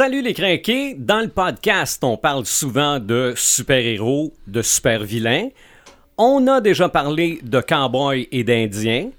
[0.00, 0.94] Salut les crinqués!
[0.94, 5.48] Dans le podcast, on parle souvent de super-héros, de super-vilains.
[6.16, 9.10] On a déjà parlé de cowboys et d'indiens.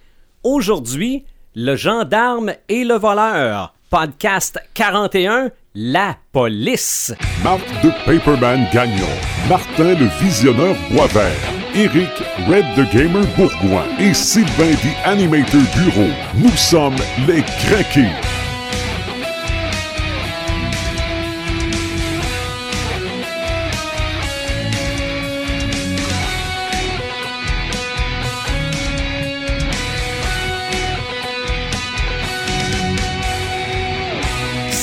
[0.42, 1.24] Aujourd'hui,
[1.54, 3.76] le gendarme et le voleur.
[3.92, 7.14] Podcast 41, La police.
[7.44, 9.06] Marc de Paperman Gagnon,
[9.48, 12.10] Martin le Visionneur Boisvert, Eric
[12.50, 16.10] Red the Gamer Bourgoin et Sylvain the Animator Bureau.
[16.40, 18.41] Nous sommes les craqués.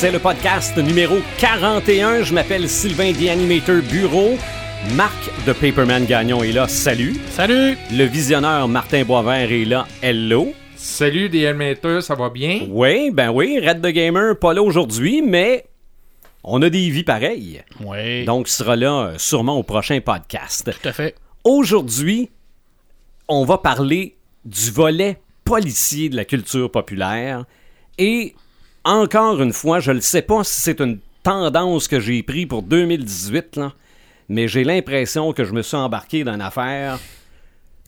[0.01, 2.23] C'est le podcast numéro 41.
[2.23, 4.39] Je m'appelle Sylvain The Animator Bureau.
[4.95, 6.69] Marc de Paperman Gagnon est là.
[6.69, 7.17] Salut.
[7.31, 7.77] Salut!
[7.91, 9.89] Le visionneur Martin Boisvert est là.
[10.01, 10.53] Hello.
[10.77, 12.69] Salut des animateurs, ça va bien?
[12.71, 15.67] Oui, ben oui, Red the Gamer, pas là aujourd'hui, mais
[16.45, 17.65] on a des vies pareilles.
[17.81, 18.25] Oui.
[18.25, 20.71] Donc, il sera là euh, sûrement au prochain podcast.
[20.81, 21.17] tout à fait.
[21.43, 22.31] Aujourd'hui,
[23.27, 27.47] on va parler du volet policier de la culture populaire.
[27.99, 28.37] Et
[28.89, 32.63] encore une fois, je ne sais pas si c'est une tendance que j'ai pris pour
[32.63, 33.73] 2018, là,
[34.29, 36.99] mais j'ai l'impression que je me suis embarqué dans une affaire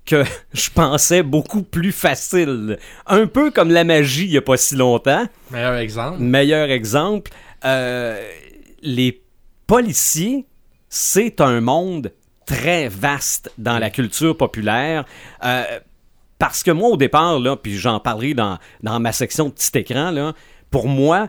[0.04, 2.78] que je pensais beaucoup plus facile.
[3.06, 5.26] Un peu comme la magie il n'y a pas si longtemps.
[5.50, 6.18] Meilleur exemple.
[6.18, 7.30] Meilleur exemple,
[7.64, 8.22] euh,
[8.82, 9.22] les
[9.66, 10.46] policiers,
[10.90, 12.12] c'est un monde
[12.44, 15.06] très vaste dans la culture populaire.
[15.44, 15.64] Euh,
[16.38, 19.78] parce que moi, au départ, là, puis j'en parlerai dans, dans ma section de petit
[19.78, 20.34] écran, là,
[20.70, 21.28] pour moi,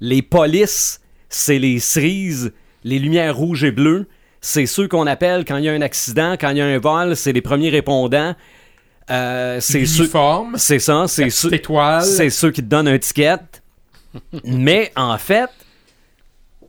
[0.00, 2.52] les polices, c'est les cerises,
[2.84, 4.08] les lumières rouges et bleues.
[4.40, 6.78] C'est ceux qu'on appelle quand il y a un accident, quand il y a un
[6.78, 8.34] vol, c'est les premiers répondants.
[9.10, 10.10] Euh, c'est ceux.
[10.56, 11.50] C'est ça, ceux.
[12.02, 13.38] C'est ceux qui te donnent un ticket.
[14.44, 15.50] Mais en fait,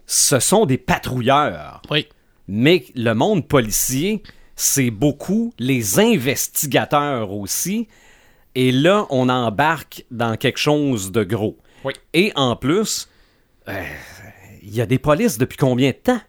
[0.05, 1.81] ce sont des patrouilleurs.
[1.89, 2.07] Oui.
[2.47, 4.21] Mais le monde policier,
[4.55, 7.87] c'est beaucoup les investigateurs aussi.
[8.55, 11.57] Et là, on embarque dans quelque chose de gros.
[11.83, 11.93] Oui.
[12.13, 13.07] Et en plus,
[13.67, 13.73] euh,
[14.61, 16.21] il y a des polices depuis combien de temps?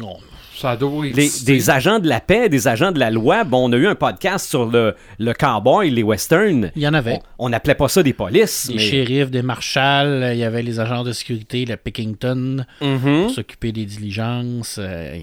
[0.00, 0.16] Non,
[0.56, 3.44] ça doit Les- des agents de la paix, des agents de la loi.
[3.44, 6.72] Bon, on a eu un podcast sur le, le cowboy, les westerns.
[6.74, 7.20] Il y en avait.
[7.38, 8.66] On n'appelait pas ça des polices.
[8.68, 12.98] Des mais- shérifs, des marshals, il y avait les agents de sécurité, le Pickington, Mhm.
[13.26, 14.76] pour s'occuper des diligences.
[14.80, 15.16] euh,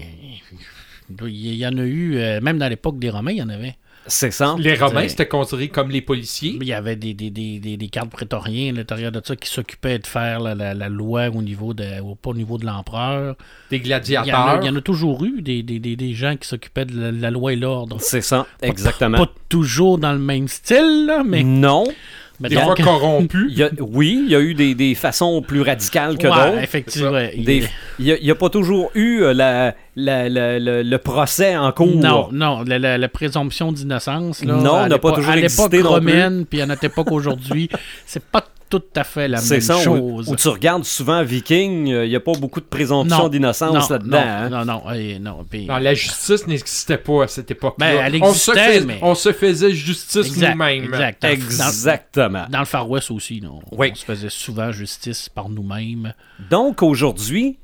[1.26, 3.74] il y en a eu, euh, même dans l'époque des Romains, il y en avait.
[4.06, 4.56] C'est ça.
[4.58, 6.58] Les Romains, c'était considéré comme les policiers.
[6.60, 9.48] Il y avait des, des, des, des, des cadres prétoriens à l'intérieur de ça qui
[9.48, 12.66] s'occupaient de faire la, la- la loi au niveau de, au, pas au niveau de
[12.66, 13.36] l'empereur.
[13.70, 14.58] Des Il y, en a, gladiateurs.
[14.62, 17.12] il y en a toujours eu des, des, des, des gens qui s'occupaient de la,
[17.12, 17.98] la loi et l'ordre.
[18.00, 19.18] C'est ça, exactement.
[19.18, 21.44] Pas toujours dans le même style, là, mais.
[21.44, 21.84] Non.
[22.42, 23.46] Mais Des donc- fois corrompus.
[23.50, 26.34] Il y a- oui, il y a eu des, des façons plus radicales que Ouais,
[26.34, 26.62] d'autres.
[26.62, 27.18] effectivement.
[27.34, 27.68] Il-
[28.00, 31.86] n'y a, pas toujours eu euh, la, la- la- la- le procès en cours.
[31.96, 35.44] Non, non, la, la- la présomption d'innocence, Non, à n'a pas l'époque- toujours à l'époque
[35.44, 35.88] existé non plus.
[35.88, 37.68] romaine, puis à notre époque aujourd'hui,
[38.06, 40.28] c'est pas tout à fait la C'est même ça, où, chose.
[40.30, 44.18] où tu regardes souvent Viking, euh, il n'y a pas beaucoup de présomption d'innocence là-dedans.
[44.18, 44.48] non, hein.
[44.48, 44.82] non, non,
[45.20, 47.92] non, puis- Non, la justice n'existait pas à cette époque-là.
[47.92, 48.32] Ben, elle on,
[48.86, 50.84] mais- on se faisait justice exact, nous-mêmes.
[50.84, 51.22] exact.
[51.24, 52.44] Exactement.
[52.44, 53.90] Dans, dans le Far West aussi, non, Oui.
[53.92, 56.14] on se faisait souvent justice par nous-mêmes.
[56.50, 57.58] Donc aujourd'hui,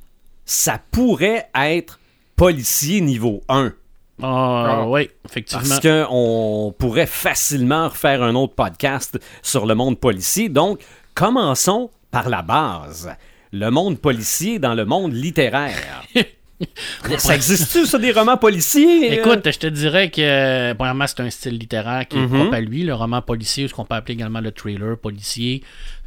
[0.45, 1.99] ça pourrait être
[2.37, 3.73] policier niveau 1.
[4.21, 4.89] Ah, Ah.
[4.89, 5.63] oui, effectivement.
[5.69, 10.49] Parce qu'on pourrait facilement refaire un autre podcast sur le monde policier.
[10.49, 10.81] Donc,
[11.19, 13.11] commençons par la base.
[13.53, 16.05] Le monde policier dans le monde littéraire.
[17.19, 19.15] ça existe-tu, ça, des romans policiers?
[19.15, 22.29] Écoute, je te dirais que, euh, premièrement, c'est un style littéraire qui est Mhm.
[22.39, 25.65] propre à lui, le roman policier, ce qu'on peut appeler également le thriller policier.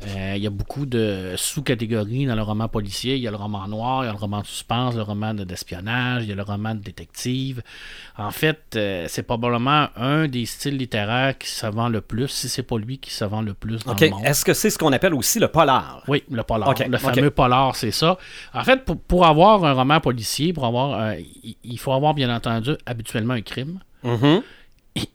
[0.08, 3.16] Euh, Il y a beaucoup de sous-catégories dans le roman policier.
[3.18, 5.34] Il y a le roman noir, il y a le roman de suspense, le roman
[5.34, 7.62] de- d'espionnage, il y a le roman de détective.
[8.18, 12.50] En fait, euh, c'est probablement un des styles littéraires qui se vend le plus, si
[12.50, 14.26] c'est pas lui qui se vend le plus dans le monde.
[14.26, 16.04] Est-ce que c'est ce qu'on appelle aussi le polar?
[16.08, 16.74] Oui, le polar.
[16.88, 18.18] Le fameux polar, c'est ça.
[18.54, 21.16] En fait, pour, pour avoir un roman policier, pour avoir, euh,
[21.64, 24.42] il- faut avoir bien entendu habituellement un crime, Mhm.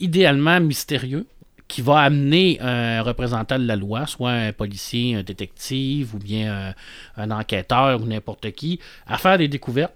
[0.01, 1.27] idéalement mystérieux,
[1.69, 6.53] qui va amener un représentant de la loi, soit un policier, un détective ou bien
[6.53, 6.73] euh,
[7.17, 9.95] un enquêteur ou n'importe qui, à faire des découvertes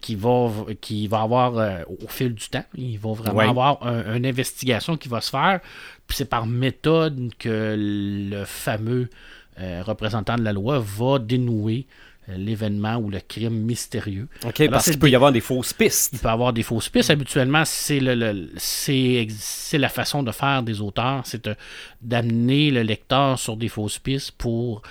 [0.00, 0.48] qui va,
[0.80, 2.64] qui va avoir euh, au fil du temps.
[2.76, 3.48] Il va vraiment Ouais.
[3.48, 5.60] avoir un- une investigation qui va se faire.
[6.06, 9.08] Puis c'est par méthode que le fameux
[9.58, 11.86] euh, représentant de la loi va dénouer
[12.36, 14.28] l'événement ou le crime mystérieux.
[14.44, 16.10] OK, Alors, parce qu'il peut y avoir des fausses pistes.
[16.12, 17.10] il peut avoir des fausses pistes.
[17.10, 19.26] Habituellement, c'est le, le- c'est
[19.78, 21.56] la façon de faire des auteurs, c'est de-
[22.02, 24.82] d'amener le lecteur sur des fausses pistes pour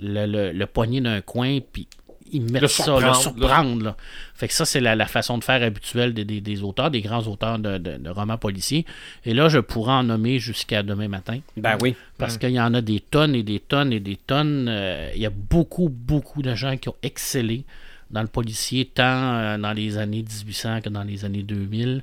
[0.00, 1.88] le, le, le poigner d'un coin, puis
[2.32, 3.14] ils mettent Le ça, surprendre, le là.
[3.14, 3.84] surprendre.
[3.84, 3.96] Là.
[4.34, 7.00] Fait que ça, c'est la, la façon de faire habituelle des, des- des auteurs, des
[7.00, 8.84] grands auteurs de, de- de romans policiers.
[9.24, 11.38] Et là, je pourrais en nommer jusqu'à demain matin.
[11.56, 11.94] Ben oui.
[12.18, 14.66] Parce qu'il y en a des tonnes et des tonnes et des tonnes.
[14.68, 17.64] Euh, il y a beaucoup, beaucoup de gens qui ont excellé
[18.10, 22.02] dans le policier, tant euh, dans les années 1800 que dans les années 2000.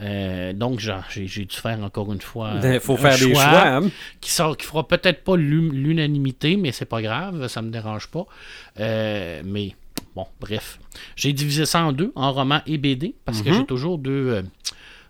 [0.00, 2.52] Euh, donc, j'ai dû faire encore une fois.
[2.62, 3.42] Il euh, faut un faire des choix.
[3.66, 3.90] hein.
[4.20, 8.06] qui sort, qui fera peut-être pas l'u- l'unanimité, mais c'est pas grave, ça me dérange
[8.08, 8.24] pas.
[8.78, 9.74] Euh, mais
[10.16, 10.78] bon, bref,
[11.16, 14.10] j'ai divisé ça en deux, en roman et BD, parce que j'ai toujours deux.
[14.36, 14.42] euh,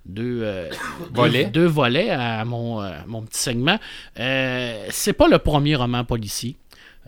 [0.07, 0.69] deux,
[1.13, 1.45] Volets.
[1.45, 3.79] deux, deux volets à mon, mon petit segment.
[4.17, 6.57] C'est pas le premier roman policier.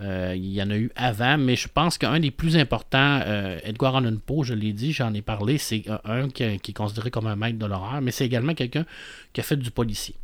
[0.03, 3.59] Euh, il y en a eu avant, mais je pense qu'un des plus importants, euh,
[3.63, 7.11] Edgar Allan Poe, je l'ai dit, j'en ai parlé, c'est un, qui, qui est considéré
[7.11, 8.85] comme un maître de l'horreur, mais c'est également quelqu'un
[9.33, 10.15] qui a fait du policier.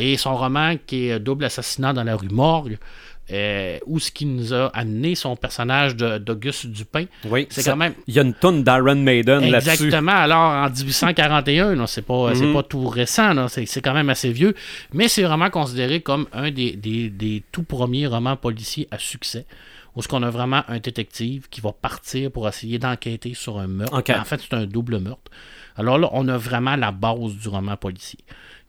[0.00, 2.78] Et son roman qui est Double assassinat dans la rue Morgue,
[3.30, 7.46] euh, où ce qui nous a amené son personnage d'Auguste Dupin, Oui.
[7.50, 9.70] c'est quand même Il y a une tonne d'Iron Maiden là-dessus.
[9.84, 10.12] Exactement.
[10.12, 12.32] Alors, en 1841, là, c'est pas,
[12.68, 14.54] tout récent, c'est, quand même assez vieux,
[14.92, 19.46] mais c'est vraiment considéré comme un des, des- des tout premiers romans policiers à succès,
[19.94, 23.66] où ce qu'on a vraiment un détective qui va partir pour essayer d'enquêter sur un
[23.68, 23.94] meurtre.
[23.94, 25.30] En fait, c'est un double meurtre.
[25.76, 28.18] Alors là, on a vraiment la base du roman policier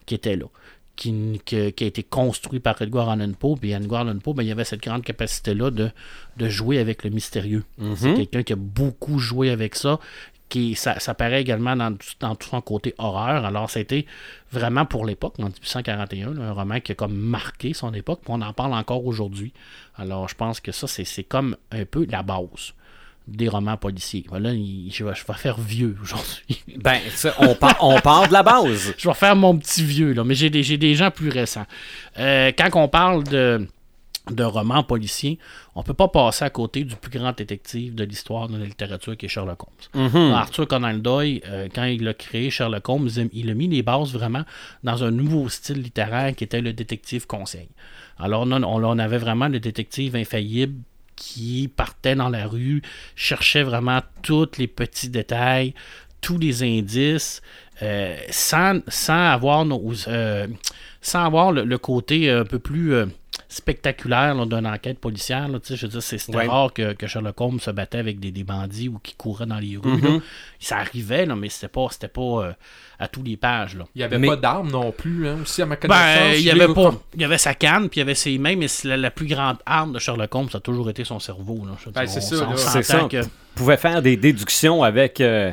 [0.06, 0.46] qui était là.
[0.96, 3.56] Qui, a été construit par Edgar Allan Poe.
[3.56, 5.90] Puis Edgar Allan Poe, ben, il avait cette grande capacité-là de,
[6.36, 7.64] de jouer avec le mystérieux.
[7.96, 9.98] C'est quelqu'un qui a beaucoup joué avec ça.
[10.50, 13.44] Qui, ça, ça paraît également dans, tout- dans tout son côté horreur.
[13.44, 14.06] Alors, c'était
[14.52, 18.20] vraiment pour l'époque, en 1841, là, un roman qui a comme marqué son époque.
[18.22, 19.52] Puis on en parle encore aujourd'hui.
[19.96, 22.74] Alors, je pense que ça, c'est c'est comme un peu la base
[23.26, 24.24] des romans policiers.
[24.28, 26.62] Voilà, je, vais, je vais faire vieux aujourd'hui.
[26.76, 28.92] Ben, ça, on, part, on part de la base.
[28.98, 31.64] Je vais faire mon petit vieux, là, mais j'ai des, gens plus récents.
[32.18, 33.66] Euh, quand on parle de,
[34.30, 35.38] de romans policiers,
[35.74, 39.16] on peut pas passer à côté du plus grand détective de l'histoire de la littérature
[39.16, 39.60] qui est Sherlock
[39.94, 40.32] Holmes.
[40.34, 44.12] Arthur Conan Doyle, euh, quand il a créé Sherlock Holmes, il a- mis les bases
[44.12, 44.42] vraiment
[44.82, 47.68] dans un nouveau style littéraire qui était le détective conseil.
[48.18, 50.80] Alors, on, on avait vraiment le détective infaillible
[51.16, 52.82] qui partait dans la rue,
[53.16, 55.74] cherchait vraiment tous les petits détails,
[56.20, 57.42] tous les indices,
[57.82, 59.66] euh, sans, avoir
[60.08, 60.46] euh,
[61.64, 63.06] le côté un peu plus euh,
[63.54, 65.48] spectaculaire d'une enquête policière.
[65.48, 65.58] là.
[65.60, 66.46] Tu sais, je veux dire, c'est- c'était Ouais.
[66.46, 69.58] rare que, que Sherlock Holmes se battait avec des, des bandits ou qui couraient dans
[69.58, 70.00] les rues.
[70.00, 70.18] là.
[70.60, 72.52] Ça arrivait, là, mais c'était pas, c'était pas euh,
[72.98, 73.76] à tous les pages.
[73.76, 73.84] Là.
[73.94, 76.04] Il n'y avait Mais- pas d'armes non plus, hein, aussi, à ma connaissance.
[76.04, 76.94] Ben, il y avait pas.
[77.14, 79.26] Il y avait sa canne, puis il y avait ses mains, mais la, la plus
[79.26, 81.66] grande arme de Sherlock Holmes, ça a toujours été son cerveau.
[81.94, 83.22] Ben, c'est on ça, que-
[83.54, 85.52] pouvait faire des déductions avec euh,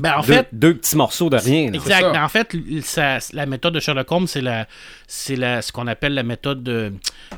[0.00, 1.70] Ben, en deux, fait, deux petits morceaux de rien.
[1.70, 1.76] là.
[1.76, 2.12] Exact.
[2.12, 4.66] Mais en fait, ça- la méthode de Sherlock Holmes, c'est la,
[5.06, 6.90] c'est la, ce qu'on appelle la méthode euh,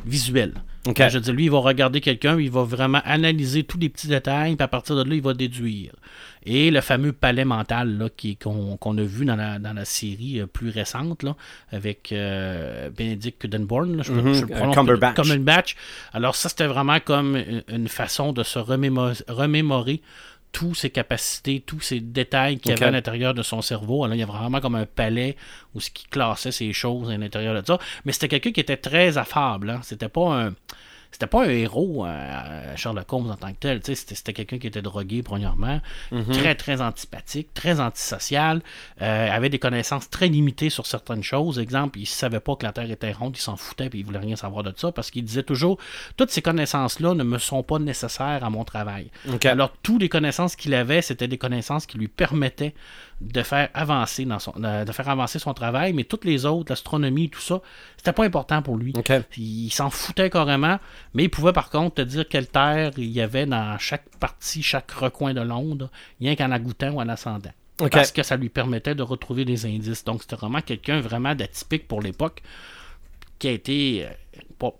[0.06, 0.54] visuelle.
[0.86, 0.96] OK.
[0.98, 4.06] Je veux dire, lui, il va regarder quelqu'un, il va vraiment analyser tous les petits
[4.08, 5.92] détails, puis à partir de là, il va déduire.
[6.46, 9.84] Et le fameux palais mental là, qui, qu'on, qu'on a vu dans la, dans la
[9.84, 11.36] série euh, plus récente, là,
[11.70, 15.16] avec euh, Benedict Cumberbatch, là, je, je prononce Cumberbatch.
[15.16, 15.76] Cumberbatch.
[16.14, 20.00] Alors ça, c'était vraiment comme une, une façon de se remémo- remémorer
[20.52, 24.04] tous ses capacités, tous ces détails qu'il y avait à l'intérieur de son cerveau.
[24.04, 25.36] Alors, il y a vraiment comme un palais
[25.74, 27.78] où ce qui classait ces choses à l'intérieur de ça.
[28.04, 29.70] Mais c'était quelqu'un qui était très affable.
[29.70, 29.80] Hein.
[29.82, 30.54] C'était pas un.
[31.12, 33.80] C'était pas un héros, euh, Sherlock Holmes en tant que tel.
[33.82, 35.80] C'était, c'était quelqu'un qui était drogué, premièrement,
[36.32, 38.62] très, très antipathique, très antisocial,
[39.02, 41.58] euh, avait des connaissances très limitées sur certaines choses.
[41.58, 44.18] Exemple, il savait pas que la Terre était ronde, il s'en foutait, puis il voulait
[44.18, 45.78] rien savoir de ça, parce qu'il disait toujours
[46.16, 49.10] toutes ces connaissances-là ne me sont pas nécessaires à mon travail.
[49.44, 52.74] Alors, toutes les connaissances qu'il avait, c'était des connaissances qui lui permettaient
[53.20, 57.28] de faire avancer dans son, de faire avancer son travail, mais toutes les autres, l'astronomie,
[57.28, 57.60] tout ça,
[57.98, 58.94] c'était pas important pour lui.
[59.36, 60.78] Il s'en foutait carrément,
[61.14, 64.62] mais il pouvait par contre te dire quelle terre il y avait dans chaque partie,
[64.62, 65.90] chaque recoin de Londres,
[66.20, 67.50] rien qu'en agoûtant ou en ascendant.
[67.90, 70.04] Parce que ça lui permettait de retrouver des indices.
[70.04, 72.42] Donc c'était vraiment quelqu'un vraiment d'atypique pour l'époque
[73.40, 74.04] qui a été.
[74.06, 74.08] euh,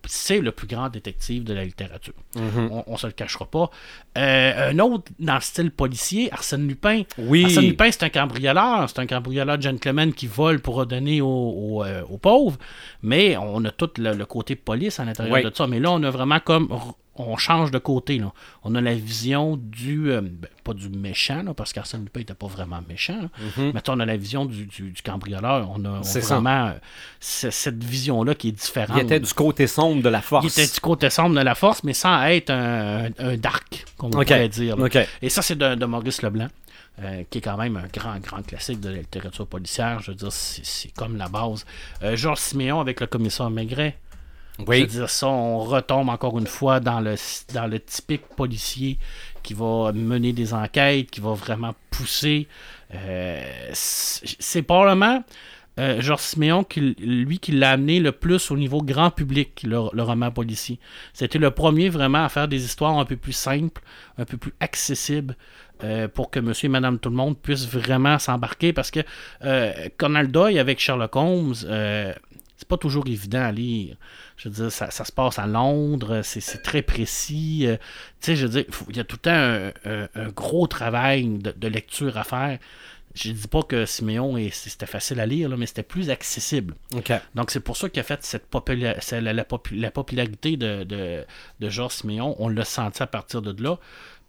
[0.07, 2.13] c'est le plus grand détective de la littérature.
[2.37, 2.69] Mm-hmm.
[2.71, 3.71] On, on se le cachera pas.
[4.19, 7.03] Euh, un autre dans le style policier, Arsène Lupin.
[7.17, 7.45] Oui.
[7.47, 8.91] Arsène Lupin, c'est un cambrioleur.
[8.91, 12.59] C'est un cambrioleur gentleman qui vole pour redonner aux, aux, euh, aux pauvres.
[13.03, 15.43] Mais on a tout le, le côté police à l'intérieur Oui.
[15.45, 15.67] de ça.
[15.67, 16.69] Mais là, on a vraiment comme.
[17.29, 18.19] On change de côté.
[18.19, 18.33] Là.
[18.65, 20.11] On a la vision du.
[20.11, 23.21] euh, ben, pas du méchant, là, parce qu'Arsène Lupin n'était pas vraiment méchant.
[23.23, 23.29] là.
[23.75, 25.71] Mais on a la vision du, du- du cambrioleur.
[25.71, 26.05] On a on Mm-hmm.
[26.05, 26.35] C'est ça.
[26.39, 26.73] vraiment euh,
[27.21, 28.97] cette vision-là qui est différente.
[28.99, 30.45] Il était du côté sombre de la force.
[30.45, 34.11] Il était du côté sombre de la force, mais sans être un, un dark, comme
[34.15, 34.27] on OK.
[34.27, 34.77] pourrait dire.
[35.23, 36.49] Et ça, c'est de, de Maurice Leblanc,
[37.03, 40.01] euh, qui est quand même un grand, grand classique de la littérature policière.
[40.01, 41.65] Je veux dire, c'est c'est comme la base.
[42.15, 43.97] Georges Siméon avec le commissaire Maigret.
[44.61, 47.15] Je veux dire, ça, on retombe encore une fois dans le,
[47.55, 48.99] dans le typique policier
[49.43, 52.47] qui va mener des enquêtes, qui va vraiment pousser.
[52.95, 55.23] Euh, c'est probablement
[55.79, 59.79] euh, Georges Siméon, qui, lui, qui l'a amené le plus au niveau grand public, le,
[59.93, 60.79] le roman policier.
[61.15, 63.81] C'était le premier vraiment à faire des histoires un peu plus simples,
[64.19, 65.37] un peu plus accessibles.
[65.85, 69.01] euh, pour que monsieur et madame tout le monde puisse vraiment s'embarquer parce que
[69.45, 72.13] euh, Conan Doyle avec Sherlock Holmes euh,
[72.61, 73.97] c'est pas toujours évident à lire.
[74.37, 77.63] Je veux dire, ça, ça se passe à Londres, c'est très précis.
[77.67, 77.77] euh,
[78.21, 80.67] tu sais, je veux dire, il y a tout le temps un, un- un gros
[80.67, 82.59] travail de, de lecture à faire.
[83.15, 86.75] Je dis pas que Siméon, c'était facile à lire, là, mais c'était plus accessible.
[87.35, 90.85] Donc, c'est pour ça qu'il a fait cette popula- la, la popu- la popularité de,
[90.85, 91.25] de,
[91.59, 92.37] de Georges Siméon.
[92.39, 93.79] On l'a senti à partir de là.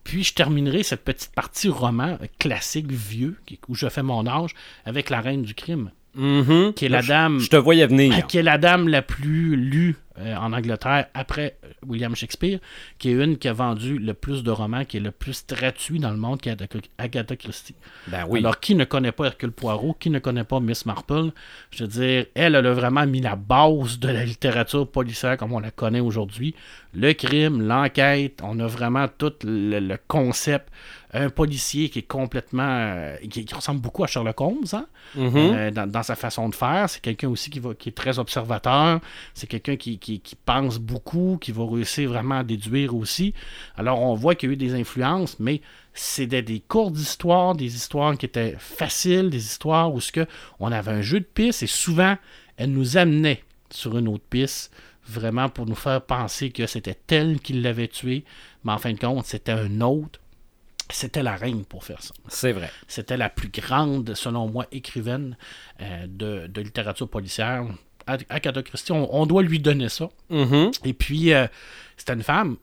[0.04, 5.12] Puis, je terminerai cette petite partie roman classique, vieux, où je fais mon âge, avec
[5.12, 6.74] La Reine du Crime, Mhm.
[6.74, 8.28] qui est la Je- dame Je te voyais venir.
[8.28, 11.56] qui est la dame la plus lue euh, en Angleterre après
[11.88, 12.60] William Shakespeare,
[13.00, 16.00] qui est une qui a vendu le plus de romans, qui est le plus traduit
[16.00, 17.76] dans le monde, qui est Agatha- Agatha Christie.
[18.08, 18.40] Ben oui.
[18.40, 21.32] Alors, qui ne connaît pas Hercule Poirot, qui ne connaît pas Miss Marple,
[21.72, 25.54] je veux dire, elle, elle a vraiment mis la base de la littérature policière comme
[25.54, 26.54] on la connaît aujourd'hui.
[26.94, 30.68] Le crime, l'enquête, on a vraiment tout le, le concept.
[31.14, 32.64] Un policier qui est complètement.
[32.64, 34.86] euh, qui, qui ressemble beaucoup à Sherlock Holmes, hein?
[35.16, 35.32] Mhm.
[35.36, 36.90] Euh, dans, dans sa façon de faire.
[36.90, 39.02] C'est quelqu'un aussi qui, va, qui est très observateur.
[39.34, 43.34] C'est quelqu'un qui, qui- qui pense beaucoup, qui va réussir vraiment à déduire aussi.
[43.76, 45.62] Alors, on voit qu'il y a eu des influences, mais
[45.94, 50.26] c'était des courtes histoires, des histoires qui étaient faciles, des histoires où ce que
[50.62, 52.16] on avait un jeu de piste et souvent,
[52.56, 54.72] elles nous amenaient sur une autre piste,
[55.06, 58.24] vraiment pour nous faire penser que c'était tel qui l'avait tué,
[58.64, 60.20] mais en fin de compte, c'était un autre.
[60.92, 62.14] C'était la reine pour faire ça.
[62.28, 62.70] C'est vrai.
[62.88, 65.38] C'était la plus grande, selon moi, écrivaine
[65.82, 67.66] euh, de, de littérature policière.
[68.08, 70.10] À- Agatha Christie, on, on doit lui donner ça.
[70.30, 70.72] Mhm.
[70.86, 71.48] Et puis, euh,
[71.98, 72.58] c'était une femme.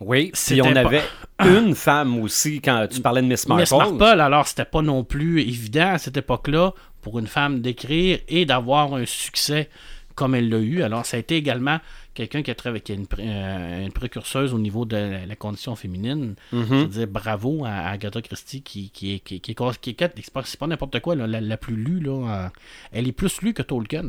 [0.00, 0.32] Oui.
[0.34, 1.02] Puis on pas- avait
[1.40, 3.62] une femme aussi quand tu parlais de Miss Marple.
[3.62, 8.18] Miss Marple, alors c'était pas non plus évident à cette époque-là pour une femme d'écrire
[8.28, 9.68] et d'avoir un succès
[10.16, 10.82] comme elle l'a eu.
[10.82, 11.78] Alors, ça a été également
[12.14, 15.36] quelqu'un qui a travaillé, est une, pré- euh, une précurseuse au niveau de la, la
[15.36, 16.34] condition féminine.
[16.52, 20.12] Je veux dire, bravo à, à Agatha Christie qui, qui, est- qui, qui, qui est-
[20.22, 22.00] c'est pas, c'est pas n'importe quoi, là, la, la plus lue.
[22.00, 22.48] Là, euh,
[22.92, 24.04] elle est plus lue que Tolkien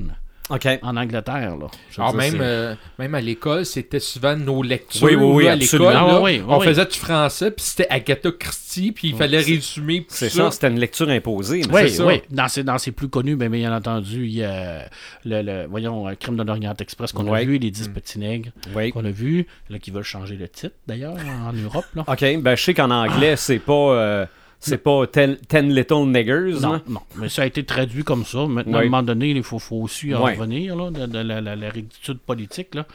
[0.50, 0.68] OK.
[0.82, 1.56] en Angleterre.
[1.58, 1.68] Là.
[1.98, 5.52] Alors dire, même, euh, même à l'école, c'était souvent nos lectures Oui, oui, oui, là,
[5.52, 5.90] à absolument.
[5.90, 6.08] l'école.
[6.08, 6.14] là.
[6.18, 6.66] Ah, oui, oui, on oui.
[6.66, 10.46] faisait du français, puis c'était Agatha Christie, puis il fallait résumer tout C'est ça.
[10.46, 11.62] ça, c'était une lecture imposée.
[11.70, 12.06] mais Oui, c'est ça.
[12.06, 12.22] oui.
[12.30, 14.90] Dans ses, dans ses plus connus, ben, bien entendu, il y a
[15.24, 18.50] le, le- voyons, euh, Crime de l'Orient Express qu'on a vu, Les 10 petits nègres
[18.76, 18.92] Oui.
[18.92, 21.16] qu'on a vu, là, qui veulent changer le titre d'ailleurs
[21.48, 21.86] en Europe.
[21.96, 22.04] Là.
[22.08, 22.42] OK.
[22.42, 23.74] Ben, je sais qu'en anglais, c'est pas.
[23.74, 24.26] euh,
[24.66, 26.60] c'est pas ten, Ten Little Niggers.
[26.62, 26.82] Non, hein?
[26.88, 28.46] non, mais ça a été traduit comme ça.
[28.48, 31.42] Maintenant, à un moment donné, il faut, faut aussi en revenir là, de, de la,
[31.42, 32.76] la, la rectitude politique.
[32.76, 32.86] Là.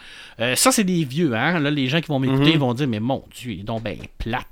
[0.40, 1.34] Euh, ça, c'est des vieux.
[1.34, 1.60] Hein?
[1.60, 2.58] Là, les gens qui vont m'écouter Mhm.
[2.58, 4.46] vont dire Mais mon Dieu, il est donc bien plate.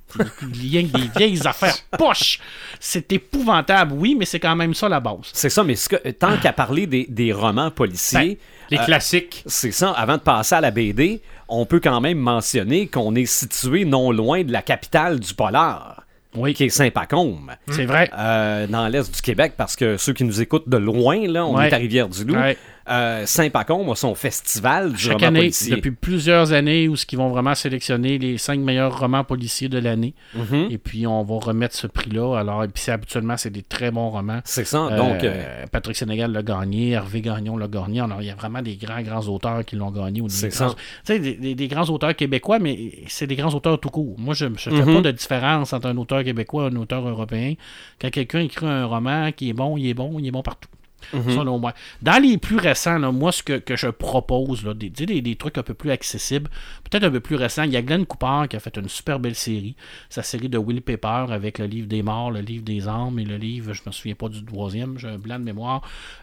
[0.54, 2.38] Il y a des vieilles affaires poches.
[2.80, 5.30] C'est épouvantable, oui, mais c'est quand même ça la base.
[5.32, 8.38] C'est ça, mais ce que- tant qu'à parler des, des romans policiers,
[8.70, 9.42] Les Euh, classiques.
[9.46, 13.26] c'est ça, avant de passer à la BD, on peut quand même mentionner qu'on est
[13.26, 16.02] situé non loin de la capitale du polar,
[16.36, 17.52] Oui, qui est Saint-Pacôme.
[17.70, 18.10] c'est vrai.
[18.16, 21.56] euh, dans l'est du Québec, parce que ceux qui nous écoutent de loin, là, on
[21.56, 21.68] Ouais.
[21.68, 22.34] est à Rivière-du-Loup.
[22.36, 22.56] Ouais.
[22.88, 25.74] Euh, Saint-Pacôme a son festival du Chaque roman année, policier.
[25.76, 29.78] depuis plusieurs années, où ce qu'ils vont vraiment sélectionner les cinq meilleurs romans policiers de
[29.78, 30.14] l'année.
[30.34, 30.68] Mhm.
[30.70, 32.38] Et puis, on va remettre ce prix-là.
[32.38, 34.40] Alors, et puis, c'est- habituellement, c'est des très bons romans.
[34.44, 35.24] C'est ça, Euh, donc...
[35.24, 38.00] euh, Patrick Sénégal l'a gagné, Hervé Gagnon l'a gagné.
[38.00, 40.20] Alors, il y a vraiment des grands, grands auteurs qui l'ont gagné.
[40.20, 40.74] ou des C'est grands- ça.
[40.74, 44.14] Tu sais, des, des- des grands auteurs québécois, mais c'est des grands auteurs tout court.
[44.18, 44.94] Moi, je ne fais Mhm.
[44.94, 47.54] pas de différence entre un auteur québécois et un auteur européen.
[48.00, 50.68] Quand quelqu'un écrit un roman qui est bon, il est bon, il est bon partout.
[51.12, 51.30] Mhm.
[51.30, 51.72] Selon moi.
[52.02, 55.36] Dans les plus récents, là, moi, ce que, que je propose, là, des, des, des
[55.36, 56.50] trucs un peu plus accessibles,
[56.88, 59.18] peut-être un peu plus récents, il y a Glenn Cooper qui a fait une super
[59.18, 59.76] belle série,
[60.08, 63.24] sa série de Will Paper avec le livre des morts, le livre des âmes et
[63.24, 65.82] le livre, je me souviens pas du troisième, j'ai un blanc de mémoire.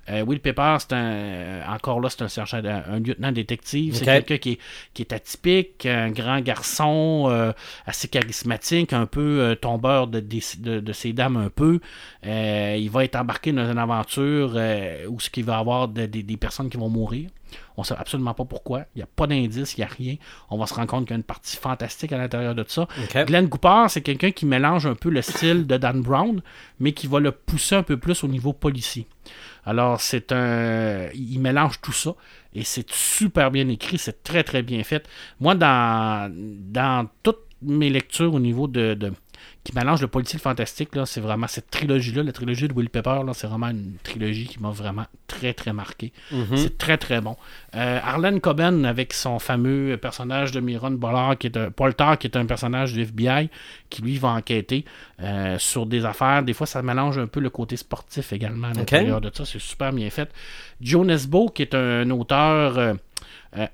[0.09, 4.05] Euh, Will Paper, c'est un, encore là, c'est un, sergent- un, un lieutenant détective, c'est
[4.25, 4.59] quelqu'un qui est,
[4.93, 7.51] qui est atypique, un grand garçon, euh,
[7.85, 11.79] assez charismatique, un peu euh, tombeur de, de, de ses dames un peu.
[12.25, 15.87] Euh, il va être embarqué dans une aventure euh, où ce qu'il va y avoir
[15.87, 17.29] de- de- des personnes qui vont mourir.
[17.77, 18.85] On ne sait absolument pas pourquoi.
[18.95, 20.15] Il n'y a pas d'indice, il n'y a rien.
[20.49, 22.83] On va se rendre compte qu'il y a une partie fantastique à l'intérieur de ça.
[22.83, 23.25] OK.
[23.25, 26.41] Glenn Cooper, c'est quelqu'un qui mélange un peu le style de Dan Brown,
[26.79, 29.05] mais qui va le pousser un peu plus au niveau policier.
[29.65, 31.09] Alors, c'est un.
[31.13, 32.15] Il mélange tout ça.
[32.55, 35.07] Et c'est super bien écrit, c'est très très bien fait.
[35.39, 39.11] Moi, dans, dans toutes mes lectures au niveau de, de,
[39.63, 40.95] qui mélange le policier et le fantastique.
[40.95, 44.45] Là, c'est vraiment cette trilogie-là, la trilogie de Will Pepper, là, c'est vraiment une trilogie
[44.47, 46.11] qui m'a vraiment très, très marqué.
[46.57, 47.37] C'est très, très bon.
[47.75, 52.27] Euh, Arlen Coben, avec son fameux personnage de Myron Bollard, qui est un, Poltar, qui
[52.27, 53.49] est un personnage du FBI,
[53.89, 54.83] qui lui va enquêter
[55.21, 56.43] euh, sur des affaires.
[56.43, 59.45] Des fois, ça mélange un peu le côté sportif également à l'intérieur de ça.
[59.45, 60.29] C'est super bien fait.
[60.81, 62.77] Joe Nesbo, qui est un auteur.
[62.77, 62.93] euh,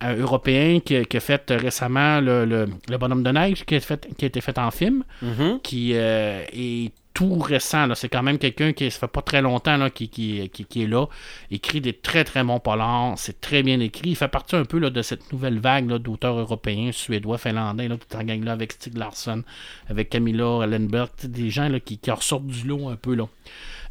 [0.02, 3.80] un européen qui, qui a fait récemment le, le- le Bonhomme de neige qui a,
[3.80, 5.60] fait, qui a été fait en film, Mhm.
[5.64, 7.86] qui euh, est tout récent.
[7.88, 7.96] là.
[7.96, 10.84] C'est quand même quelqu'un qui ça fait pas très longtemps là, qui, qui, qui- qui
[10.84, 11.06] est là,
[11.52, 14.12] écrit des très très bons polars, c'est très bien écrit.
[14.12, 17.88] Il fait partie un peu là, de cette nouvelle vague là, d'auteurs européens, suédois, finlandais,
[17.90, 19.44] là, tout en gang là avec Stig Larsson,
[19.90, 23.26] avec Camilla Ellenberg, des gens là, qui, qui ressortent du lot un peu là.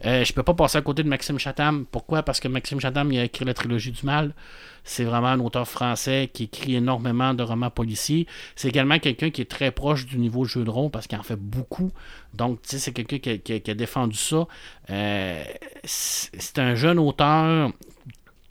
[0.05, 1.85] Euh, je peux pas passer à côté de Maxime Chatham.
[1.91, 2.23] Pourquoi?
[2.23, 4.33] Parce que Maxime Chatham il a écrit la trilogie du mal.
[4.85, 8.27] C'est vraiment un auteur français qui écrit énormément de romans policiers.
[8.57, 11.23] C'est également quelqu'un qui est très proche du niveau jeu de rôle parce qu'il en
[11.23, 11.91] fait beaucoup.
[12.35, 14.47] Donc, tu sais, c'est quelqu'un qui, a- défendu ça.
[14.91, 15.43] Euh,
[15.85, 17.73] c'est un jeune auteur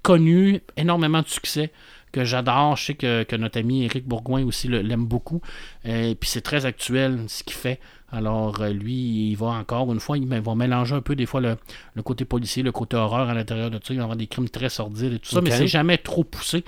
[0.03, 1.71] connu, énormément de succès
[2.19, 2.75] que j'adore.
[2.77, 5.41] Je sais que, que notre ami Éric Bourgoin aussi l'aime beaucoup.
[5.85, 7.79] Euh, puis c'est très actuel ce qu'il fait.
[8.09, 11.41] Alors euh, lui, il va encore une fois, il va mélanger un peu des fois
[11.41, 11.57] le,
[11.93, 13.93] le côté policier, le côté horreur à l'intérieur de ça.
[13.93, 16.63] Il va avoir des crimes très sordides et tout ça, mais c'est jamais trop poussé.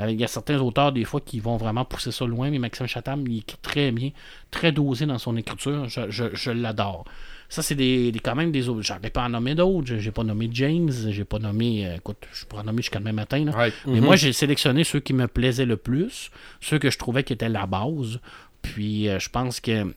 [0.00, 2.58] Euh, il y a certains auteurs des fois qui vont vraiment pousser ça loin, mais
[2.58, 4.10] Maxime Chatham, il écrit très bien,
[4.50, 5.88] très dosé dans son écriture.
[5.88, 7.04] Je, je- je l'adore.
[7.50, 8.80] Ça, c'est des, des- quand même des autres.
[8.82, 9.96] J'en ai pas nommé d'autres.
[9.98, 10.90] J'ai- pas nommé James.
[11.10, 11.86] J'ai pas nommé.
[11.86, 13.44] euh, écoute, je pourrais en nommer jusqu'à demain matin.
[13.44, 13.52] là.
[13.86, 16.30] Mais moi, j'ai sélectionné ceux qui me plaisaient le plus,
[16.60, 18.20] ceux que je trouvais qui étaient la base.
[18.62, 19.92] Puis euh, je pense que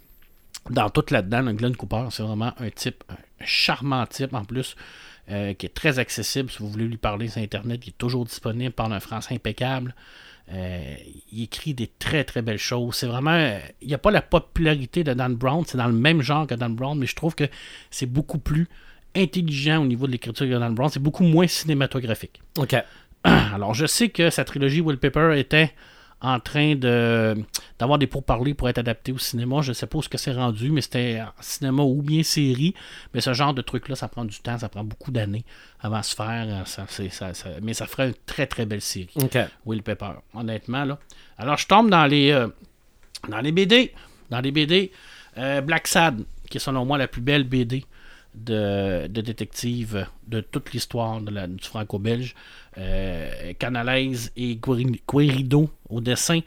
[0.70, 4.76] dans tout là-dedans, le Glenn Cooper, c'est vraiment un type, un charmant type en plus,
[5.30, 6.50] euh, qui est très accessible.
[6.50, 9.94] Si vous voulez lui parler sur Internet, il est toujours disponible, parle un français impeccable.
[10.52, 10.96] Euh,
[11.32, 12.96] il écrit des très très belles choses.
[12.96, 13.32] C'est vraiment.
[13.32, 16.46] euh, il n'y a pas la popularité de Dan Brown, c'est dans le même genre
[16.48, 17.46] que Dan Brown, mais je trouve que
[17.90, 18.68] c'est beaucoup plus
[19.16, 20.90] intelligent au niveau de l'écriture de Dan Brown.
[20.90, 22.42] C'est beaucoup moins cinématographique.
[22.58, 22.76] OK.
[23.24, 25.72] Alors, je sais que sa trilogie Wallpaper était
[26.24, 27.36] en train de
[27.78, 29.62] d'avoir des pourparlers pour être adapté au cinéma.
[29.62, 32.74] Je ne sais pas où ce que c'est rendu, mais c'était cinéma ou bien série.
[33.14, 35.44] Mais ce genre de truc-là, ça prend du temps, ça prend beaucoup d'années
[35.82, 36.66] avant de se faire.
[36.66, 39.10] Ça, c'est- ça- ça- mais ça ferait une très très belle série.
[39.16, 39.38] OK.
[39.66, 40.86] Will Pepper, honnêtement.
[40.86, 40.98] Là.
[41.38, 42.48] Alors, je tombe dans les, euh,
[43.30, 43.94] dans les BD.
[44.30, 44.92] Dans les BD,
[45.38, 47.84] euh, Black Sad, qui est selon moi la plus belle BD
[48.36, 52.36] de, de détective de toute l'histoire du franco-belge.
[52.80, 56.40] Euh, Canalaise et Guerido au dessin.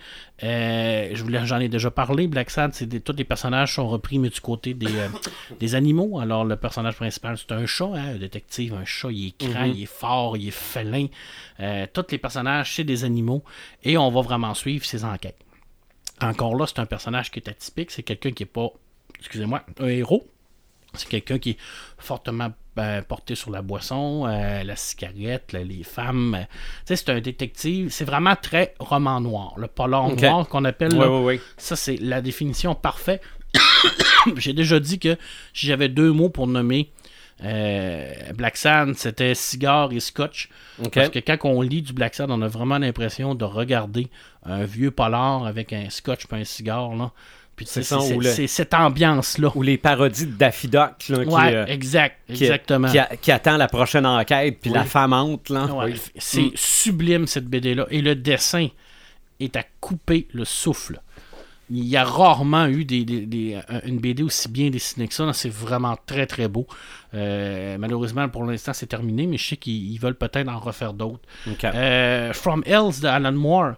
[0.42, 2.26] Euh, je voulais- J'en ai déjà parlé.
[2.26, 5.08] Black Sad, des- tous les personnages sont repris, mais du côté des, euh,
[5.60, 6.18] des animaux.
[6.18, 9.10] Alors, le personnage principal, c'est un chat, hein, un détective, un chat.
[9.12, 11.06] Il est grand, il est fort, il est félin.
[11.92, 13.44] Tous les personnages, c'est des animaux.
[13.84, 15.38] Et on va vraiment suivre ses enquêtes.
[16.20, 17.90] Encore là, c'est un personnage qui est atypique.
[17.92, 18.68] C'est quelqu'un qui est pas,
[19.20, 20.26] excusez-moi, un héros.
[20.96, 21.58] C'est quelqu'un qui est
[21.98, 26.34] fortement ben, porté sur la boisson, euh, la cigarette, les femmes.
[26.34, 26.44] euh,
[26.86, 27.88] tu sais, c'est un détective.
[27.90, 29.54] C'est vraiment très roman noir.
[29.56, 30.92] Le polar noir qu'on appelle.
[30.92, 31.10] Oui, là.
[31.10, 31.40] oui, oui.
[31.56, 33.22] Ça, c'est la définition parfaite.
[34.36, 35.16] J'ai déjà dit que
[35.54, 36.90] si j'avais deux mots pour nommer
[37.44, 40.48] euh, Black Sand, c'était cigare et scotch.
[40.92, 44.08] Parce que quand on lit du Black Sand, on a vraiment l'impression de regarder
[44.44, 46.94] un vieux polar avec un scotch et un cigare.
[46.94, 47.12] Là.
[47.56, 49.50] Puis C'est ça, c'est ou le- c'est cette ambiance-là.
[49.54, 52.88] Ou les parodies de Daffy Duck, là, qui, Ouais, euh, exact, qui- exactement.
[52.90, 54.76] qui, a- qui attend la prochaine enquête, puis Oui.
[54.76, 55.64] la femme hante, là.
[55.74, 57.86] Ouais, f- C'est sublime cette BD-là.
[57.90, 58.68] Et le dessin
[59.40, 61.00] est à couper le souffle.
[61.70, 65.14] Il y a rarement eu des, des- des- euh, une BD aussi bien dessinée que
[65.14, 65.32] ça.
[65.32, 66.66] C'est vraiment très très beau.
[67.16, 70.92] Euh, malheureusement, pour l'instant, c'est terminé, mais je sais qu'ils ils veulent peut-être en refaire
[70.92, 71.20] d'autres.
[71.64, 73.72] Euh, From Hells de Alan Moore.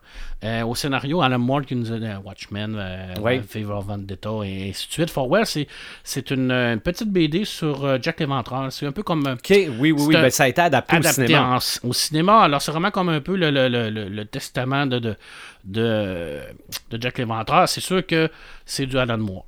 [0.44, 2.80] Euh, au scénario, Alan Moore qui nous a dit Watchmen,
[3.20, 3.40] Oui.
[3.42, 5.10] Favor of Vendetta et ainsi de suite.
[5.10, 8.70] Forwell, c'est, une, une petite BD sur Jack l'Éventreur.
[8.72, 9.26] C'est un peu comme.
[9.26, 10.06] OK, oui, oui, oui.
[10.10, 11.56] C'est un- ben, ça a été adapté, au cinéma.
[11.58, 12.40] en- au cinéma.
[12.42, 15.16] Alors, c'est vraiment comme un peu le, le- le- le- le testament de, de,
[15.64, 16.38] de,
[16.90, 17.68] de Jack l'Éventreur.
[17.68, 18.30] C'est sûr que
[18.64, 19.44] c'est du Alan Moore.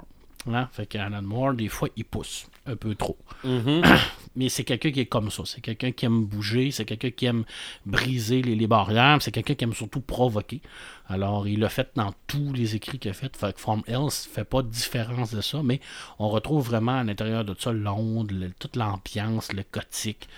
[0.52, 0.68] Hein?
[0.72, 3.16] Fait qu'Alan Moore, des fois, il pousse un peu trop.
[3.44, 3.82] Mhm.
[4.36, 5.42] Mais c'est quelqu'un qui est comme ça.
[5.44, 6.70] C'est quelqu'un qui aime bouger.
[6.70, 7.44] C'est quelqu'un qui aime
[7.84, 9.18] briser les, les barrières.
[9.20, 10.60] C'est quelqu'un qui aime surtout provoquer.
[11.08, 13.36] Alors, il l'a fait dans tous les écrits qu'il a fait.
[13.36, 15.62] Fait que From Hell ne fait pas de différence de ça.
[15.64, 15.80] Mais
[16.20, 20.28] on retrouve vraiment à l'intérieur de ça l'onde, le- toute l'ambiance, le gothique.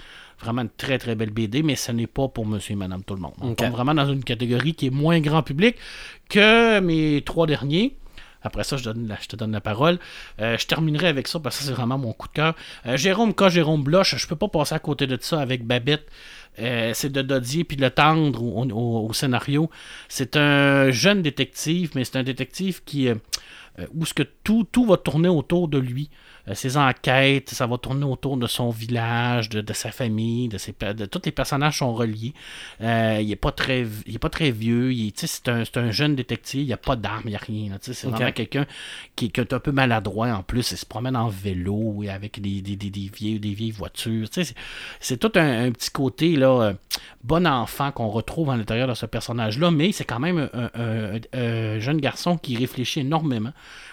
[0.40, 3.14] Vraiment une très très belle BD, mais ce n'est pas pour monsieur et madame tout
[3.14, 3.34] le monde.
[3.42, 5.76] On tombe vraiment dans une catégorie qui est moins grand public
[6.30, 7.94] que mes trois derniers.
[8.42, 9.98] Après ça, je, te donne la parole.
[10.40, 12.54] Euh, je terminerai avec ça parce que c'est vraiment mon coup de cœur.
[12.86, 13.48] Euh, Jérôme K.
[13.48, 16.06] Jérôme Bloch, je peux pas passer à côté de ça avec Babette.
[16.58, 19.70] Euh, c'est de Dodier puis le tendre au, scénario.
[20.08, 23.08] C'est un jeune détective, mais c'est un détective qui,
[23.94, 24.04] où
[24.42, 26.10] tout va tourner autour de lui.
[26.48, 30.58] Euh, ses enquêtes, ça va tourner autour de son village, de, de sa famille, de,
[30.58, 32.34] ses, de tous les personnages sont reliés.
[32.80, 34.92] Euh, il est pas très, il est pas très vieux.
[35.14, 36.62] C'est un, c'est un jeune détective.
[36.62, 37.78] Il n'y a pas d'armes, il n'y a rien.
[37.80, 38.66] C'est vraiment quelqu'un
[39.14, 40.72] qui, qui est un peu maladroit en plus.
[40.72, 44.26] Il se promène en vélo et avec des, des, des, des vieilles, des vieilles voitures.
[45.00, 46.72] C'est tout un, un petit côté là, euh,
[47.22, 51.78] bon enfant qu'on retrouve à l'intérieur de ce personnage-là, mais c'est quand même un- un
[51.78, 53.52] jeune garçon qui réfléchit énormément,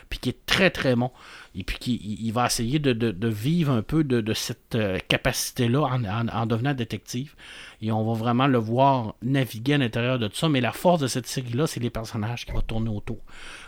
[0.09, 1.11] puis qui est très très bon.
[1.55, 4.97] Et puis qui il- il va essayer de, de- vivre un peu de, cette euh,
[5.07, 7.35] capacité-là en, en- en devenant détective.
[7.81, 10.49] Et on va vraiment le voir naviguer à l'intérieur de tout ça.
[10.49, 13.17] Mais la force de cette série-là, c'est les personnages qui vont tourner autour.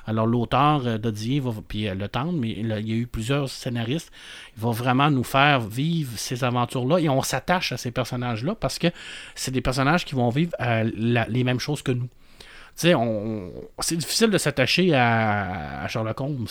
[0.05, 3.49] Alors l'auteur euh, Dodier va puis euh, le tente, mais il, y a eu plusieurs
[3.49, 4.11] scénaristes.
[4.57, 8.77] Il va vraiment nous faire vivre ces aventures-là et on s'attache à ces personnages-là parce
[8.79, 8.87] que
[9.35, 12.09] c'est des personnages qui vont vivre les mêmes choses que nous.
[12.85, 16.47] On, on- c'est difficile de s'attacher à, à Sherlock Holmes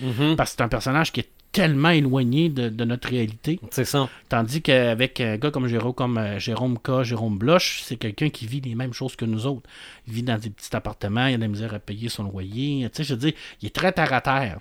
[0.00, 0.36] Mhm.
[0.36, 3.60] parce que c'est un personnage qui est tellement éloigné de, de notre réalité.
[3.70, 4.08] C'est ça.
[4.30, 8.46] Tandis qu'avec un gars comme Jérôme, comme euh, Jérôme K, Jérôme Bloch, c'est quelqu'un qui
[8.46, 9.68] vit les mêmes choses que nous autres.
[10.06, 12.88] Il vit dans des petits appartements, il a de la misère à payer son loyer.
[12.90, 14.60] Tu sais, je veux dire, il est très terre à terre.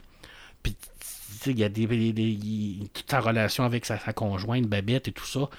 [0.61, 3.97] Puis, tu sais, il y a des, des- des- il- toute sa relation avec sa,
[3.97, 5.49] sa conjointe, Babette et tout ça.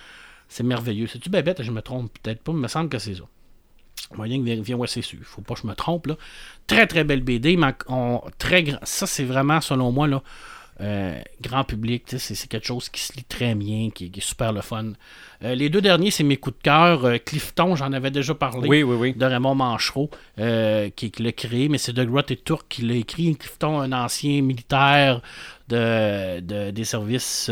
[0.48, 1.06] C'est merveilleux.
[1.06, 1.62] C'est-tu Babette?
[1.62, 3.24] Je me trompe peut-être pas, mais il me semble que c'est ça.
[4.16, 5.18] Moyen que vérifier, ouais, c'est sûr.
[5.24, 6.16] Faut pas que je me trompe, là.
[6.66, 7.56] Très, très belle BD.
[7.56, 8.78] mais on- très grand.
[8.82, 10.22] Ça, c'est vraiment, selon moi, là,
[10.80, 12.04] euh, grand public.
[12.18, 14.92] C'est quelque chose qui se lit très bien, qui, qui est super le fun.
[15.44, 17.04] Euh, les deux derniers, c'est mes coups de cœur.
[17.04, 18.68] Euh, Clifton, j'en avais déjà parlé.
[18.68, 19.12] Oui, oui, oui.
[19.14, 20.10] De Raymond Manchereau,
[20.96, 23.36] qui, qui l'a créé, mais c'est de Grotte et Turc qui l'a écrit.
[23.36, 25.20] Clifton, un ancien militaire
[25.68, 27.50] de, de- des services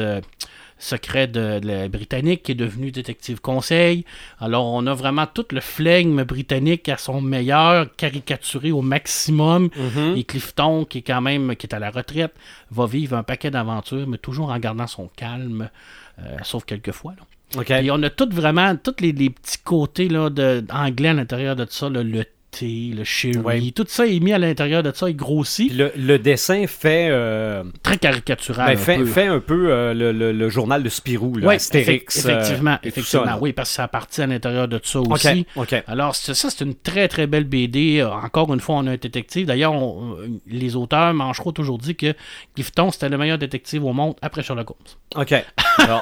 [0.80, 4.04] secrets de, de la Britannique, qui est devenu détective conseil.
[4.40, 9.68] Alors, on a vraiment tout le flegme britannique à son meilleur, caricaturé au maximum.
[9.76, 10.16] Mhm.
[10.16, 12.34] Et Clifton, qui est quand même qui est à la retraite,
[12.70, 15.68] va vivre un paquet d'aventures, mais toujours en gardant son calme,
[16.18, 17.14] euh, sauf quelques fois.
[17.16, 17.24] là.
[17.60, 17.70] OK.
[17.70, 21.56] Et on a tout vraiment, tous les, les petits côtés là, de, anglais à l'intérieur
[21.56, 23.70] de ça, là, le thé, le sherry, Ouais.
[23.74, 25.72] tout ça est mis à l'intérieur de ça, il grossit.
[25.72, 28.66] Le, le dessin fait, euh, Très caricatural.
[28.74, 29.04] ben, un fait, peu.
[29.06, 32.16] fait un peu euh, le, le- le journal de Spirou, là, Astérix.
[32.16, 33.24] effect- euh, effectivement, et effectivement.
[33.26, 35.46] ça, oui, parce que ça partit à l'intérieur de ça aussi.
[35.86, 38.02] Alors, ça, c'est une très, très belle BD.
[38.02, 39.46] Encore une fois, on a un détective.
[39.46, 39.74] D'ailleurs,
[40.46, 42.14] les auteurs Manchereau toujours dit que
[42.54, 45.22] Clifton, c'était le meilleur détective au monde après Sherlock Holmes.
[45.22, 45.34] OK.
[45.78, 46.00] Alors,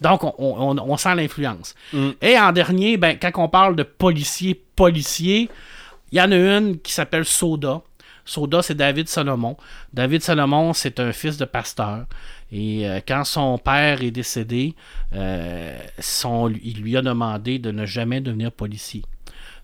[0.00, 1.74] Donc, on, on- on sent l'influence.
[1.92, 2.08] Mm.
[2.22, 5.48] Et en dernier, ben, quand on parle de policier, policier,
[6.12, 7.82] il y en a une qui s'appelle Soda.
[8.24, 9.56] Soda, c'est David Salomon.
[9.92, 12.04] David Salomon, c'est un fils de pasteur.
[12.52, 14.74] Et euh, quand son père est décédé,
[15.14, 19.02] euh, son- il lui a demandé de ne jamais devenir policier.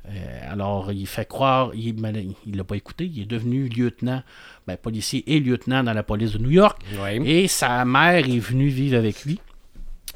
[0.08, 4.22] Euh, alors, il fait croire, il ne l'a pas écouté, il est devenu lieutenant,
[4.66, 6.80] ben, policier et lieutenant dans la police de New York.
[7.02, 7.22] oui.
[7.30, 9.40] Et sa mère est venue vivre avec lui.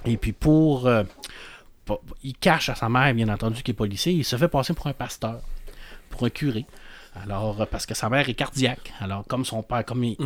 [0.07, 0.89] Et puis pour...
[1.85, 4.13] pour- il cache à sa mère, bien entendu, qu'il est policier.
[4.13, 5.41] Il se fait passer pour un pasteur,
[6.27, 6.67] curé.
[7.25, 8.93] Alors, euh, parce que sa mère est cardiaque.
[9.01, 10.17] Alors, comme son père, comme il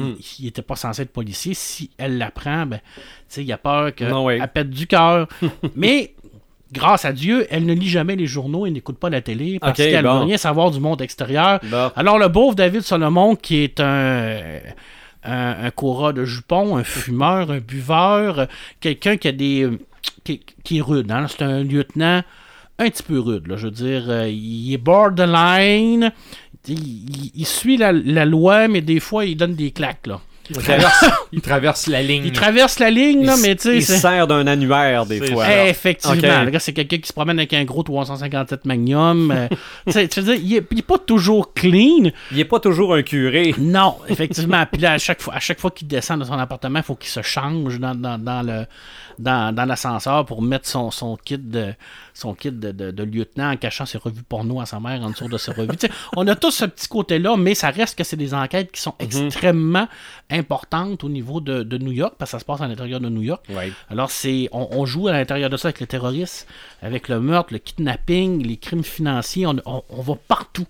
[0.41, 4.13] n'était pas censé être policier, si elle l'apprend, ben, tu sais, il a peur qu'elle
[4.13, 4.41] oui.
[4.53, 5.29] pète du cœur.
[5.77, 6.15] Mais,
[6.73, 9.77] grâce à Dieu, elle ne lit jamais les journaux et n'écoute pas la télé parce
[9.77, 10.21] qu'elle ne bon.
[10.21, 11.61] veut rien savoir du monde extérieur.
[11.65, 11.91] Bon.
[11.97, 14.61] Alors, le pauvre David Solomon, qui est un,
[15.25, 15.71] un,
[16.13, 18.47] de jupons, un fumeur, un buveur, euh,
[18.81, 19.69] quelqu'un qui a des.
[20.25, 21.27] qui, qui est rude, hein.
[21.29, 22.23] C'est un lieutenant
[22.79, 23.57] un petit peu rude, là.
[23.57, 26.13] Je veux dire, euh, il est borderline.
[26.69, 30.21] Il, il- il suit la, la loi, mais des fois, il donne des claques, là.
[30.51, 32.25] Il traverse, il traverse la ligne.
[32.27, 33.77] Il traverse la ligne, là, mais tu sais.
[33.77, 35.45] Il c'est- sert d'un annuaire, des C'est fois.
[35.45, 35.51] ça.
[35.57, 35.69] là.
[35.69, 36.17] Effectivement.
[36.41, 36.45] Ok.
[36.45, 39.31] Le gars, c'est quelqu'un qui se promène avec un gros 357 Magnum.
[39.31, 39.47] euh,
[39.87, 42.11] tu sais, dire, il est, il est pas toujours clean.
[42.33, 43.55] Il n'est pas toujours un curé.
[43.57, 44.67] Non, effectivement.
[44.71, 46.97] Puis là, à chaque fois, à chaque fois qu'il descend de son appartement, il faut
[46.97, 48.67] qu'il se change dans, dans, dans le
[49.18, 51.75] dans, dans l'ascenseur pour mettre son, son kit de
[52.14, 55.11] son kit de, de- de lieutenant en cachant ses revues porno à sa mère en
[55.11, 55.77] dessous de ses revues.
[56.16, 58.94] On a tous ce petit côté-là, mais ça reste que c'est des enquêtes qui sont
[58.98, 59.88] extrêmement
[60.31, 63.09] importantes au niveau de, de New York, parce que ça se passe à l'intérieur de
[63.09, 63.44] New York.
[63.90, 66.46] Alors, c'est on, on joue à l'intérieur de ça avec les terroristes,
[66.83, 70.66] avec le meurtre, le kidnapping, les crimes financiers, on, on- on va partout.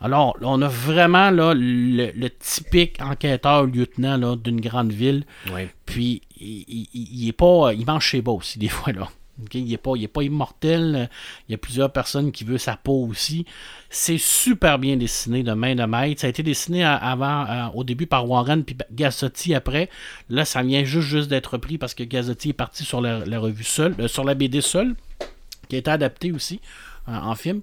[0.00, 5.24] Alors, on a vraiment là, le, le typique enquêteur lieutenant là, d'une grande ville.
[5.52, 5.62] Oui.
[5.86, 8.92] Puis, il, il, il est pas, il mange chez bas aussi, des fois.
[8.92, 9.08] là.
[9.52, 11.10] Il n'est pas, il est pas immortel.
[11.46, 13.44] Il y a plusieurs personnes qui veulent sa peau aussi.
[13.90, 16.22] C'est super bien dessiné de main de maître.
[16.22, 19.90] Ça a été dessiné avant, euh, au début par Warren puis Gazzotti après.
[20.30, 23.38] Là, ça vient juste, juste d'être repris parce que Gazzotti est parti sur la, la
[23.38, 24.94] revue seule, euh, sur la BD seule,
[25.68, 26.60] qui a été adaptée aussi
[27.08, 27.60] euh, en film.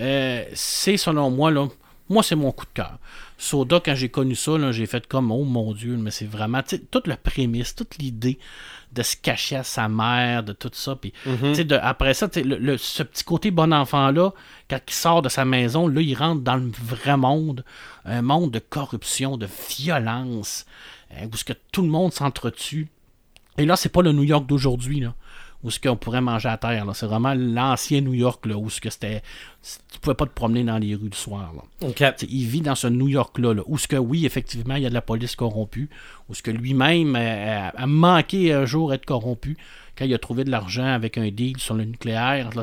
[0.00, 1.68] Euh, c'est selon moi là,
[2.10, 2.98] Moi, c'est mon coup de cœur.
[3.36, 6.62] Soda, quand j'ai connu ça, là, j'ai fait comme, oh mon Dieu, mais c'est vraiment,
[6.90, 8.38] toute la prémisse, toute l'idée
[8.92, 10.96] de se cacher à sa mère, de tout ça.
[10.96, 11.12] Puis,
[11.64, 14.32] de- après ça, le, le- ce petit côté bon enfant-là,
[14.70, 17.62] quand il sort de sa maison, là, il rentre dans le vrai monde,
[18.06, 19.46] un monde de corruption, de
[19.78, 20.64] violence,
[21.10, 22.88] hein, où ce que tout le monde s'entretue.
[23.58, 25.14] Et là, c'est pas le New York d'aujourd'hui, là.
[25.64, 26.94] Où ce qu'on pourrait manger à terre, là.
[26.94, 28.56] C'est vraiment l'ancien New York, là.
[28.56, 29.22] Où ce que c'était.
[29.92, 31.88] Tu pouvais pas te promener dans les rues le soir, là.
[32.28, 34.88] Il vit dans ce New York-là, là, où ce que oui, effectivement, il y a
[34.88, 35.90] de la police corrompue,
[36.28, 39.56] où ce que lui-même euh, a, a manqué un jour être corrompu
[39.96, 42.50] quand il a trouvé de l'argent avec un deal sur le nucléaire.
[42.54, 42.62] là.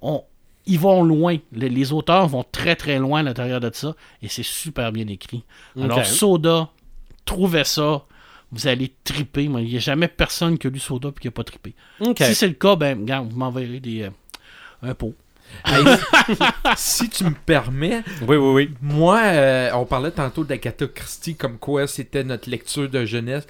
[0.00, 0.24] On-
[0.66, 1.36] ils vont loin.
[1.52, 5.06] Les, les auteurs vont très très loin à l'intérieur de ça, et c'est super bien
[5.08, 5.42] écrit.
[5.84, 5.98] Alors.
[6.06, 6.68] Soda,
[7.26, 8.04] trouvez ça.
[8.52, 9.44] Vous allez triper.
[9.44, 11.74] Il n'y a jamais personne qui a lu Soda et qui n'a pas trippé.
[12.16, 14.10] Si c'est le cas, ben, regarde, vous m'enverrez des, euh,
[14.82, 15.14] un pot.
[15.64, 15.84] Hey,
[16.76, 18.70] si tu me permets, Oui, oui, oui.
[18.80, 23.46] moi, euh, on parlait tantôt d'Agatha Christie comme quoi c'était notre lecture de jeunesse.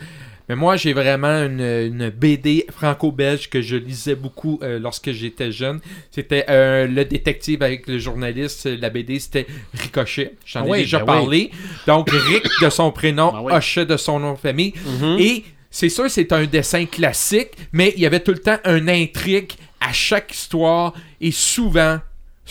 [0.50, 5.52] Mais moi, j'ai vraiment une, une BD franco-belge que je lisais beaucoup euh, lorsque j'étais
[5.52, 5.78] jeune.
[6.10, 8.66] C'était euh, le détective avec le journaliste.
[8.66, 10.34] La BD, c'était Ricochet.
[10.44, 11.52] J'en Ah ai oui, déjà ben parlé.
[11.86, 13.52] Donc, Rick de son prénom, oui.
[13.54, 14.74] Hochet de son nom de famille.
[14.84, 15.18] Mhm.
[15.20, 18.90] Et c'est sûr, c'est un dessin classique, mais il y avait tout le temps une
[18.90, 20.94] intrigue à chaque histoire.
[21.20, 22.00] Et souvent,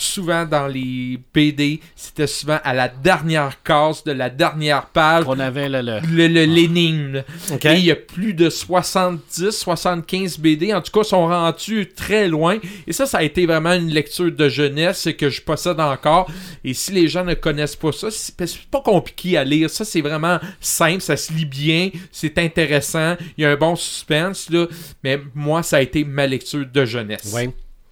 [0.01, 5.25] souvent dans les BD, c'était souvent à la dernière case de la dernière page.
[5.27, 7.23] On avait le, le-.
[7.63, 10.73] Et il y a plus de 70, 75 BD.
[10.73, 12.57] En tout cas, sont rendus très loin.
[12.87, 16.29] Et ça, ça a été vraiment une lecture de jeunesse que je possède encore.
[16.63, 19.43] Et si les gens ne connaissent pas ça, c'est parce que c'est pas compliqué à
[19.43, 19.69] lire.
[19.69, 21.01] Ça, c'est vraiment simple.
[21.01, 21.89] Ça se lit bien.
[22.11, 23.15] C'est intéressant.
[23.37, 24.67] Il y a un bon suspense, là.
[25.03, 27.31] Mais moi, ça a été ma lecture de jeunesse.
[27.33, 27.49] Ouais.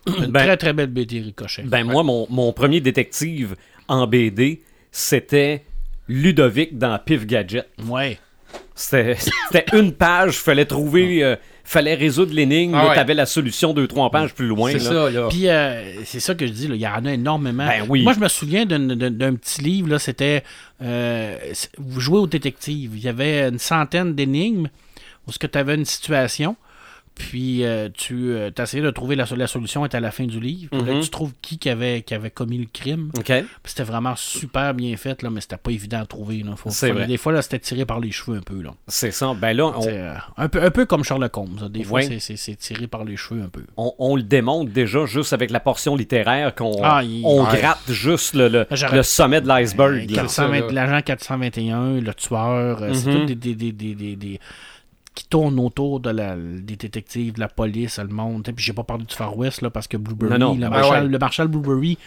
[0.07, 1.63] Une Ben- très très belle BD Ricochet.
[1.63, 3.55] Ben moi, mon, mon premier détective
[3.87, 5.63] en BD, c'était
[6.07, 7.67] Ludovic dans Pif Gadget.
[7.87, 8.17] Ouais.
[8.75, 9.15] C'était
[9.73, 12.95] une page, fallait trouver, euh, fallait résoudre l'énigme, Ah ouais.
[12.95, 14.71] t'avais la solution deux, trois pages plus loin.
[14.71, 15.27] C'est ça, là.
[15.29, 17.65] Puis euh, c'est ça que je dis, là, il y en a énormément.
[17.65, 18.03] Ben oui.
[18.03, 18.77] Moi, je me souviens d'un,
[19.35, 20.43] petit livre, là, c'était
[20.83, 21.35] euh,
[21.77, 22.91] Vous jouez au détective.
[22.95, 24.67] Il y avait une centaine d'énigmes
[25.27, 26.55] où ce que tu avais une situation.
[27.17, 30.69] Puis euh, tu essayais de trouver la, la solution est à la fin du livre.
[30.71, 31.01] Puis là, Mhm.
[31.01, 33.12] tu trouves qui qui avait, qui avait commis le crime.
[33.17, 33.25] OK.
[33.25, 36.43] Puis c'était vraiment super bien fait, là, mais c'était pas évident à trouver.
[36.43, 36.56] Là.
[36.56, 37.08] Faut- vrai.
[37.08, 38.62] Des fois, là, c'était tiré par les cheveux un peu.
[38.62, 38.71] Là.
[38.88, 39.34] C'est ça.
[39.39, 41.58] Ben là, on, euh, un, peu, un peu comme Sherlock Holmes.
[41.62, 41.69] là.
[41.69, 42.17] Des fois, Ouais.
[42.19, 43.63] c'est, tiré par les cheveux un peu.
[43.77, 47.58] on, on le démontre déjà juste avec la portion littéraire qu'on Ah, il- on ouais.
[47.60, 49.95] gratte juste le, le, le sommet de l'iceberg.
[49.95, 50.06] Euh, là.
[50.21, 50.71] 420 ça, là.
[50.71, 53.19] L'agent 421, le tueur, euh, c'est Mhm.
[53.19, 54.39] tout des, des, des, des, des- des-
[55.17, 58.43] qui tournent autour de la, des détectives, de la police, le monde.
[58.56, 60.56] Puis j'ai pas parlé du Far West là, parce que Blueberry, Non, non.
[60.60, 61.10] le, Ah marshal, ouais.
[61.10, 61.97] le marshal Blueberry,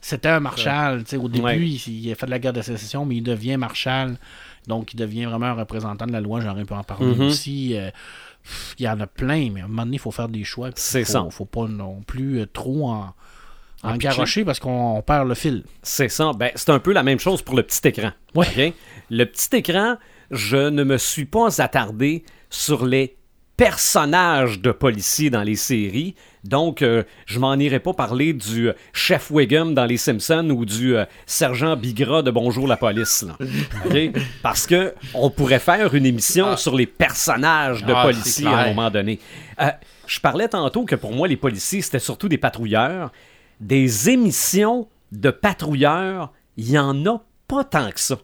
[0.00, 1.02] c'était un marshal.
[1.20, 1.58] Au début, Ouais.
[1.60, 4.16] il, il a fait de la guerre de sécession, mais il devient marshal.
[4.68, 6.40] Donc il devient vraiment un représentant de la loi.
[6.40, 7.20] J'aurais pu en parler Mhm.
[7.26, 7.76] aussi.
[7.76, 7.90] euh,
[8.78, 10.70] il y en a plein, mais à un moment donné, il faut faire des choix.
[10.76, 11.26] C'est ça.
[11.30, 13.12] faut pas non plus euh, trop en,
[13.84, 13.96] en
[14.46, 15.64] parce qu'on on perd le fil.
[15.82, 16.30] C'est ça.
[16.36, 18.12] Ben, c'est un peu la même chose pour le petit écran.
[18.36, 18.72] Ouais.
[19.10, 19.96] Le petit écran,
[20.30, 23.16] je ne me suis pas attardé sur les
[23.56, 26.14] personnages de policiers dans les séries.
[26.44, 30.64] Donc, euh, je m'en irai pas parler du euh, chef Wiggum dans Les Simpsons ou
[30.64, 33.22] du euh, sergent Bigra de Bonjour la police.
[33.24, 33.36] là.
[34.42, 36.56] Parce que on pourrait faire une émission Ah.
[36.56, 39.20] sur les personnages de Ah, policiers à un moment donné.
[39.60, 39.70] Euh,
[40.06, 43.12] je parlais tantôt que pour moi, les policiers, c'était surtout des patrouilleurs.
[43.60, 48.18] Des émissions de patrouilleurs, il y en a pas tant que ça.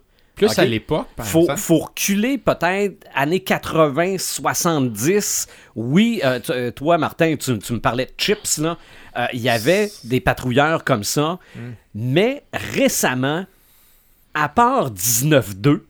[0.47, 1.59] Plus à l'époque, par Faut, exemple.
[1.59, 5.47] faut reculer peut-être années 80, 70.
[5.75, 8.77] Oui, euh, euh, toi, Martin, tu, tu me parlais de chips, là.
[9.17, 11.39] Euh, Il y avait des patrouilleurs comme ça.
[11.55, 11.59] Mm.
[11.95, 13.45] Mais récemment,
[14.33, 15.81] à part 19-2,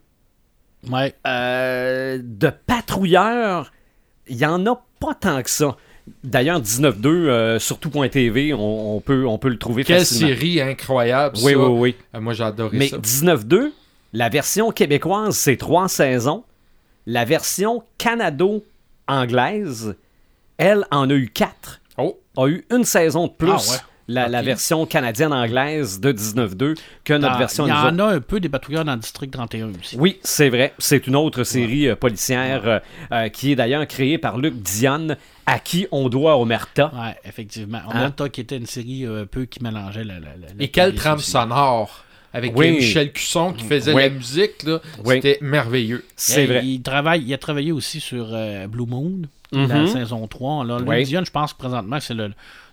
[0.90, 1.14] Ouais.
[1.28, 3.72] euh, de patrouilleurs,
[4.28, 5.76] il y en a pas tant que ça.
[6.24, 10.30] D'ailleurs, 19-2, euh, sur tout.tv, on, on peut, on peut le trouver Quelle facilement.
[10.34, 11.58] série incroyable, Oui, ça.
[11.60, 11.96] oui, oui.
[12.16, 12.98] Euh, moi, j'ai adoré Mais ça.
[12.98, 13.72] 19-2,
[14.14, 16.44] la version québécoise, c'est trois saisons.
[17.06, 17.84] La version
[19.08, 19.96] canado-anglaise,
[20.58, 21.82] elle en a eu quatre.
[21.98, 23.50] Oh, A eu une saison de plus.
[23.52, 23.78] Ah ouais.
[24.12, 28.40] La, version canadienne-anglaise de 19-2 que notre Dans- version Il y en a un peu
[28.40, 29.98] des patrouilleurs dans le district 31 aussi.
[30.00, 30.74] Oui, c'est vrai.
[30.80, 32.80] C'est une autre série euh, policière euh,
[33.12, 36.92] euh, qui est d'ailleurs créée par Luc Diane, à qui on doit Omerta.
[36.96, 37.82] Ouais, effectivement.
[37.88, 38.30] On Hein?
[38.34, 40.16] qui était une série euh, un peu qui mélangeait la.
[40.16, 42.04] la- la- la et quelle trame sonore.
[42.34, 42.72] Avec Oui.
[42.72, 44.04] Michel Cusson qui faisait Oui.
[44.04, 44.64] la musique.
[44.64, 44.80] là.
[45.06, 45.16] Oui.
[45.16, 46.06] C'était merveilleux.
[46.16, 46.62] C'est vrai.
[46.66, 49.68] Il, travaille, il a travaillé aussi sur euh, Blue Moon, Mhm.
[49.68, 50.64] la saison 3.
[50.66, 52.32] Là, Dion, je pense présentement que c'est le-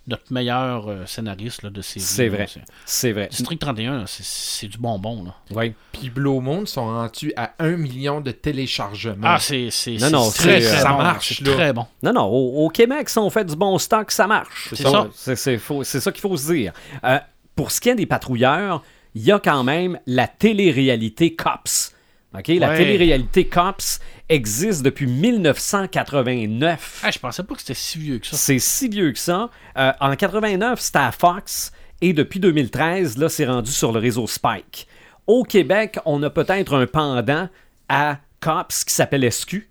[0.09, 2.01] notre meilleur euh, scénariste là, de série.
[2.05, 2.37] C'est là.
[2.37, 2.47] vrai.
[2.85, 3.27] C'est vrai.
[3.29, 5.25] District 31, là, c'est- c'est du bonbon.
[5.25, 5.35] Là.
[5.51, 5.73] Oui.
[5.91, 9.17] Puis Blue Moon sont rendus à un million de téléchargements.
[9.27, 10.99] Ah, c'est c'est- Non, c'est non, très, c'est, très euh, ça bon.
[10.99, 11.55] marche, C'est là.
[11.55, 11.87] très bon.
[12.05, 14.69] Non, non, au, au Québec, si on fait du bon stock, ça marche.
[14.75, 15.09] C'est ça.
[15.15, 16.73] C'est, c'est faux- c'est ça qu'il faut se dire.
[17.05, 17.19] Euh,
[17.57, 18.83] pour ce qui est des patrouilleurs,
[19.17, 21.93] il y a quand même la télé-réalité Cops.
[22.39, 22.49] OK?
[22.49, 22.77] La Ouais.
[22.77, 23.99] télé-réalité Cops
[24.29, 27.01] existe depuis 1989.
[27.03, 28.37] Ah, je pensais pas que c'était si vieux que ça.
[28.37, 29.51] C'est si vieux que ça.
[29.79, 31.73] Euh, en 89, c'était à Fox.
[32.03, 34.87] Et depuis 2013, là, c'est rendu sur le réseau Spike.
[35.27, 37.49] Au Québec, on a peut-être un pendant
[37.89, 39.67] à Cops qui s'appelle SQ,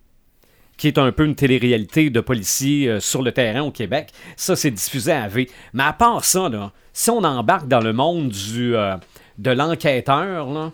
[0.78, 4.10] qui est un peu une télé-réalité de policiers euh, sur le terrain au Québec.
[4.38, 5.50] Ça, c'est diffusé à V.
[5.74, 8.96] Mais à part ça, là, si on embarque dans le monde du, euh,
[9.38, 10.72] de l'enquêteur, là,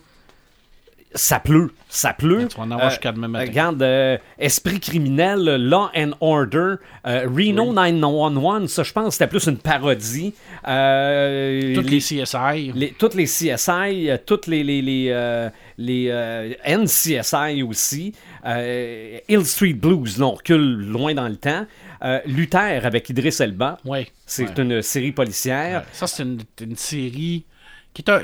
[1.13, 1.71] ça pleut.
[1.89, 2.47] Ça pleut.
[2.47, 3.45] Tu vas en avoir jusqu'à demain matin.
[3.45, 9.45] Regarde, euh, Esprit criminel, Law and Order, euh, Reno 911, ça, je pense, c'était plus
[9.47, 10.33] une parodie.
[10.69, 12.71] Euh, Toutes les CSI.
[12.73, 18.13] les- toutes les CSI, euh, toutes les, les, les, euh, les, euh, NCSI aussi.
[18.45, 21.65] Euh, Hill Street Blues, là, on recule loin dans le temps.
[22.03, 23.77] Euh, Luther avec Idris Elba.
[23.83, 24.07] Ouais.
[24.25, 24.63] C'est Ouais.
[24.63, 25.81] une série policière.
[25.81, 25.85] Ouais.
[25.91, 27.43] Ça, c'est une, une série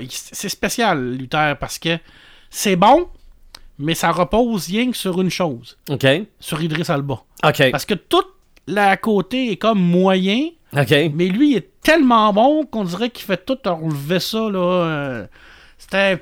[0.09, 1.97] C'est spécial, Luther, parce que
[2.49, 3.07] c'est bon,
[3.77, 5.77] mais ça repose rien que sur une chose.
[5.89, 6.05] OK.
[6.39, 7.21] Sur Idris Alba.
[7.45, 7.71] OK.
[7.71, 8.23] Parce que tout
[8.67, 10.91] la côté est comme moyen, OK.
[11.13, 14.39] mais lui il est tellement bon qu'on dirait qu'il fait tout relever ça.
[14.49, 14.59] là.
[14.59, 15.27] euh,
[15.77, 16.19] C'était un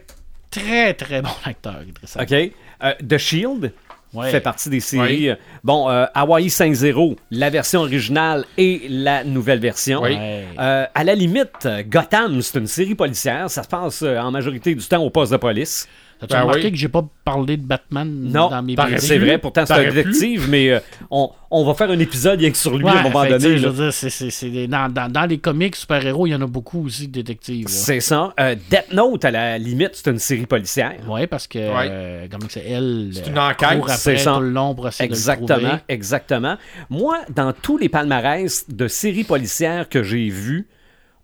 [0.52, 2.36] très très bon acteur, Idris Alba.
[2.38, 2.52] OK.
[2.84, 3.74] Euh, The Shield?
[4.16, 4.32] Ouais.
[4.32, 5.30] fait partie des séries.
[5.64, 10.02] Bon, euh, Hawaii 5-0, la version originale et la nouvelle version.
[10.02, 10.46] Ouais.
[10.60, 13.50] Euh, à la limite, Gotham, c'est une série policière.
[13.50, 15.88] Ça se passe euh, en majorité du temps au poste de police.
[16.22, 16.72] As-tu Ben remarqué oui.
[16.72, 18.98] que j'ai pas parlé de Batman Non, dans mes BD?
[19.00, 20.80] c'est vrai, pourtant c'est un détective, mais euh,
[21.12, 23.38] on, on va faire un épisode rien que sur lui Ouais, à un moment fait
[23.38, 23.58] tu donné.
[23.58, 27.08] je veux dire, dans, dans- dans les comics super-héros, il y en a beaucoup aussi
[27.08, 27.68] de détectives.
[27.68, 28.34] C'est ça.
[28.40, 30.94] Euh, Death Note, à la limite, c'est une série policière.
[31.08, 34.40] Oui, parce que, euh, comment que c'est, elle, C'est une enquête, c'est après ça.
[34.74, 36.56] pour essayer de le Exactement, exactement.
[36.90, 40.68] Moi, dans tous les palmarès de séries policières que j'ai vues,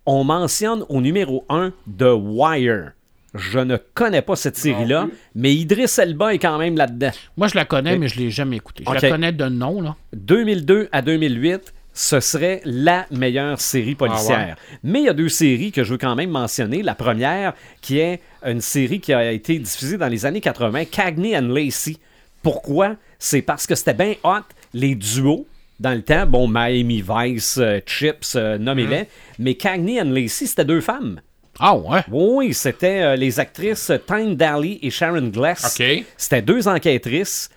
[0.06, 2.92] on mentionne au numéro 1 The Wire.
[3.34, 7.12] Je ne connais pas cette série-là, mais Idris Elba est quand même là-dedans.
[7.38, 8.84] Moi, je la connais, mais je l'ai jamais écoutée.
[8.86, 9.96] Je la connais de nom, là.
[10.14, 14.58] 2002 à 2008, ce serait la meilleure série policière.
[14.84, 16.82] Mais il y a deux séries que je veux quand même mentionner.
[16.84, 21.38] La première, qui est une série qui a été diffusée dans les années 80, Cagney
[21.38, 21.98] and Lacey.
[22.44, 22.96] Pourquoi?
[23.20, 25.48] C'est parce que c'était bien hot, les duos.
[25.80, 29.08] Dans le temps, bon, Miami Vice, euh, Chips, euh, nommez-les.
[29.40, 31.22] Mais Cagney and Lacey, c'était deux femmes.
[31.62, 32.02] Ah ouais?
[32.10, 35.78] Oui, c'était euh, les actrices Tyne Daly et Sharon Glass.
[35.80, 36.04] OK.
[36.18, 37.50] C'était deux enquêtrices.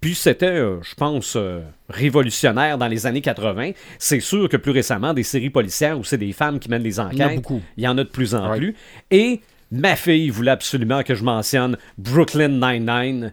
[0.00, 3.70] Puis c'était, euh, je pense, euh, révolutionnaire dans les années 80.
[3.98, 7.00] C'est sûr que plus récemment, des séries policières où c'est des femmes qui mènent les
[7.00, 7.62] enquêtes, Il y en a beaucoup.
[7.78, 8.58] il y en a de plus en Ouais.
[8.58, 8.74] plus.
[9.10, 9.40] Et
[9.70, 13.32] ma fille voulait absolument que je mentionne Brooklyn Nine-Nine,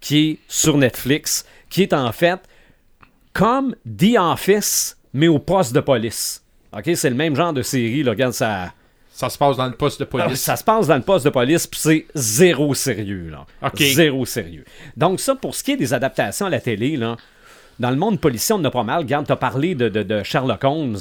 [0.00, 2.40] qui est sur Netflix, qui est en fait
[3.32, 6.42] comme The Office, mais au poste de police.
[6.76, 8.72] OK, c'est le même genre de série, là, regarde ça.
[9.12, 10.40] Ça se passe dans le poste de police.
[10.40, 13.28] Ça se passe dans le poste de police, puis c'est zéro sérieux.
[13.30, 13.46] Là.
[13.94, 14.64] Zéro sérieux.
[14.96, 17.16] Donc, ça, pour ce qui est des adaptations à la télé, là,
[17.78, 18.98] dans le monde policier, on en a pas mal.
[19.00, 20.98] Regarde, tu as parlé de, de- de Sherlock Holmes.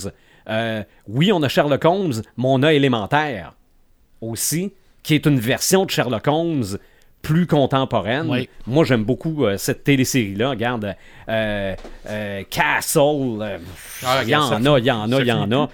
[0.49, 3.53] Euh, oui, on a Sherlock Holmes, mais on a Élémentaire
[4.21, 6.77] aussi, qui est une version de Sherlock Holmes
[7.21, 8.27] plus contemporaine.
[8.29, 8.49] Oui.
[8.67, 10.49] Moi, j'aime beaucoup euh, cette télésérie-là.
[10.51, 10.95] Regarde,
[11.29, 11.75] euh,
[12.09, 13.59] euh, Castle,
[14.03, 15.69] Ah, il y en regarde, ça a, il y en a, il y en a.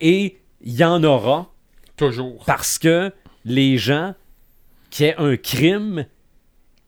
[0.00, 1.50] Et il y en aura
[1.96, 2.44] Toujours.
[2.46, 3.12] parce que
[3.44, 4.14] les gens
[4.90, 6.06] qui aient un crime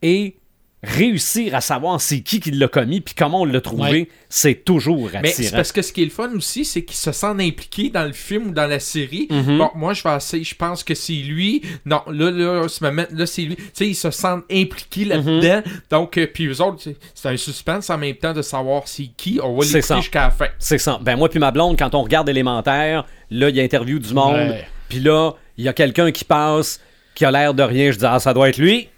[0.02, 0.36] et
[0.84, 4.08] réussir à savoir c'est qui qui l'a commis puis comment on l'a trouvé, Ouais.
[4.28, 5.56] c'est toujours Mais c'est attirant.
[5.58, 8.12] parce que ce qui est le fun aussi, c'est qu'ils se sentent impliqués dans le
[8.12, 9.28] film ou dans la série.
[9.30, 9.58] Mhm.
[9.58, 11.62] Bon, moi, je vais essayer, je pense que c'est lui.
[11.86, 13.54] Non, là, là, ce moment, là, c'est lui.
[13.56, 15.62] Tu sais, ils se sentent impliqués là-dedans.
[15.64, 15.72] Mhm.
[15.90, 16.82] Donc, euh, puis eux autres,
[17.14, 19.38] c'est- un suspense en même temps de savoir c'est qui.
[19.42, 19.96] On va ça.
[19.96, 20.48] jusqu'à la fin.
[20.58, 20.98] C'est ça.
[21.00, 24.12] Ben moi puis ma blonde, quand on regarde élémentaire, là, il y a interview du
[24.12, 24.56] monde.
[24.88, 26.80] Puis là, il y a quelqu'un qui passe,
[27.14, 27.90] qui a l'air de rien.
[27.92, 28.88] Je dis, ah, ça doit être lui.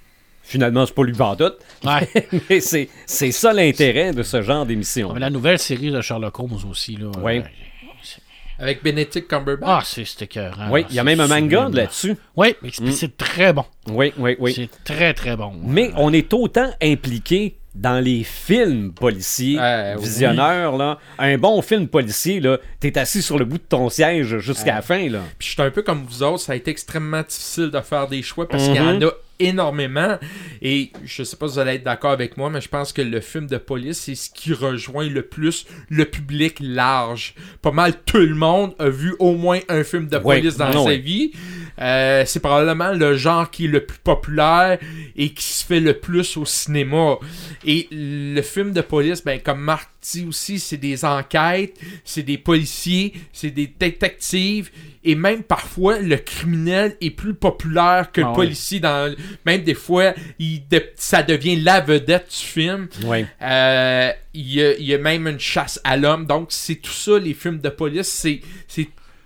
[0.47, 1.57] Finalement, c'est pas lui en doute.
[1.85, 2.09] Ouais.
[2.51, 5.13] Mais c'est c'est ça l'intérêt de ce genre d'émission.
[5.15, 7.09] Mais la nouvelle série de Sherlock Holmes aussi, là.
[7.21, 7.39] Ouais.
[7.41, 7.43] euh,
[8.59, 9.69] Avec Benedict Cumberbatch.
[9.69, 10.71] Ah, c'est c'était écœurant.
[10.71, 12.15] Oui, il y a même un manga là-dessus.
[12.37, 13.65] Oui, mais c'est- c'est très bon.
[13.89, 14.53] Oui, oui, oui.
[14.55, 15.53] C'est très, très bon.
[15.65, 20.05] Mais on est autant impliqué dans les films policiers, Euh, oui.
[20.05, 24.39] visionneurs, là, un bon film policier, là, t'es assis sur le bout de ton siège
[24.39, 25.19] jusqu'à la fin, là.
[25.39, 28.07] Puis je suis un peu comme vous autres, ça a été extrêmement difficile de faire
[28.07, 29.03] des choix parce qu'il y en Mhm.
[29.03, 30.19] a énormément.
[30.63, 33.03] Et je sais pas si vous allez être d'accord avec moi, mais je pense que
[33.03, 37.35] le film de police, c'est ce qui rejoint le plus le public large.
[37.63, 40.41] Pas mal tout le monde a vu au moins un film de Ouais.
[40.41, 40.99] police dans Non, sa ouais.
[40.99, 41.33] vie.
[41.81, 44.79] Euh, c'est probablement le genre qui est le plus populaire
[45.17, 47.17] et qui se fait le plus au cinéma.
[47.65, 52.39] Et le film de police, ben, comme Marc dit aussi, c'est des enquêtes, c'est des
[52.39, 54.71] policiers, c'est des détectives,
[55.03, 58.35] et même parfois, le criminel est plus populaire que Ah le ouais.
[58.35, 58.81] policier.
[58.81, 59.15] Dans,
[59.45, 62.89] même des fois, il de- ça devient la vedette du film.
[63.05, 63.27] Ouais.
[63.43, 66.27] Euh, Il y, a, il y a même une chasse à l'homme.
[66.27, 68.41] Donc, c'est tout ça, les films de police, c'est,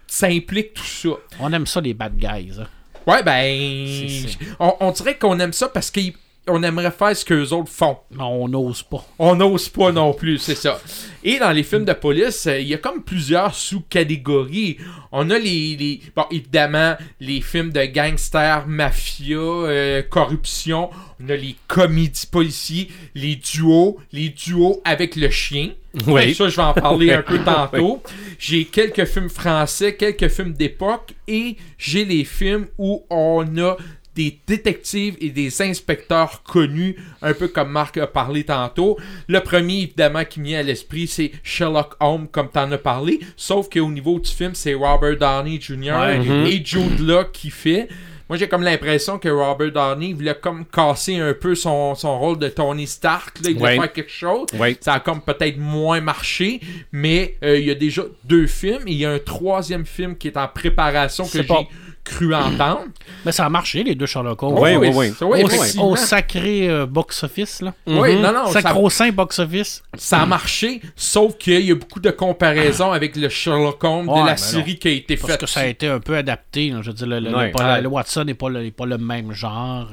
[0.08, 1.10] ça implique tout ça.
[1.38, 2.52] On aime ça, les bad guys.
[2.60, 2.66] hein.
[3.06, 4.26] Ouais, ben.
[4.60, 7.96] On, on dirait qu'on aime ça parce qu'on aimerait faire ce qu'eux autres font.
[8.10, 9.02] Mais on n'ose pas.
[9.18, 10.78] On n'ose pas non plus, c'est ça.
[11.24, 14.78] Et dans les films de police, euh, il y a comme plusieurs sous-catégories.
[15.12, 20.90] On a les, les- Bon, évidemment, les films de gangsters, mafia, euh, corruption.
[21.22, 25.70] On a les comédies policiers, les duos, les duos avec le chien.
[26.06, 26.34] Oui.
[26.34, 28.02] Ça, je vais en parler un peu tantôt.
[28.38, 33.76] J'ai quelques films français, quelques films d'époque et j'ai les films où on a
[34.14, 38.98] des détectives et des inspecteurs connus, un peu comme Marc a parlé tantôt.
[39.28, 43.20] Le premier, évidemment, qui vient à l'esprit, c'est Sherlock Holmes, comme tu en as parlé.
[43.36, 45.92] Sauf qu'au niveau du film, c'est Robert Downey Jr.
[45.92, 46.52] Ouais.
[46.52, 47.88] et Jude Law qui fait.
[48.28, 52.38] Moi, j'ai comme l'impression que Robert Downey voulait comme casser un peu son, son rôle
[52.38, 53.38] de Tony Stark.
[53.42, 53.50] Là.
[53.50, 53.76] Il voulait Ouais.
[53.80, 54.46] faire quelque chose.
[54.58, 54.76] Ouais.
[54.80, 56.60] Ça a comme peut-être moins marché,
[56.92, 60.16] mais euh, il y a déjà deux films et il y a un troisième film
[60.16, 61.68] qui est en préparation que j'ai
[62.04, 62.84] cru entendre.
[63.24, 64.58] Mais ça a marché, les deux Sherlock Holmes.
[64.58, 64.74] Ouais.
[65.12, 65.44] ça- ouais,
[65.78, 67.74] au, sacré euh, box-office, là.
[67.86, 68.22] Oui, Mhm.
[68.22, 69.82] non, non, ça, Sacro-saint box-office.
[69.96, 74.22] ça a marché, sauf qu'il y a beaucoup de comparaisons avec le Sherlock Holmes Ouais,
[74.22, 75.40] de la série qui a été Parce faite.
[75.40, 76.70] que ça a été un peu adapté.
[76.70, 76.80] là.
[76.82, 77.46] Je veux dire, le, le- Ouais.
[77.46, 77.80] le- pas- Ouais.
[77.82, 79.88] le Watson n'est pas, le- n'est pas le même genre.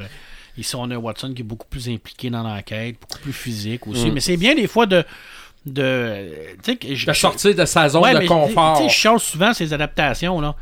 [0.57, 3.85] Ici, on a un Watson qui est beaucoup plus impliqué dans l'enquête, beaucoup plus physique
[3.87, 4.09] aussi.
[4.09, 4.13] Mm.
[4.13, 5.03] Mais c'est bien des fois de.
[5.65, 6.29] de
[6.93, 8.77] je- de sortir de sa zone Ouais, de mais confort.
[8.77, 10.55] Tu sais, je change souvent ces adaptations, là.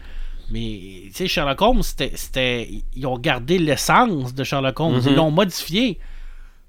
[0.51, 4.99] Mais, tu sais, Sherlock Holmes, c'était, Ils ont gardé l'essence de Sherlock Holmes.
[4.99, 5.09] Mm-hmm.
[5.09, 5.99] Ils l'ont modifié.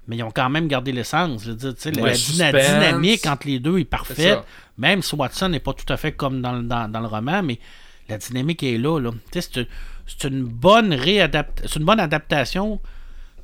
[0.07, 1.43] Mais ils ont quand même gardé l'essence.
[1.43, 2.51] Je veux dire, la- Ouais, la, suspense.
[2.53, 4.39] dyna- dynamique entre les deux est parfaite.
[4.77, 7.41] Même si Watson n'est pas tout à fait comme dans, le- dans, dans le roman,
[7.43, 7.59] mais
[8.07, 8.99] la dynamique est là.
[8.99, 9.11] là.
[9.33, 11.61] C'est, une- bonne réadapt...
[11.65, 12.79] c'est une bonne adaptation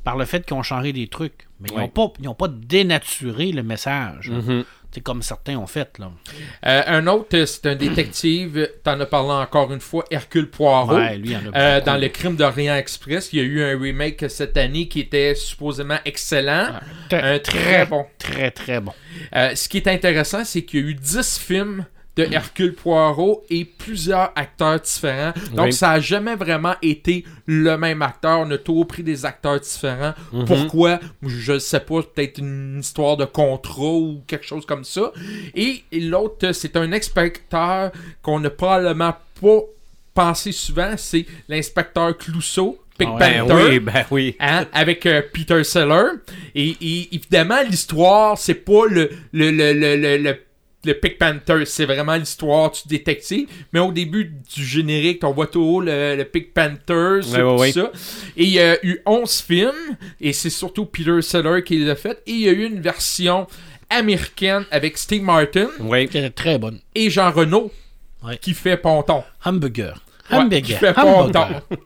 [0.04, 1.48] par le fait qu'ils ont changé des trucs.
[1.60, 1.78] Mais ils
[2.26, 4.30] n'ont pas, pas dénaturé le message.
[4.30, 4.64] Mhm.
[4.94, 5.98] Sais, comme certains ont fait.
[6.00, 6.12] Là.
[6.66, 10.96] Euh, un autre, euh, c'est un détective, t'en as parlé encore une fois, Hercule Poirot.
[10.96, 13.80] Ouais, lui, en a Euh, dans le crime d'Orient Express, il y a eu un
[13.80, 16.68] remake cette année qui était supposément excellent.
[17.10, 18.06] Très, un très bon.
[18.18, 18.92] Très, très bon.
[19.36, 21.86] Euh, ce qui est intéressant, c'est qu'il y a eu 10 films
[22.18, 25.32] de Hercule Poirot et plusieurs acteurs différents.
[25.56, 25.74] Donc, Oui.
[25.74, 28.40] ça a jamais vraiment été le même acteur.
[28.42, 30.14] On a toujours pris des acteurs différents.
[30.46, 31.00] Pourquoi?
[31.26, 32.02] Je ne sais pas.
[32.04, 35.12] Peut-être une histoire de contrat ou quelque chose comme ça.
[35.56, 37.92] Et, et l'autre, c'est un inspecteur
[38.22, 39.60] qu'on n'a probablement pas
[40.14, 40.94] pensé souvent.
[40.98, 42.78] C'est l'inspecteur Clouseau.
[42.98, 43.20] Pig Ah ouais.
[43.20, 43.64] Ben Panther.
[43.70, 44.36] oui, ben oui.
[44.42, 46.10] Hein, avec euh, Peter Seller.
[46.56, 50.36] Et, et évidemment, l'histoire, c'est pas le, le, le, le,
[50.84, 53.48] le, le, le Pig Panther, c'est vraiment l'histoire du détective.
[53.74, 54.26] Mais au début
[54.56, 57.72] du générique, on voit toujours le, le Pig Panther, Ouais, ouais, tout ouais.
[57.72, 57.92] ça.
[58.38, 61.96] Et il y a eu 11 films, et c'est surtout Peter Seller qui les a
[61.96, 62.22] fait.
[62.26, 63.48] Et il y a eu une version
[63.90, 66.08] américaine avec Steve Martin Oui.
[66.08, 66.80] Qui était très bonne.
[66.96, 67.72] et Jean Renault
[68.24, 68.38] Ouais.
[68.38, 69.24] qui fait Ponton.
[69.44, 70.02] Hamburger.
[70.32, 70.62] Ouais, Hamburger.
[70.62, 71.62] qui fait Hamburger.
[71.68, 71.78] Ponton.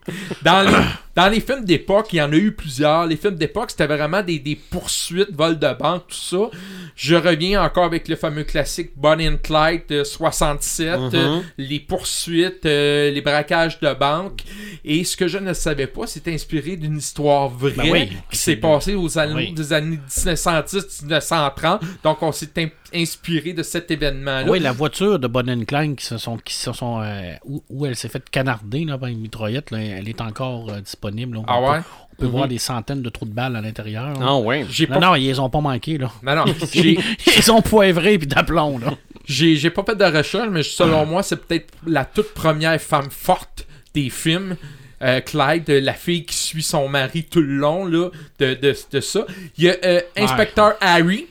[0.43, 0.73] Dans les,
[1.15, 3.05] dans les films d'époque, il y en a eu plusieurs.
[3.07, 6.49] Les films d'époque, c'était vraiment des, des poursuites, vol de banque, tout ça.
[6.95, 11.09] Je reviens encore avec le fameux classique Bonnie and Clyde de 67, Mhm.
[11.13, 14.41] euh, les poursuites, euh, les braquages de banque.
[14.83, 18.09] Et ce que je ne savais pas, c'est inspiré d'une histoire vraie Ben oui.
[18.31, 19.53] qui s'est passée aux années Oui.
[19.53, 21.81] des années 1910-1930.
[22.03, 24.49] Donc, on s'est in- inspiré de cet événement-là.
[24.49, 27.85] Oui, la voiture de Bonnie Klein qui se sont, qui se sont euh, où, où
[27.85, 30.79] elle s'est fait canarder là, par une mitraillette, là, elle est encore euh,
[31.11, 31.37] disponible.
[31.37, 31.41] là.
[31.41, 31.83] On Ah peut- ouais?
[32.11, 34.13] On peut voir des centaines de trous de balles à l'intérieur.
[34.21, 34.63] Ah ouais.
[34.63, 34.99] Non, pas...
[34.99, 36.09] non, ils les ont pas manqué, là.
[36.23, 36.45] Non, non.
[36.73, 38.93] Ils ont poivré puis d'aplomb, là.
[39.25, 43.09] J'ai, j'ai pas fait de recherche, mais selon moi, c'est peut-être la toute première femme
[43.09, 44.55] forte des films.
[45.01, 48.99] Euh, Clyde, la fille qui suit son mari tout le long là, de, de, de
[49.01, 49.25] ça.
[49.57, 51.27] Il y a euh, Inspecteur Harry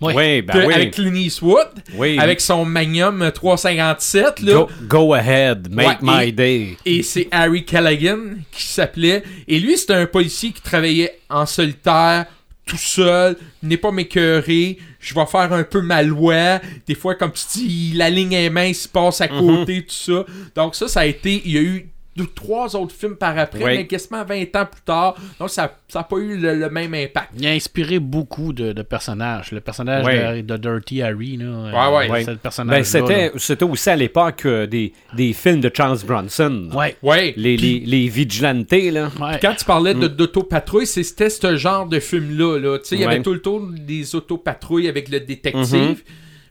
[0.00, 0.74] Oui, ben de- oui.
[0.74, 2.18] avec Clint Eastwood, Oui.
[2.18, 4.40] avec son Magnum 357.
[4.40, 6.76] Là, Go, go ahead, make Ouais, my day.
[6.84, 8.18] Et c'est Harry Callaghan
[8.52, 9.22] qui s'appelait.
[9.48, 12.26] Et lui, c'était un policier qui travaillait en solitaire
[12.64, 16.60] tout seul, n'est pas m'écœurer, je vais faire un peu ma loi.
[16.86, 20.24] Des fois, comme tu dis, la ligne est mince, il passe à côté, tout ça.
[20.54, 21.88] Donc ça, ça a été, il y a eu
[22.18, 23.76] deux, trois autres films par après, Oui.
[23.78, 25.14] mais quasiment 20 ans plus tard.
[25.38, 27.30] Donc ça n'a pas eu le, le même impact.
[27.38, 29.52] Il a inspiré beaucoup de, de personnages.
[29.52, 32.10] Le personnage de, de Dirty Harry, là, euh, Ouais, ouais.
[32.10, 32.24] Ouais.
[32.24, 32.76] c'est le personnage.
[32.78, 36.68] Ben, c'était, c'était aussi à l'époque euh, des, des films de Charles Bronson.
[36.74, 36.96] Ouais.
[37.02, 37.32] Ouais.
[37.36, 39.10] Les, les, les vigilantes, là.
[39.20, 39.38] Ouais.
[39.40, 42.58] Quand tu parlais de, d'autopatrouille, c'est- c'était ce genre de film-là.
[42.58, 42.78] Là.
[42.78, 46.02] Tu sais, Il y avait tout le tour des autopatrouilles avec le détective.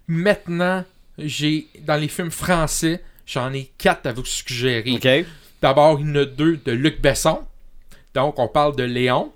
[0.08, 0.24] Mhm.
[0.24, 0.84] Maintenant,
[1.18, 4.92] j'ai dans les films français, j'en ai quatre à vous suggérer.
[4.94, 5.26] OK.
[5.62, 7.40] D'abord, il y en a deux de Luc Besson.
[8.14, 9.32] Donc, on parle de Léon,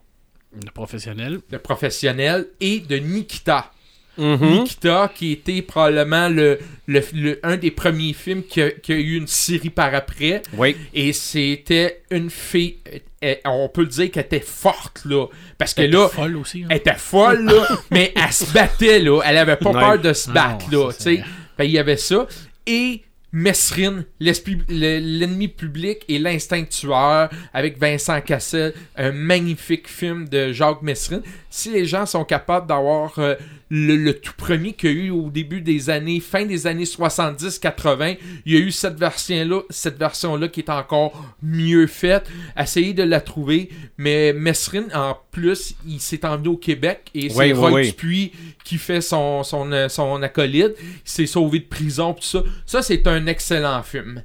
[0.66, 1.40] Le professionnel.
[1.52, 3.72] le professionnel, et de Nikita.
[4.18, 4.38] Mhm.
[4.64, 8.96] Nikita, qui était probablement le, le- le- un des premiers films qui a, qui a
[8.98, 10.42] eu une série par après.
[10.54, 10.76] Oui.
[10.94, 15.28] Et c'était une fille, euh, euh, on peut le dire qu'elle était forte, là.
[15.58, 16.64] Parce que Elle là, était folle aussi.
[16.64, 16.68] hein.
[16.70, 19.22] elle était folle, là, mais elle se battait, là.
[19.26, 19.80] Elle avait pas Ouais.
[19.80, 21.64] peur de se Ah battre, non, là.
[21.66, 22.28] il y avait ça.
[22.68, 23.02] Et
[23.34, 31.22] Mesrine, l'ennemi public et l'instinct tueur, avec Vincent Cassel, un magnifique film de Jacques Mesrine.
[31.54, 33.36] Si les gens sont capables d'avoir euh,
[33.70, 36.86] le, le tout premier qu'il y a eu au début des années, fin des années
[36.86, 42.26] 70-80, il y a eu cette version-là, cette version-là qui est encore mieux faite.
[42.58, 47.38] Essayez de la trouver, mais Mesrine, en plus, il s'est emmené au Québec et c'est
[47.38, 47.88] Oui, Roy oui.
[47.90, 48.32] Dupuis
[48.64, 50.74] qui fait son, son, euh, son acolyte.
[50.80, 52.44] Il s'est sauvé de prison, tout ça.
[52.66, 54.24] Ça, c'est un excellent film.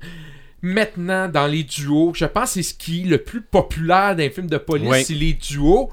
[0.63, 4.31] Maintenant, dans les duos, je pense que c'est ce qui est le plus populaire d'un
[4.31, 5.05] film de police, Oui.
[5.05, 5.91] c'est les duos.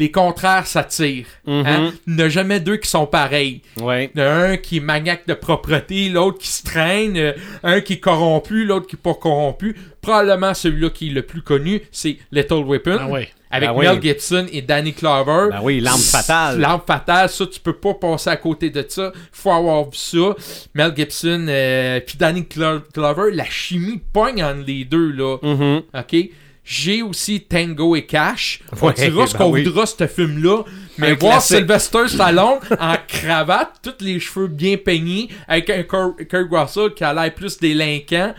[0.00, 1.26] Les contraires s'attirent.
[1.46, 1.64] Mhm.
[1.66, 1.92] hein.
[2.06, 3.60] Il n'y a jamais deux qui sont pareils.
[3.76, 7.32] Il y en a un qui est maniaque de propreté, l'autre qui se traîne, euh,
[7.62, 9.76] un qui est corrompu, l'autre qui n'est pas corrompu.
[10.00, 12.96] Probablement celui-là qui est le plus connu, c'est Little Weapon.
[12.98, 13.28] Ah ouais.
[13.50, 13.84] Avec Ah oui.
[13.86, 15.48] Mel Gibson et Danny Clover.
[15.50, 16.58] Ben oui, L'arme fatale.
[16.60, 19.12] L'arme fatale, ça, tu peux pas passer à côté de ça.
[19.32, 20.34] Faut avoir vu ça.
[20.74, 25.36] Mel Gibson euh, puis Danny Clo- Clover, la chimie pogne entre les deux, là.
[25.42, 25.82] Mhm.
[25.92, 26.30] OK?
[26.72, 28.60] J'ai aussi Tango et Cash.
[28.80, 30.62] On Ouais, dira ce ben qu'on voudra, ce film-là?
[30.98, 31.56] Mais Un voir classique.
[31.56, 36.14] Sylvester Stallone en cravate, tous les cheveux bien peignés, avec un Kurt,
[36.52, 38.34] Russell qui a l'air plus délinquant.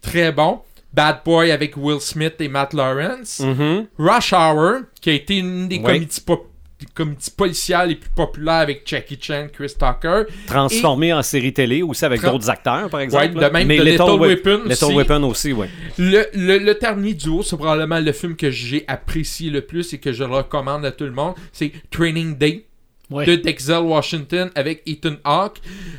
[0.00, 0.60] Très bon.
[0.92, 3.40] Bad Boy avec Will Smith et Matt Lawrence.
[3.40, 3.86] Mhm.
[3.98, 6.46] Rush Hour, qui a été une des comédies, pop-
[6.84, 10.22] des comédies policières les plus populaires avec Jackie Chan, Chris Tucker.
[10.46, 13.24] Transformé en série télé aussi avec Tra- d'autres acteurs, par exemple.
[13.36, 14.94] Ouais, de même Mais de Little Wep- Weapon Little aussi.
[14.94, 15.66] Weapon aussi, oui.
[15.98, 19.98] Le, le, le dernier duo, c'est probablement le film que j'ai apprécié le plus et
[19.98, 21.34] que je le recommande à tout le monde.
[21.52, 22.64] C'est Training Day
[23.10, 23.26] Ouais.
[23.26, 25.58] de Dexel Washington avec Ethan Hawke,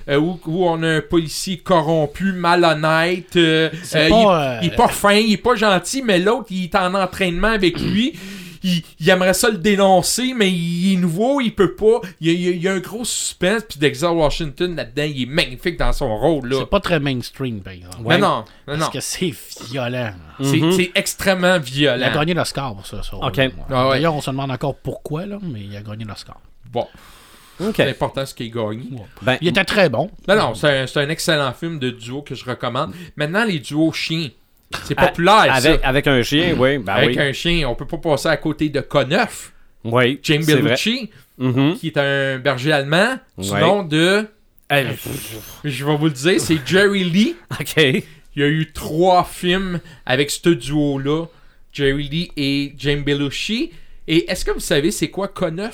[0.09, 3.35] euh, où, où on a un policier corrompu, malhonnête.
[3.35, 6.17] euh, C'est euh, pas, il, il est euh, pas fin, il est pas gentil, mais
[6.17, 8.13] l'autre, il est en entraînement avec lui.
[8.67, 12.01] Il, il aimerait ça le dénoncer, mais il est nouveau, il peut pas.
[12.19, 14.75] Il y a, il y a- il y a un gros suspense, puis Dexel Washington
[14.75, 16.47] là-dedans, il est magnifique dans son rôle.
[16.49, 16.57] Là.
[16.61, 17.97] C'est pas très mainstream, par exemple.
[18.05, 18.79] Mais non, mais non.
[18.79, 19.33] Parce que c'est
[19.69, 20.13] violent.
[20.41, 20.71] C'est Mhm.
[20.71, 22.13] c'est extrêmement Il a violent.
[22.15, 23.03] gagné l'Oscar pour ça.
[23.03, 23.15] ça.
[23.17, 23.37] Ok.
[23.37, 23.53] Ouais.
[23.69, 23.95] Ah ouais.
[23.97, 26.39] D'ailleurs, on se demande encore pourquoi, là, mais il a gagné l'Oscar.
[26.71, 26.87] Bon,
[27.59, 27.73] OK.
[27.75, 28.99] c'est important ce qu'il gagne.
[29.21, 30.09] Ben, Il était très bon.
[30.27, 32.93] Non, non, c'est un, c'est un excellent film de duo que je recommande.
[33.15, 34.29] Maintenant, les duos chiens.
[34.83, 35.87] C'est populaire, avec, ça.
[35.87, 36.77] avec un chien, oui.
[36.77, 37.19] Ben Avec oui.
[37.19, 39.27] un chien, on peut pas passer à côté de K9.
[39.85, 40.43] Oui, James.
[40.45, 41.75] Bellucci, Mhm.
[41.77, 44.25] qui est un berger allemand, du nom de...
[45.63, 47.35] Je vais vous le dire, c'est Jerry Lee.
[47.59, 47.75] OK.
[47.77, 51.25] Il y a eu trois films avec ce duo-là,
[51.71, 53.71] Jerry Lee et James Belushi.
[54.07, 55.69] Et est-ce que vous savez c'est quoi K9?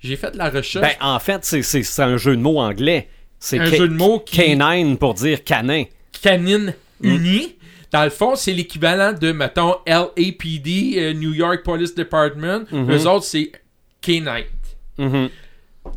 [0.00, 0.84] J'ai fait de la recherche.
[0.86, 3.08] Ben, en fait, c'est- c'est c'est un jeu de mots anglais.
[3.38, 4.36] C'est un jeu de mots qui...
[4.36, 5.84] canine pour dire canin.
[6.22, 7.16] canine Mm.
[7.94, 12.64] Dans le fond, c'est l'équivalent de, mettons, LAPD, euh, New York Police Department.
[12.72, 12.90] Mhm.
[12.90, 13.52] Eux autres, c'est
[14.02, 14.48] K-Night.
[14.98, 15.28] Mhm.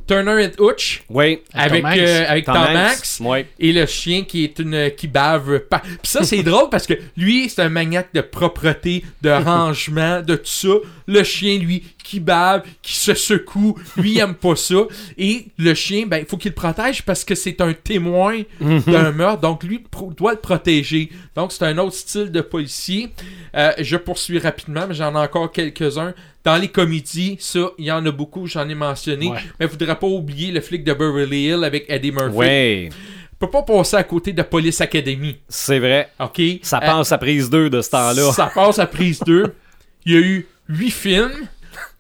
[0.06, 1.40] Turner and Hooch, Oui.
[1.54, 3.20] avec, Tom euh, avec Tom, Hanks.
[3.22, 3.46] Oui.
[3.58, 5.80] Et le chien qui est une qui bave pas.
[5.80, 10.36] Puis ça c'est drôle parce que lui c'est un maniaque de propreté, de rangement, de
[10.36, 10.74] tout ça.
[11.08, 14.76] Le chien lui qui bave, qui se secoue, lui il aime pas ça.
[15.18, 19.12] Et le chien ben il faut qu'il le protège parce que c'est un témoin d'un
[19.12, 19.84] meurtre, donc lui
[20.16, 21.10] doit le protéger.
[21.36, 23.10] Donc c'est un autre style de policier.
[23.56, 26.14] Euh, je poursuis rapidement, mais j'en ai encore quelques-uns.
[26.44, 29.28] Dans les comédies, ça, il y en a beaucoup, j'en ai mentionné.
[29.30, 29.40] Ouais.
[29.60, 32.90] Mais faudrait pas oublier le flic de Beverly Hill avec Eddie Murphy Oui.
[33.38, 35.38] peut pas passer à côté de Police Academy.
[35.50, 36.10] C'est vrai.
[36.20, 36.42] OK?
[36.62, 38.32] Ça Euh, passe à prise 2 de ce temps-là.
[38.32, 39.54] Ça passe à prise 2.
[40.06, 41.48] Il y a eu 8 films.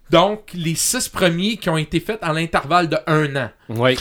[0.09, 3.49] Donc, les six premiers qui ont été faits en l'intervalle de un an.
[3.69, 3.97] Oui.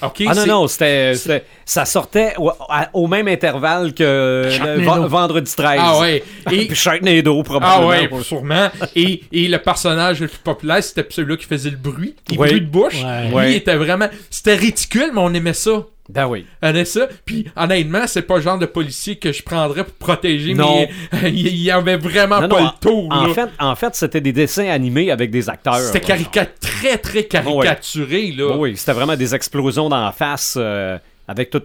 [0.00, 0.22] OK?
[0.28, 5.52] Ah non, non, c'était, c'était- ça sortait au, à- au même intervalle que le vendredi
[5.56, 5.80] 13.
[5.82, 6.22] Ah ouais.
[6.52, 7.82] Et, Puis Sharknado, probablement.
[7.82, 8.68] ah ouais, sûrement.
[8.94, 12.14] Et, et le personnage le plus populaire, c'était celui-là qui faisait le bruit.
[12.30, 12.48] Les Oui.
[12.48, 13.02] bruits de bouche.
[13.02, 13.26] Ouais.
[13.26, 13.54] Lui, Ouais.
[13.56, 14.08] était vraiment...
[14.30, 15.84] C'était ridicule, mais on aimait ça.
[16.10, 16.46] Ben oui.
[16.62, 17.06] On aimait ça.
[17.26, 20.86] Puis, honnêtement, c'est pas le genre de policier que je prendrais pour protéger, Non.
[21.12, 23.08] mais il y avait vraiment Non, pas non, le tour.
[23.10, 23.34] En là.
[23.34, 25.74] fait, en fait, c'était des dessins animés avec des acteurs.
[25.76, 28.56] C'était carica- très, très caricaturé, là.
[28.56, 30.98] Oui, c'était vraiment des explosions dans la face euh,
[31.30, 31.60] avec tout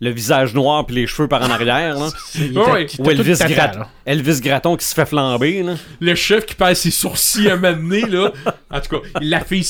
[0.00, 1.98] le visage noir puis les cheveux par en arrière.
[1.98, 2.08] Là.
[2.72, 2.86] Ouais.
[2.98, 3.88] Ou Elvis, tata, Grat- là.
[4.06, 5.62] Elvis Graton qui se fait flamber.
[5.64, 5.74] Là.
[6.00, 8.32] Le chef qui perd ses sourcils à donné, là.
[8.70, 9.64] En tout cas, la fille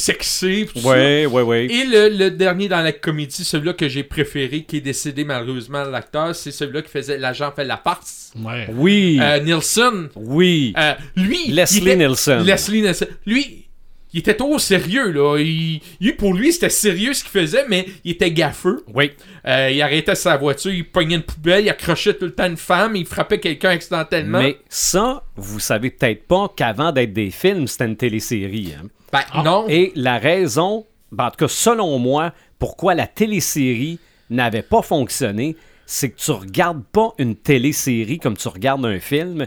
[0.77, 0.89] ça.
[0.89, 1.67] Ouais, ouais, ouais.
[1.67, 5.85] Et le, le dernier dans la comédie, celui-là que j'ai préféré, qui est décédé malheureusement,
[5.85, 8.33] l'acteur, c'est celui-là qui faisait l'agent fait la farce.
[8.39, 8.69] Ouais.
[8.75, 10.09] Oui, Euh, Nielsen.
[10.17, 10.75] oui.
[10.79, 11.49] Euh, lui.
[11.49, 12.43] Leslie était- Nielsen.
[12.45, 13.09] Leslie Nielsen.
[13.27, 13.65] Lui,
[14.13, 15.39] il était trop sérieux, là.
[15.39, 18.85] Il, lui, pour lui, c'était sérieux ce qu'il faisait, mais il était gaffeux.
[18.95, 19.13] Oui.
[19.47, 22.57] Euh, il arrêtait sa voiture, il pognait une poubelle, il accrochait tout le temps une
[22.57, 24.41] femme, il frappait quelqu'un accidentellement.
[24.41, 28.75] Mais ça, vous savez peut-être pas qu'avant d'être des films, c'était une télésérie.
[28.79, 28.87] hein.
[29.13, 29.67] Ben, non.
[29.69, 33.99] Et la raison, ben, en tout cas, selon moi, pourquoi la télésérie
[34.29, 35.57] n'avait pas fonctionné,
[35.87, 39.47] c'est que tu regardes pas une télésérie comme tu regardes un film.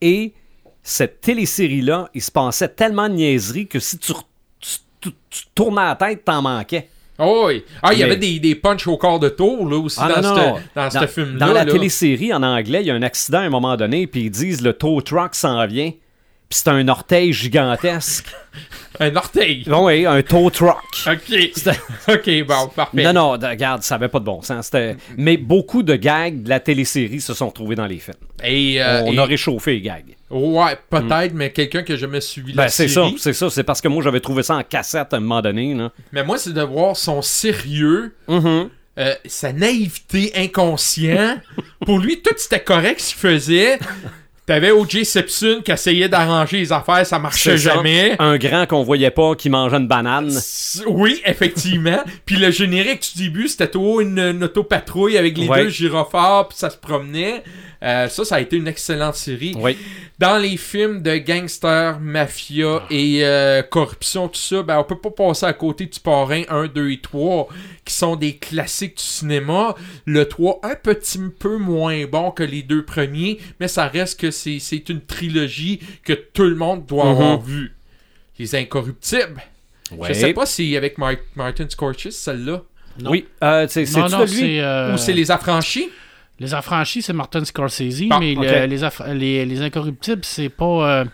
[0.00, 0.32] Et
[0.82, 4.12] cette télésérie-là, il se passait tellement de niaiseries que si tu,
[5.54, 6.88] tournais la tête, t'en manquais.
[7.18, 7.64] Oh oui.
[7.82, 10.34] Ah, il y avait des, des punchs au corps de tour, là, aussi, Ah, dans,
[10.34, 11.46] non, ce, dans ce film-là.
[11.46, 11.72] Dans la là.
[11.72, 14.62] télésérie, en anglais, il y a un accident à un moment donné, puis ils disent
[14.62, 15.92] le tow truck s'en vient.
[16.52, 18.26] Puis c'est un orteil gigantesque.
[19.00, 19.64] Un orteil.
[19.66, 20.76] oui, un tow truck.
[21.06, 21.50] OK.
[22.08, 23.02] OK, bon, parfait.
[23.04, 24.66] Non, non, de- regarde, ça avait pas de bon sens.
[24.66, 28.16] C'était- Mais beaucoup de gags de la télésérie se sont trouvés dans les films.
[28.44, 30.14] Et, euh, On et- a réchauffé les gags.
[30.28, 33.16] Ouais, peut-être, mais quelqu'un que j'ai jamais suivi Ben, la c'est ça, série.
[33.18, 33.48] c'est ça.
[33.48, 35.72] C'est parce que moi, j'avais trouvé ça en cassette à un moment donné.
[35.74, 35.90] Là.
[36.12, 38.68] Mais moi, c'est de voir son sérieux, Mhm.
[38.98, 41.38] euh, sa naïveté inconscient.
[41.86, 43.78] Pour lui, tout c'était correct ce qu'il faisait.
[44.52, 45.06] T'avais O.J.
[45.06, 48.16] Simpson qui essayait d'arranger les affaires, ça marchait jamais.
[48.18, 50.28] Un grand qu'on voyait pas qui mangeait une banane.
[50.28, 52.00] S- Oui, effectivement.
[52.26, 55.62] puis le générique du début, c'était tout une, une autopatrouille avec les Ouais.
[55.62, 57.42] deux gyrophares, puis ça se promenait.
[57.82, 59.54] Euh, ça, ça a été une excellente série.
[59.58, 59.76] Oui.
[60.18, 65.10] Dans les films de gangsters, mafia et euh, corruption, tout ça, ben, on peut pas
[65.10, 67.48] passer à côté du parrain 1, 2 et 3,
[67.84, 69.74] qui sont des classiques du cinéma.
[70.06, 74.30] Le 3, un petit peu moins bon que les deux premiers, mais ça reste que
[74.30, 77.10] c'est c'est une trilogie que tout le monde doit Mhm.
[77.10, 77.74] avoir vu.
[78.38, 79.42] Les Incorruptibles.
[79.96, 80.08] Ouais.
[80.08, 82.62] Je sais pas si avec Mar- Martin Scorsese, celle-là.
[83.00, 83.10] Non.
[83.10, 84.36] Oui, euh, c'est c'est Non, tu non, de lui?
[84.38, 84.60] c'est.
[84.60, 85.88] euh, Ou c'est Les Affranchis?
[86.42, 90.64] Les affranchis, c'est Martin Scorsese, Bon, mais le- les, aff- les, les incorruptibles, c'est pas.
[91.00, 91.04] euh,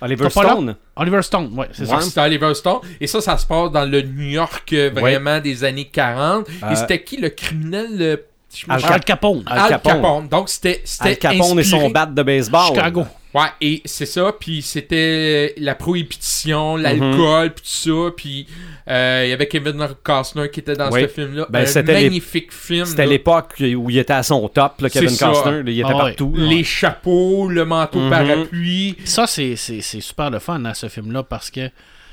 [0.00, 0.28] Oliver?
[0.30, 0.76] Stone.
[0.96, 1.88] Oliver Stone, ouais, c'est Ouais.
[1.88, 2.00] ça.
[2.00, 2.80] C'était Oliver Stone.
[3.00, 6.48] Et ça, ça se passe dans le New York euh, vraiment des années 40.
[6.62, 8.24] Euh, Et c'était qui le criminel le...
[8.68, 9.42] Al Capone.
[9.46, 9.92] Al Capone.
[9.92, 10.28] Capone.
[10.28, 12.66] Donc c'était c'était Al Capone et son bat de baseball.
[12.68, 13.06] Chicago.
[13.34, 14.32] Ouais, et c'est ça.
[14.40, 17.68] Puis c'était la prohibition, l'alcool, puis tout
[18.08, 18.10] ça.
[18.16, 18.46] Puis
[18.88, 21.02] euh, il y avait Kevin Costner qui était dans Oui.
[21.02, 21.46] ce film-là.
[21.50, 22.86] Ben, Un magnifique film.
[22.86, 25.08] C'était l'époque où il était à son top, là, Kevin.
[25.16, 25.62] Costner.
[25.62, 26.32] là, il était Ah partout.
[26.36, 28.10] Les chapeaux, le manteau Mhm.
[28.10, 28.96] parapluie.
[29.04, 31.70] Ça, c'est c'est- c'est super le fun, hein, ce film-là, parce que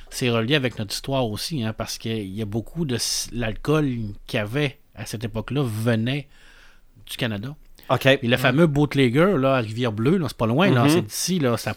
[0.10, 2.98] c'est relié avec notre histoire aussi, hein, parce qu'il y a beaucoup de
[3.32, 3.88] l'alcool
[4.28, 6.28] qu'il y avait à cette époque-là venait
[7.10, 7.50] du Canada.
[7.88, 8.08] OK.
[8.08, 10.90] Et le fameux bootlegger, là, à Rivière-Bleue, là, c'est pas loin, là, Mhm.
[10.90, 11.76] c'est d'ici, là, c'est à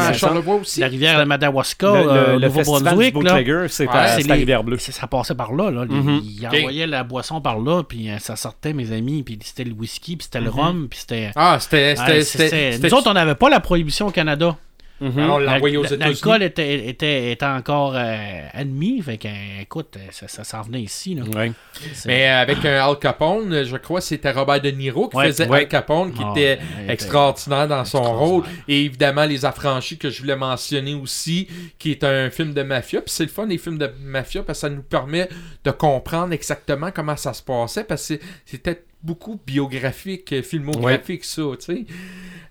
[0.00, 0.80] à la- Charlevoix aussi.
[0.80, 4.00] la rivière de Madawaska, Le, euh, le- le festival du Nouveau-Brunswick, bootlegger, c'est Ouais, à,
[4.02, 4.78] à Rivière-Bleue.
[4.78, 5.70] c'est- Ça passait par là.
[5.70, 5.84] là.
[5.84, 6.22] Mhm.
[6.24, 6.54] Il Ok.
[6.54, 10.16] envoyait la boisson par là, puis euh, ça sortait, mes amis, puis c'était le whisky,
[10.16, 11.30] puis c'était le rhum, puis c'était...
[11.36, 11.94] Ah, c'était.
[11.96, 14.56] Ah, c'était- c'était- c'était- c'était- Nous autres, on n'avait pas la prohibition au Canada.
[15.02, 15.18] Mhm.
[15.18, 16.04] Alors, on l'a envoyé aux États-Unis.
[16.04, 20.62] L'alcool était, était, était encore euh, admis, fait que, euh, écoute, euh, ça, ça s'en
[20.62, 21.14] venait ici.
[21.14, 21.24] Là.
[21.24, 21.52] Ouais.
[21.92, 25.26] C'est- Mais avec un Al Capone, je crois que c'était Robert De Niro qui Ouais,
[25.26, 25.60] faisait ouais.
[25.60, 28.28] Al Capone, qui Ah, était extraordinaire dans son extraordinaire.
[28.28, 28.44] rôle.
[28.68, 31.48] Et évidemment, Les Affranchis, que je voulais mentionner aussi,
[31.78, 33.00] qui est un film de mafia.
[33.00, 35.28] Puis c'est le fun, les films de mafia, parce que ça nous permet
[35.64, 38.14] de comprendre exactement comment ça se passait, parce que
[38.46, 41.84] c'était beaucoup biographique, euh, filmographique, ça, tu sais.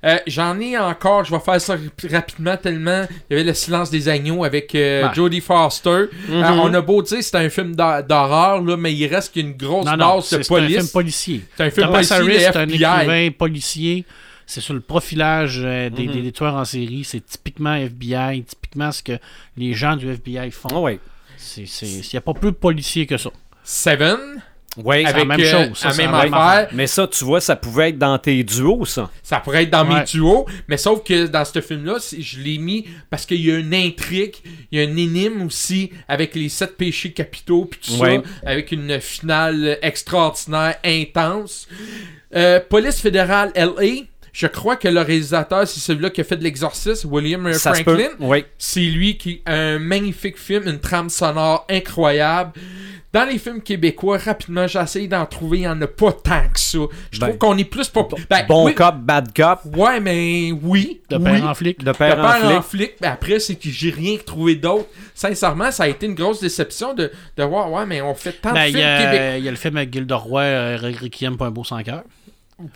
[0.04, 3.06] Euh, J'en ai encore, je vais faire ça rap- rapidement tellement.
[3.30, 5.14] Il y avait Le silence des agneaux avec euh, Ouais.
[5.14, 5.90] Jodie Foster.
[5.90, 9.44] Euh, on a beau dire que c'est un film d'hor- d'horreur, mais il reste qu'il
[9.44, 10.92] y a une grosse Non, non, base de c'est c'est un film police.
[10.92, 11.42] policier.
[11.56, 14.06] C'est un film Thomas policier c'est un écrivain policier.
[14.48, 17.04] C'est sur le profilage des, des- des tueurs en série.
[17.04, 19.14] C'est typiquement FBI, typiquement ce que
[19.56, 20.70] les gens du FBI font.
[20.74, 21.00] Ah ouais.
[21.38, 23.30] C'est- c'est- Il n'y a pas plus de policiers que ça.
[23.64, 24.18] Seven.
[24.78, 26.70] Oui, avec même euh, chose, ça, la c'est même la même affaire.
[26.72, 29.10] Mais ça, tu vois, ça pouvait être dans tes duos, ça.
[29.22, 32.58] Ça pourrait être dans mes duos, mais sauf que dans ce film-là, c'est- je l'ai
[32.58, 34.36] mis parce qu'il y a une intrigue,
[34.72, 38.22] il y a une énigme aussi avec les sept péchés capitaux puis tout Ouais.
[38.44, 41.68] ça, avec une finale extraordinaire, intense.
[42.34, 44.04] Euh, Police fédérale LA,
[44.34, 47.84] je crois que le réalisateur, c'est celui-là qui a fait de l'exorcisme, William Ça se
[47.84, 47.96] peut.
[47.98, 48.16] Franklin.
[48.20, 48.46] Oui.
[48.58, 52.52] C'est lui qui a un magnifique film, une trame sonore incroyable.
[53.14, 56.58] Dans les films québécois, rapidement, j'essaye d'en trouver, il n'y en a pas tant que
[56.58, 56.78] ça.
[57.12, 58.08] Je Ben, trouve qu'on est plus pas.
[58.30, 61.02] Ben, bon oui, cop, bad cop, Ouais, mais oui.
[61.10, 61.24] De oui.
[61.26, 61.80] père en flic.
[61.80, 62.58] de De père, père en flic.
[62.58, 62.92] en flic.
[63.02, 64.88] Mais après, c'est que j'ai rien trouvé d'autre.
[65.14, 68.54] Sincèrement, ça a été une grosse déception de, de voir, ouais, mais on fait tant
[68.54, 69.38] Ben, de il films québécois.
[69.40, 70.92] il y a le film avec Gilda Roy, euh,
[71.38, 72.04] pour un beau sans cœur,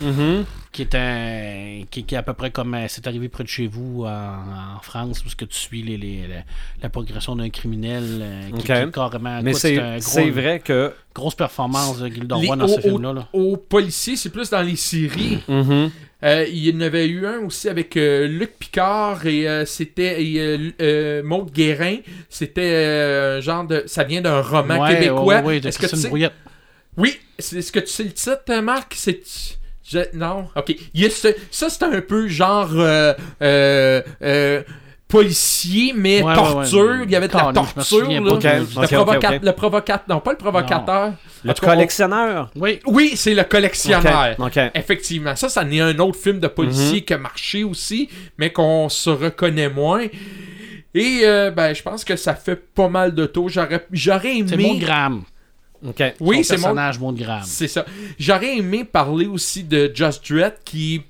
[0.00, 0.44] Mhm.
[0.72, 3.48] qui est un, qui, qui est à peu près comme euh, c'est arrivé près de
[3.48, 6.36] chez vous en, en France, où ce que tu suis les, les- la,
[6.82, 9.40] la progression d'un criminel euh, qui, est carrément.
[9.42, 10.92] Mais c'est un gros- c'est vrai que.
[11.14, 13.12] Grosse performance de Gilda Les- Roy dans ce film-là.
[13.14, 13.28] là.
[13.32, 15.38] Aux policiers, c'est plus dans les séries.
[15.48, 15.90] Mhm.
[16.24, 20.22] Euh, il y en avait eu un aussi avec euh, Luc Picard et euh, c'était
[20.22, 21.96] et, euh, euh, Maud Guérin.
[22.28, 23.84] C'était euh, un genre de.
[23.86, 25.22] Ça vient d'un roman Ouais, québécois.
[25.24, 26.10] ouais, ouais, de Est-ce que tu sais-?
[26.98, 28.94] Oui, c'est- est-ce que tu sais le titre, Marc?
[28.96, 29.20] C'est.
[29.90, 30.74] Je- Non, ok.
[30.94, 32.70] Il y a ce- Ça, c'est un peu genre.
[32.72, 34.62] euh, euh, euh,
[35.08, 36.84] policier, mais Ouais, ouais, torture.
[36.86, 37.04] ouais.
[37.04, 38.10] Il y avait de la torture.
[38.10, 38.20] là.
[38.20, 40.04] Le, provoca- le provocateur.
[40.08, 41.12] Non, pas le provocateur.
[41.44, 42.50] Le on- collectionneur.
[42.56, 42.80] Oui.
[42.86, 44.34] Oui, c'est le collectionneur.
[44.74, 47.04] Effectivement, ça, ça n'est un autre film de policier Mhm.
[47.04, 50.06] qui a marché aussi, mais qu'on se reconnaît moins.
[50.94, 53.48] Et euh, ben, je pense que ça fait pas mal de tours.
[53.48, 54.72] J'aurais, j'aurais C'est aimé.
[54.80, 54.82] Maud
[56.20, 56.62] Oui, c'est mon.
[56.62, 57.44] personnage Maud Graham.
[57.44, 57.84] C'est ça.
[58.18, 61.02] J'aurais aimé parler aussi de Just Dredd qui.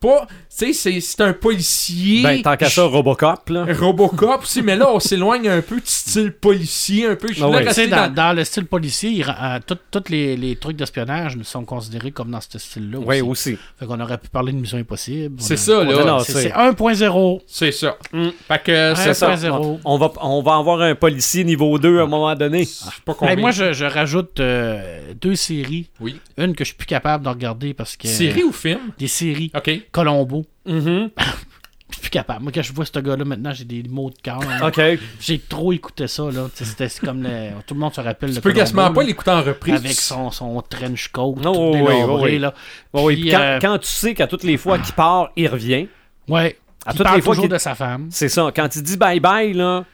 [0.00, 0.26] Pas.
[0.28, 2.22] Tu sais, c'est, c'est un policier.
[2.22, 3.66] Ben, tant qu'à ça, Robocop, là.
[3.78, 7.28] Robocop aussi, mais là, on s'éloigne un peu du style policier, un peu.
[7.32, 7.72] Je Ah ouais.
[7.72, 11.64] Sais, dans, dans- dans le style policier, il euh, tous les, les trucs d'espionnage sont
[11.64, 12.98] considérés comme dans ce style-là.
[12.98, 13.52] Oui, aussi.
[13.52, 13.58] aussi.
[13.78, 15.36] Fait qu'on aurait pu parler de Mission Impossible.
[15.40, 16.18] C'est ça, là.
[16.24, 17.40] C'est c'est- c'est 1.0.
[17.46, 17.96] C'est ça.
[18.12, 18.28] Mm.
[18.48, 19.28] Fait que c'est ça.
[19.30, 19.34] ouais.
[19.36, 19.80] 1.0.
[19.84, 22.60] On va, on va avoir un policier niveau 2 à un moment donné.
[22.64, 23.36] Je sais pas Hey, combien.
[23.36, 25.88] moi, je, je rajoute euh, deux séries.
[26.00, 26.20] Oui.
[26.38, 28.06] Une que je suis plus capable de regarder parce que.
[28.08, 28.80] Série ou film?
[28.98, 29.50] Des séries.
[29.56, 29.70] Ok.
[29.96, 30.44] Colombo.
[30.66, 31.10] Mhm.
[31.88, 32.42] Je suis plus capable.
[32.42, 34.40] Moi, quand je vois ce gars-là, maintenant, j'ai des mots de cœur.
[34.62, 34.80] Ok.
[35.20, 36.48] J'ai trop écouté ça, là.
[36.52, 37.50] C'était c'est comme le...
[37.64, 39.74] Tout le monde se rappelle Tu de peux quasiment pas l'écouter en reprise.
[39.76, 42.52] Avec son, son trench coat, Non, tout oui, oui, là.
[42.92, 45.86] Puis, quand, euh, quand tu sais qu'à toutes les fois qu'il part, il revient.
[46.28, 46.58] Ouais.
[46.84, 48.08] À Il toutes parle les fois toujours de sa femme.
[48.10, 48.50] C'est ça.
[48.54, 49.84] Quand il dit bye bye, là,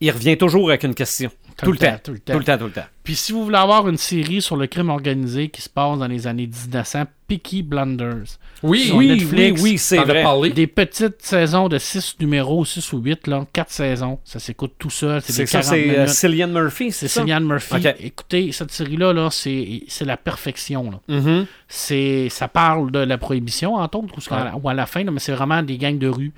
[0.00, 1.30] il revient toujours avec une question.
[1.62, 1.96] Tout, le temps.
[2.02, 2.84] Tout le Tout le temps, tout le temps.
[3.02, 6.06] Puis si vous voulez avoir une série sur le crime organisé qui se passe dans
[6.06, 8.24] les années 1900, Peaky Blinders.
[8.62, 10.22] Oui, Sur Oui, oui, Netflix, oui, c'est vrai.
[10.22, 10.50] parlé.
[10.50, 14.18] Des petites saisons de 6 numéros, 6 ou 8, là, 4 saisons.
[14.24, 15.22] Ça s'écoute tout seul.
[15.22, 16.06] C'est ça, 40 c'est euh.
[16.06, 17.20] Cillian Murphy, C'est ça?
[17.22, 17.76] Cillian Murphy.
[18.00, 20.90] Écoutez, cette série-là, là, c'est c'est la perfection.
[20.90, 21.00] Là.
[21.08, 21.46] Mhm.
[21.68, 25.04] C'est ça parle de la prohibition, entre autres, ou, à la, ou à la fin,
[25.04, 26.32] là, mais c'est vraiment des gangs de rue.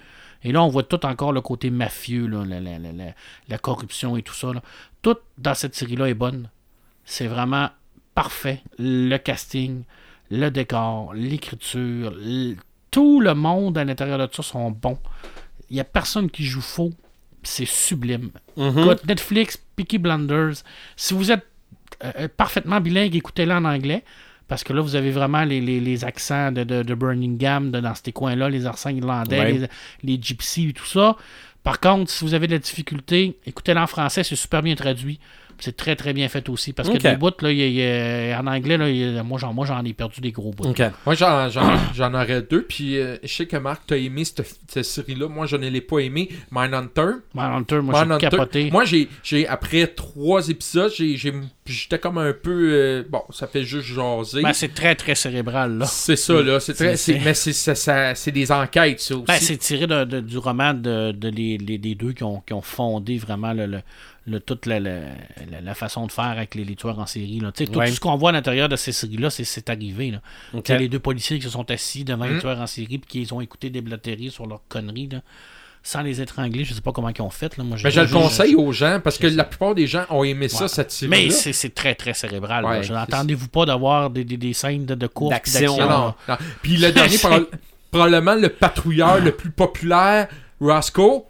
[0.45, 3.13] Et là, on voit tout encore le côté mafieux, là, la, la- la- la-
[3.49, 4.53] la corruption et tout ça.
[4.53, 4.61] là.
[5.03, 6.49] Tout dans cette série-là est bonne.
[7.05, 7.71] C'est vraiment
[8.15, 8.63] parfait.
[8.79, 9.83] Le casting,
[10.31, 12.15] le décor, l'écriture,
[12.91, 14.99] tout le monde à l'intérieur de ça sont bons.
[15.71, 16.93] Il n'y a personne qui joue faux.
[17.43, 18.31] C'est sublime.
[18.57, 18.79] Mhm.
[18.79, 20.63] Écoute, Netflix, Peaky Blinders.
[20.97, 21.45] Si vous êtes
[22.05, 24.05] euh, parfaitement bilingue, écoutez-le en anglais.
[24.49, 27.81] Parce que là, vous avez vraiment les, les- les accents de, de, de Birmingham, de,
[27.81, 29.53] dans ces coins-là, les accents irlandais, Ouais.
[29.53, 29.69] les,
[30.17, 31.17] les gypsies et tout ça.
[31.63, 35.21] Par contre, si vous avez de la difficulté, écoutez-le en français, c'est super bien traduit.
[35.65, 36.73] C'est très très bien fait aussi.
[36.73, 39.19] Parce que des bouts, là, y a- il y a- en anglais, là, il y
[39.19, 40.69] a- moi, j'en, moi j'en ai perdu des gros bouts.
[41.07, 41.63] Moi, j'en, j'en,
[41.95, 42.63] j'en aurais deux.
[42.63, 45.29] Puis, euh, je sais que Marc, t'as aimé cette, cette série-là.
[45.29, 46.29] Moi, je ne l'ai pas aimé.
[46.51, 47.19] Mindhunter.
[47.35, 48.71] Mindhunter, moi, j'ai capoté.
[48.73, 51.17] Moi, j'ai, j'ai, après trois épisodes, j'ai,
[51.67, 52.71] j'étais comme un peu.
[52.73, 54.43] euh, bon, ça fait juste jaser.
[54.43, 55.87] Ben, c'est très très cérébral, là.
[55.87, 56.59] c'est ça, là.
[56.61, 59.25] C'est très, C'est- c'est- mais c'est, ça, ça- c'est des enquêtes, ça aussi.
[59.27, 62.41] Ben, c'est tiré de- de- du roman de, de les, les- des deux qui ont,
[62.45, 63.81] qui ont fondé vraiment le, le-
[64.27, 65.01] le- toute la, la-
[65.51, 67.41] la- la façon de faire avec les, les tueurs en série.
[67.41, 67.51] Là.
[67.53, 67.89] Tu sais, Tout, Ouais.
[67.89, 70.11] tout ce qu'on voit à l'intérieur de ces séries-là, c'est, c'est arrivé.
[70.13, 70.19] Là.
[70.55, 70.63] OK.
[70.65, 72.41] Tu sais, Les deux policiers qui se sont assis devant les Mm.
[72.41, 75.09] tueurs en série puis qui ont écouté des blatteries sur leurs conneries.
[75.13, 75.21] Là,
[75.85, 77.57] sans les étrangler, je sais pas comment ils ont fait.
[77.57, 77.65] Là.
[77.65, 80.23] Moi, mais je le pas- conseille aux gens parce que la plupart des gens ont
[80.23, 81.17] aimé ça, cette série-là.
[81.25, 82.65] Mais c'est, c'est très très cérébral.
[82.65, 85.73] Ouais, Attendez-vous pas d'avoir des, des, des scènes de, de course puis D'action.
[85.73, 85.99] Non, d'action.
[85.99, 86.37] non, non.
[86.63, 87.47] Puis le dernier, proba-
[87.91, 90.29] probablement le patrouilleur le plus populaire,
[90.61, 91.25] Roscoe,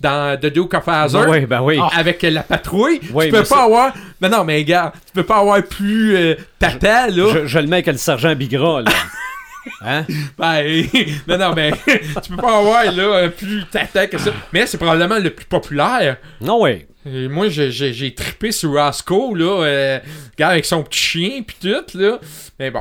[0.00, 1.28] dans The Duke of Hazzard.
[1.28, 1.78] Oui, ben oui.
[1.80, 1.90] Ah.
[1.96, 3.92] Avec euh, la patrouille, Oui, tu peux mais pas avoir.
[4.20, 7.32] Non, non, mais gars, tu peux pas avoir plus euh, tata, là.
[7.34, 8.90] Je, je le mets avec le sergent Bigra, là.
[9.82, 10.06] Hein?
[10.38, 10.64] Ben,
[11.28, 11.72] non, non, mais
[12.22, 14.30] tu peux pas avoir là un plus tata que ça.
[14.52, 16.16] Mais c'est probablement le plus populaire.
[16.40, 16.86] Non, oui.
[17.04, 19.98] Et moi, j'ai- trippé sur Roscoe, là, euh,
[20.38, 22.18] gars avec son petit chien, pis tout, là.
[22.58, 22.80] Mais bon.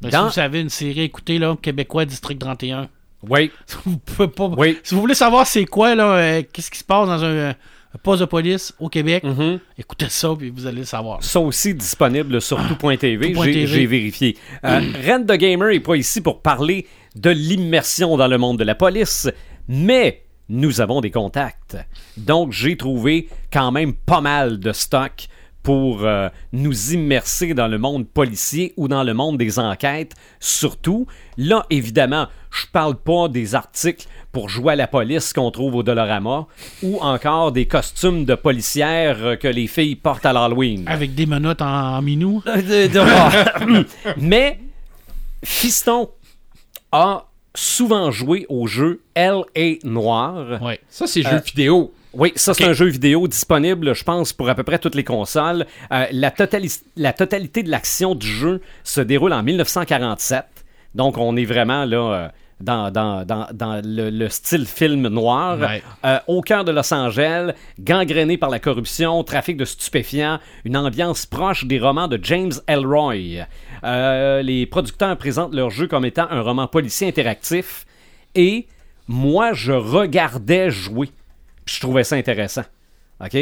[0.00, 2.88] Ben, Dans- Si vous savez une série, écoutez, là, Québécois, District 31.
[3.28, 3.50] Oui.
[3.84, 4.46] Vous pouvez pas...
[4.56, 4.78] Oui.
[4.82, 7.98] Si vous voulez savoir c'est quoi, là, euh, qu'est-ce qui se passe dans un, un
[8.02, 9.60] poste de police au Québec, Mhm.
[9.78, 11.22] écoutez ça, puis vous allez le savoir.
[11.22, 13.32] sont aussi disponibles sur tout.tv.
[13.32, 13.52] Tout.tv.
[13.52, 14.36] J'ai j'ai vérifié.
[14.64, 14.80] Euh,
[15.26, 19.28] the Gamer est pas ici pour parler de l'immersion dans le monde de la police,
[19.68, 21.76] mais nous avons des contacts.
[22.16, 25.28] Donc, j'ai trouvé quand même pas mal de stock
[25.64, 31.06] pour euh, nous immerser dans le monde policier ou dans le monde des enquêtes, surtout.
[31.36, 35.82] Là, évidemment, je parle pas des articles pour jouer à la police qu'on trouve au
[35.82, 36.46] Dollarama
[36.82, 40.84] ou encore des costumes de policières euh, que les filles portent à l'Halloween.
[40.86, 42.42] Avec des menottes en, en minou.
[42.46, 43.86] Euh, de- de-
[44.20, 44.60] Mais
[45.42, 46.10] Fiston
[46.92, 49.78] a souvent joué au jeu L.A.
[49.84, 50.62] Noir.
[50.62, 50.80] Ouais.
[50.88, 51.92] Ça, c'est Euh, jeu vidéo.
[52.16, 55.04] Oui, ça c'est un jeu vidéo disponible, je pense, pour à peu près toutes les
[55.04, 55.66] consoles.
[55.92, 60.44] Euh, la, totali- la totalité de l'action du jeu se déroule en 1947.
[60.94, 62.28] Donc on est vraiment là euh,
[62.60, 65.58] dans, dans- dans- dans le, le style film noir.
[65.58, 65.82] Ouais.
[66.04, 71.26] Euh, au cœur de Los Angeles, gangréné par la corruption, trafic de stupéfiants, une ambiance
[71.26, 73.46] proche des romans de James Elroy.
[73.82, 77.86] Euh, les producteurs présentent leur jeu comme étant un roman policier interactif
[78.36, 78.66] et
[79.08, 81.08] moi je regardais jouer.
[81.64, 82.64] Puis je trouvais ça intéressant.
[83.20, 83.36] OK?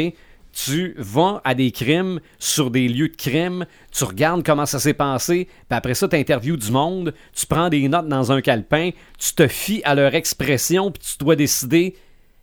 [0.51, 4.93] Tu vas à des crimes, sur des lieux de crime, tu regardes comment ça s'est
[4.93, 8.91] passé, puis après ça, tu interviews du monde, tu prends des notes dans un calepin,
[9.17, 11.95] tu te fies à leur expression, puis tu dois décider,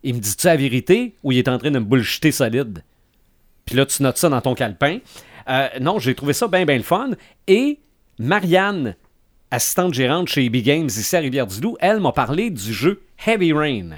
[0.03, 2.83] il me dit-tu la vérité ou il est en train de me bullshiter solide?
[3.65, 4.99] Puis là, tu notes ça dans ton calepin.
[5.49, 7.11] Euh, non, j'ai trouvé ça bien, bien le fun.
[7.47, 7.79] Et
[8.19, 8.97] Marianne,
[9.51, 13.91] assistante gérante chez EB Games ici à Rivière-du-Loup, elle m'a parlé du jeu Heavy Rain,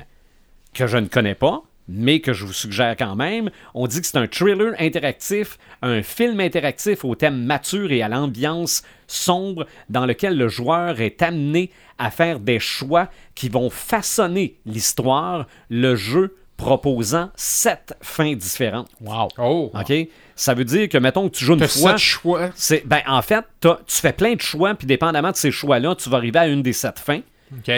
[0.75, 3.51] que je ne connais pas, mais que je vous suggère quand même.
[3.75, 8.09] On dit que c'est un thriller interactif, un film interactif au thème mature et à
[8.09, 14.59] l'ambiance sombre, dans lequel le joueur est amené à faire des choix qui vont façonner
[14.65, 18.89] l'histoire, le jeu proposant sept fins différentes.
[19.01, 19.29] Wow.
[19.39, 19.73] Oh.
[19.75, 19.93] OK?
[20.37, 21.93] Ça veut dire que, mettons que tu joues une fois.
[21.93, 22.51] sept choix?
[22.55, 26.09] C'est, ben, en fait, tu fais plein de choix, puis dépendamment de ces choix-là, tu
[26.09, 27.21] vas arriver à une des sept fins.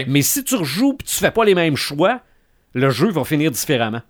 [0.06, 2.20] Mais si tu rejoues puis tu fais pas les mêmes choix,
[2.74, 4.02] le jeu va finir différemment.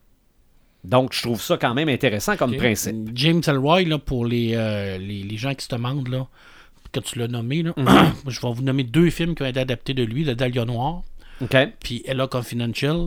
[0.82, 2.96] Donc, je trouve ça quand même intéressant comme principe.
[3.14, 6.26] James Elroy, là, pour les, euh, les, les gens qui se demandent, là,
[6.92, 8.12] que tu l'as nommé, là, Mhm.
[8.28, 11.02] je vais vous nommer deux films qui ont été adaptés de lui, Le Dahlia Noir,
[11.40, 11.56] OK?
[11.80, 13.06] puis Ella Confidential.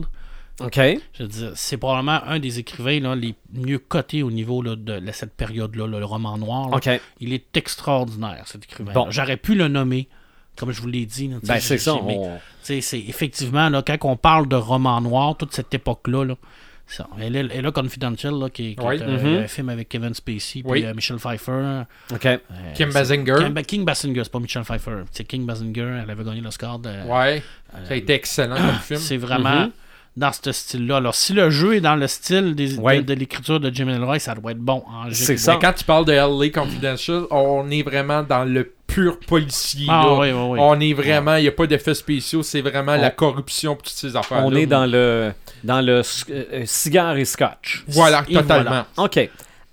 [0.60, 0.80] OK?
[1.14, 5.32] Je c'est probablement un des écrivains là, les mieux cotés au niveau là, de cette
[5.34, 6.68] période-là, là, le roman noir.
[6.68, 6.76] là.
[7.20, 8.92] Il est extraordinaire, cet écrivain.
[8.92, 9.06] Bon.
[9.08, 10.08] J'aurais pu le nommer,
[10.58, 11.28] comme je vous l'ai dit.
[11.28, 11.94] là, Ben, c'est ça.
[11.94, 12.78] on- c'est
[13.08, 16.34] effectivement, là, quand on parle de roman noir, toute cette époque-là, là,
[16.86, 18.96] ça, elle, est- elle est Confidential, là, qui, est- qui Oui.
[18.96, 19.36] est un, Mhm.
[19.44, 20.84] un film avec Kevin Spacey, puis Oui.
[20.84, 21.82] euh, Michel Pfeiffer.
[22.12, 22.24] OK.
[22.26, 22.36] Euh,
[22.74, 23.34] Kim Basinger.
[23.38, 25.02] Kim, King Basinger, c'est pas Michel Pfeiffer.
[25.12, 26.78] C'est King Basinger, elle avait gagné l'Oscar.
[26.78, 27.42] de- Ouais.
[27.86, 29.00] Ça a été excellent comme film.
[29.00, 29.70] C'est vraiment Mhm.
[30.16, 30.96] dans ce style-là.
[30.96, 33.02] Alors, si le jeu est dans le style des- de- Ouais.
[33.02, 34.82] de, l'écriture de Jim Elroy, ça doit être bon.
[34.88, 35.54] en jeu C'est ça.
[35.54, 39.86] Mais quand tu parles de LA Confidential, on est vraiment dans le pur policier.
[39.88, 40.14] Ah, là.
[40.18, 40.58] oui, oui, oui.
[40.60, 43.76] On est vraiment, il n'y a pas d'effets spéciaux, c'est vraiment On- la corruption et
[43.76, 44.44] toutes ces affaires.
[44.44, 45.32] On est dans le,
[45.62, 47.84] dans le euh, cigare et scotch.
[47.86, 48.84] Voilà, Et totalement.
[48.96, 49.20] OK.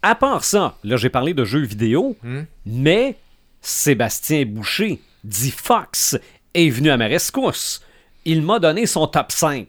[0.03, 2.43] À part ça, là, j'ai parlé de jeux vidéo, Hmm?
[2.67, 3.15] mais
[3.61, 6.17] Sébastien Boucher, dit Fox,
[6.53, 7.81] est venu à ma rescousse.
[8.25, 9.67] Il m'a donné son top 5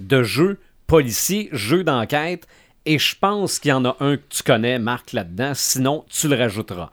[0.00, 2.48] de jeux policiers, jeux d'enquête,
[2.86, 6.26] et je pense qu'il y en a un que tu connais, Marc, là-dedans, sinon tu
[6.28, 6.90] le rajouteras.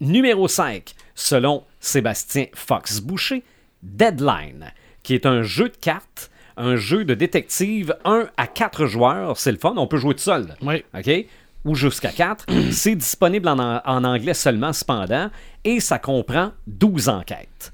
[0.00, 3.42] Numéro 5, selon Sébastien Fox Boucher,
[3.82, 9.36] Deadline, qui est un jeu de cartes, un jeu de détective 1 à 4 joueurs.
[9.38, 10.54] C'est le fun, on peut jouer tout seul.
[10.62, 10.84] Oui.
[10.96, 11.10] OK?
[11.64, 12.46] Ou jusqu'à 4.
[12.72, 15.30] C'est disponible en, en anglais seulement, cependant,
[15.64, 17.72] et ça comprend 12 enquêtes.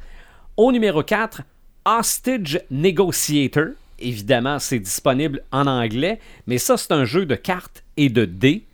[0.57, 1.43] Au numéro 4,
[1.85, 3.69] Hostage Negotiator.
[3.99, 8.65] Évidemment, c'est disponible en anglais, mais ça, c'est un jeu de cartes et de dés.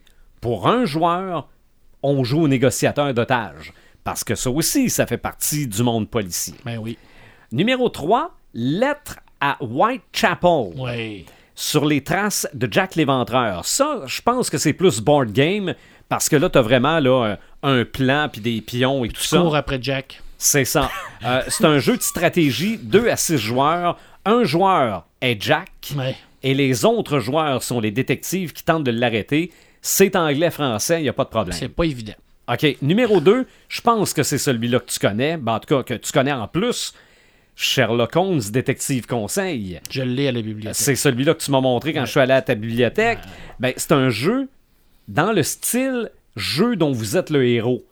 [0.40, 1.48] Pour un joueur,
[2.02, 3.72] on joue au négociateur d'otages.
[4.04, 6.54] Parce que ça aussi, ça fait partie du monde policier.
[6.64, 6.98] Ben oui.
[7.52, 11.26] Numéro 3, Lettre à Whitechapel Oui.
[11.54, 13.64] sur les traces de Jack l'Éventreur.
[13.64, 15.74] Ça, je pense que c'est plus board game
[16.08, 19.28] parce que là, tu as vraiment là, un plan puis des pions et tout Tu
[19.28, 19.38] ça.
[19.40, 20.20] cours après Jack.
[20.36, 20.90] C'est ça.
[21.24, 23.96] Euh, c'est un jeu de stratégie, 2 à 6 joueurs.
[24.26, 26.14] Un joueur est Jack Ouais.
[26.42, 29.50] et les autres joueurs sont les détectives qui tentent de l'arrêter.
[29.80, 31.56] C'est anglais-français, il n'y a pas de problème.
[31.58, 32.14] C'est pas évident.
[32.46, 35.36] OK, numéro 2, je pense que c'est celui-là que tu connais.
[35.36, 36.92] Ben, en tout cas, que tu connais en plus.
[37.56, 39.80] Sherlock Holmes, détective conseil.
[39.90, 40.74] Je l'ai à la bibliothèque.
[40.74, 43.20] C'est celui-là que tu m'as montré quand je suis allé à ta bibliothèque.
[43.60, 44.48] Ben, c'est un jeu
[45.08, 47.84] dans le style jeu dont vous êtes le héros.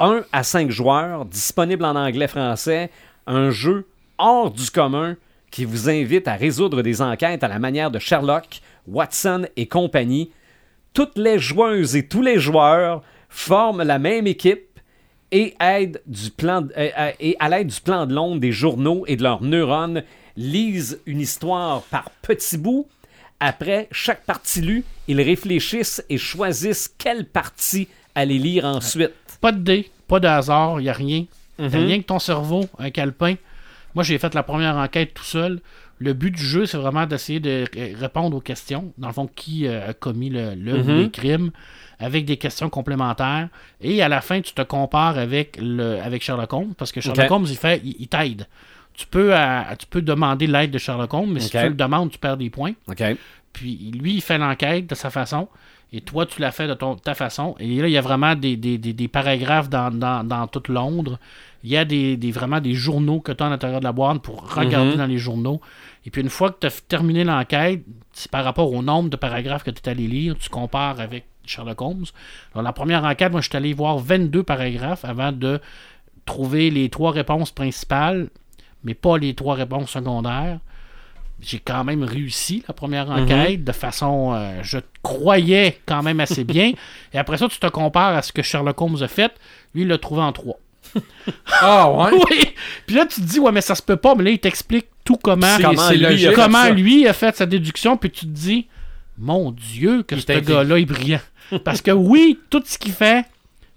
[0.00, 2.90] 1 à 5 joueurs, disponible en anglais-français.
[3.26, 3.86] Un jeu
[4.18, 5.16] hors du commun
[5.50, 10.30] qui vous invite à résoudre des enquêtes à la manière de Sherlock, Watson et compagnie.
[10.92, 14.80] Toutes les joueuses et tous les joueurs forment la même équipe
[15.30, 19.04] et, aident du plan, euh, euh, et à l'aide du plan de l'onde des journaux
[19.06, 20.02] et de leurs neurones,
[20.36, 22.86] lisent une histoire par petits bouts.
[23.40, 29.12] Après chaque partie lue, ils réfléchissent et choisissent quelle partie aller lire ensuite.
[29.40, 31.24] Pas de dés, pas de hasard, il n'y a rien.
[31.58, 33.34] T'as rien que ton cerveau, un calepin.
[33.94, 35.60] Moi, j'ai fait la première enquête tout seul.
[35.98, 37.64] Le but du jeu, c'est vraiment d'essayer de
[37.98, 38.92] répondre aux questions.
[38.96, 40.96] Dans le fond, qui euh, a commis le, le Mhm.
[40.98, 41.50] les crimes,
[42.00, 43.48] avec des questions complémentaires.
[43.80, 47.24] Et à la fin, tu te compares avec, le, avec Sherlock Holmes, parce que Sherlock
[47.26, 47.30] Ok.
[47.30, 48.46] Holmes, il, fait, il, il t'aide.
[48.94, 49.32] Tu peux,
[49.78, 52.50] tu peux demander l'aide de Sherlock Holmes, mais si tu le demandes, tu perds des
[52.50, 52.72] points.
[53.52, 55.48] Puis lui, il fait l'enquête de sa façon.
[55.92, 57.54] Et toi, tu l'as fait de ton, ta façon.
[57.58, 60.68] Et là, il y a vraiment des, des, des- des paragraphes dans, dans, dans toute
[60.68, 61.18] Londres.
[61.64, 63.92] Il y a des, des- vraiment des journaux que tu as à l'intérieur de la
[63.92, 64.96] boîte pour regarder Mhm.
[64.96, 65.60] dans les journaux.
[66.04, 67.82] Et puis une fois que tu as terminé l'enquête,
[68.12, 71.24] c'est par rapport au nombre de paragraphes que tu es allé lire, tu compares avec
[71.48, 72.06] Sherlock Holmes.
[72.54, 75.60] Dans la première enquête, moi, je suis allé voir 22 paragraphes avant de
[76.24, 78.28] trouver les trois réponses principales,
[78.84, 80.58] mais pas les trois réponses secondaires
[81.40, 86.44] j'ai quand même réussi la première enquête de façon, euh, je croyais quand même assez
[86.44, 86.72] bien.
[87.12, 89.32] Et après ça, tu te compares à ce que Sherlock Holmes a fait.
[89.74, 90.58] Lui, il l'a trouvé en trois.
[91.60, 92.18] Ah ouais?
[92.30, 92.54] Oui!
[92.86, 94.14] Puis là, tu te dis, ouais, mais ça se peut pas.
[94.14, 96.70] Mais là, il t'explique tout comment, Comment lui a logique, fait comment ça.
[96.70, 97.96] lui a fait sa déduction.
[97.96, 98.66] Puis tu te dis,
[99.18, 101.20] mon Dieu, que Il ce gars-là est brillant.
[101.64, 103.24] Parce que oui, tout ce qu'il fait,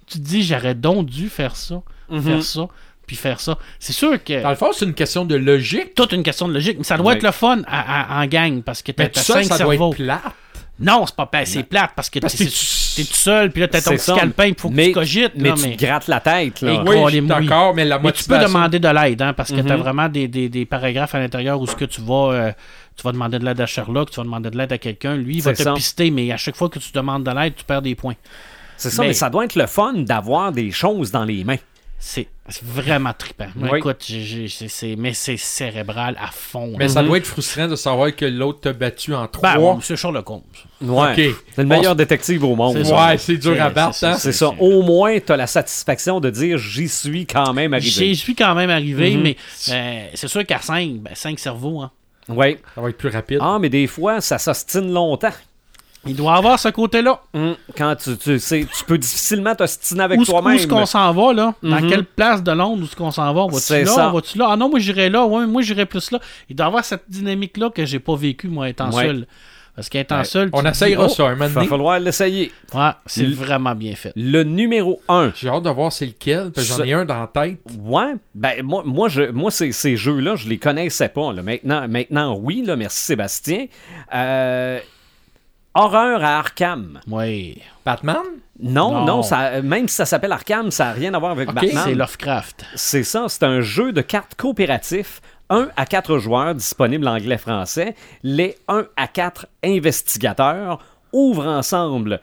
[0.07, 2.21] tu te dis, j'aurais donc dû faire ça, Mhm.
[2.21, 2.67] faire ça,
[3.07, 3.57] puis faire ça.
[3.79, 5.95] C'est sûr que Dans le fond, c'est une question de logique.
[5.95, 7.15] toute une question de logique, mais ça doit Ouais.
[7.17, 9.91] être le fun à- à- en gang parce que t'as ça, cinq ça doit cerveaux.
[9.91, 10.21] être plat.
[10.79, 13.81] Non, c'est pas pa- c'est plate parce que t'es tu- tout seul, puis là, t'as
[13.81, 15.33] ton petit calepin, il faut que mais, tu cogites.
[15.35, 16.83] Mais là, tu mais, te grattes la tête, là.
[16.83, 19.75] Oui, Oh, d'accord, mais la mais tu peux demander de l'aide, hein, parce que t'as
[19.75, 19.81] Mhm.
[19.81, 22.51] vraiment des, des- des paragraphes à l'intérieur où ce que tu vas, euh,
[23.01, 25.37] tu vas demander de l'aide à Sherlock, tu vas demander de l'aide à quelqu'un, lui,
[25.37, 25.73] il va te ça.
[25.73, 28.15] pister, mais à chaque fois que tu demandes de l'aide, tu perds des points.
[28.77, 31.57] C'est ça, mais- mais ça doit être le fun d'avoir des choses dans les mains.
[32.03, 32.27] C'est
[32.63, 33.45] vraiment trippant.
[33.55, 33.77] Oui.
[33.77, 34.03] Écoute,
[34.97, 36.73] mais c'est cérébral à fond.
[36.77, 36.89] Mais là.
[36.89, 39.53] ça doit être frustrant de savoir que l'autre t'a battu en trois.
[39.53, 40.41] Ben, bon, c'est Sherlock Holmes.
[40.81, 41.13] Ouais.
[41.15, 42.77] C'est le Bon, meilleur détective au monde.
[42.77, 44.17] Ouais, c'est dur à battre, c'est- hein?
[44.17, 44.51] C'est ça.
[44.59, 48.15] Au moins, tu as la satisfaction de dire j'y suis quand même J'y arrivé.
[48.15, 49.21] suis quand même arrivé, Mhm.
[49.21, 49.37] mais
[49.69, 51.91] euh, c'est sûr qu'à 5, 5 cerveaux, hein.
[52.35, 52.57] Oui.
[52.75, 53.39] Ça va être plus rapide.
[53.41, 55.29] Ah, mais des fois, ça s'ostine longtemps.
[56.07, 57.21] il doit avoir ce côté-là.
[57.35, 60.67] Hum, Quand tu, tu sais, tu peux difficilement t'ostiner avec Où est-ce toi-même.
[60.67, 61.53] qu'on s'en va, là?
[61.61, 61.89] Dans Mhm.
[61.89, 63.45] quelle place de Londres où est-ce qu'on s'en va?
[63.59, 63.91] C'est là?
[63.91, 64.09] ça.
[64.09, 64.47] Va-tu là?
[64.49, 65.23] Ah non, moi j'irais là.
[65.27, 66.19] Ouais, moi j'irais plus là.
[66.49, 69.05] Il doit y avoir cette dynamique-là que j'ai pas vécu, moi, étant Ouais.
[69.05, 69.27] seul.
[69.75, 70.23] Parce qu'étant Ouais.
[70.25, 72.51] seul, On essayera dis, ça un Il moment va falloir l'essayer.
[72.73, 74.11] oh, ouais, c'est Le- vraiment bien fait.
[74.15, 75.31] Le numéro 1.
[75.35, 77.59] J'ai hâte de voir c'est lequel, parce que j'en ai un dans la tête.
[77.79, 81.31] Ouais, ben moi, moi, je, moi ces, ces jeux-là, je les connaissais pas.
[81.33, 81.41] Là.
[81.41, 83.67] Maintenant, maintenant, oui, là, merci Sébastien.
[84.13, 84.79] Euh,
[85.73, 86.99] horreur à Arkham.
[87.07, 87.57] Oui.
[87.85, 88.17] Batman?
[88.59, 89.23] Non, non, Non.
[89.23, 91.81] ça, même si ça s'appelle Arkham, ça n'a rien à voir avec Batman.
[91.85, 92.65] C'est Lovecraft.
[92.75, 97.93] C'est ça, c'est un jeu de cartes coopératif, 1 à 4 joueurs, disponible en anglais-français.
[98.23, 100.79] Les 1 à 4 investigateurs
[101.11, 102.21] ouvrent ensemble,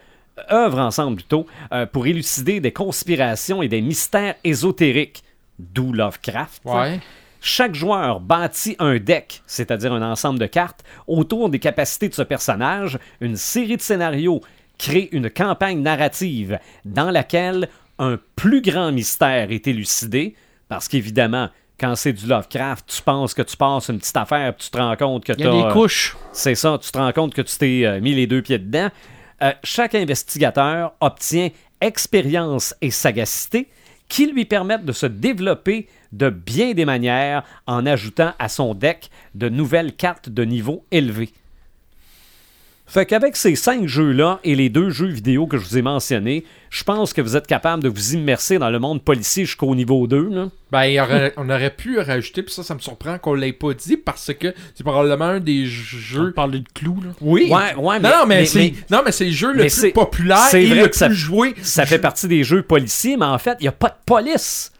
[0.51, 5.23] œuvrent ensemble plutôt, euh, pour élucider des conspirations et des mystères ésotériques,
[5.59, 6.63] d'où Lovecraft.
[6.65, 7.01] Ouais.
[7.41, 12.23] Chaque joueur bâtit un deck, c'est-à-dire un ensemble de cartes, autour des capacités de ce
[12.23, 12.99] personnage.
[13.21, 14.41] Une série de scénarios
[14.79, 17.69] crée une campagne narrative dans laquelle
[17.99, 20.35] un plus grand mystère est élucidé,
[20.69, 24.67] parce qu'évidemment, quand c'est du Lovecraft, tu penses que tu passes une petite affaire, puis
[24.67, 26.17] tu te rends compte que Il y a t'as, des euh, couches.
[26.33, 28.89] c'est ça, tu te rends compte que tu t'es euh, mis les deux pieds dedans.
[29.43, 31.51] Euh, chaque investigateur obtient
[31.81, 33.69] expérience et sagacité
[34.09, 39.11] qui lui permettent de se développer de bien des manières en ajoutant à son deck
[39.35, 41.31] de nouvelles cartes de niveau élevé.
[42.91, 46.45] Fait qu'avec ces cinq jeux-là et les deux jeux vidéo que je vous ai mentionnés,
[46.71, 50.07] je pense que vous êtes capable de vous immerser dans le monde policier jusqu'au niveau
[50.07, 50.29] 2.
[50.31, 50.49] là.
[50.73, 53.53] Ben, il y aurait- on aurait pu rajouter, puis ça, ça me surprend qu'on l'ait
[53.53, 56.33] pas dit, parce que c'est probablement un des On jeux...
[56.33, 57.11] parle de clous, là.
[57.21, 57.51] Oui!
[57.53, 59.69] Ouais, ouais, non, non, mais, mais- c'est mais- non, mais c'est le jeu le mais
[59.71, 61.55] plus populaire c'est et vrai le que ça- plus joué.
[61.63, 64.73] Ça fait partie des jeux policiers, mais en fait, il n'y a pas de police.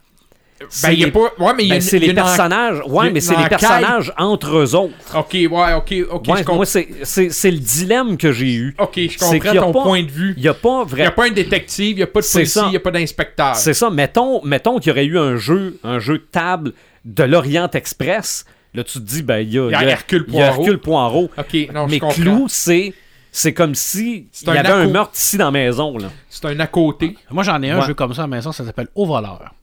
[0.69, 1.19] C'est il y a les- pas.
[1.39, 2.81] Ouais, mais il y a ben, une- c'est les une en- personnages.
[2.85, 3.59] y Ouais, mais c'est les enquête.
[3.59, 4.93] personnages entre eux autres.
[5.15, 6.27] Ok, ouais, ok, ok.
[6.27, 8.75] Ouais, je moi, c'est c'est- c'est le dilemme que j'ai eu.
[8.79, 10.33] Ok, je C'est comprends ton pas- point de vue.
[10.37, 12.25] Il n'y a pas Il n'y a pas un détective, il n'y a pas de
[12.31, 13.55] policier, il n'y a pas d'inspecteur.
[13.55, 13.89] C'est ça.
[13.89, 16.73] Mettons, mettons qu'il y aurait eu un jeu, un jeu de table
[17.05, 18.45] de l'Orient Express.
[18.73, 20.47] Là, tu te dis, ben, il y a, Il y a Hercule il y a
[20.49, 20.61] Poirot.
[20.63, 21.29] Hercule Poirot.
[21.37, 21.99] Ok, non, je Mais.
[22.13, 22.93] Clou, c'est.
[23.31, 25.95] C'est comme si il y un avait un meurtre ici dans la maison.
[25.99, 26.07] Là.
[26.29, 27.15] C'est un à côté.
[27.29, 27.85] Moi, j'en ai un Ouais.
[27.85, 29.53] jeu comme ça à la maison, ça s'appelle Au voleur.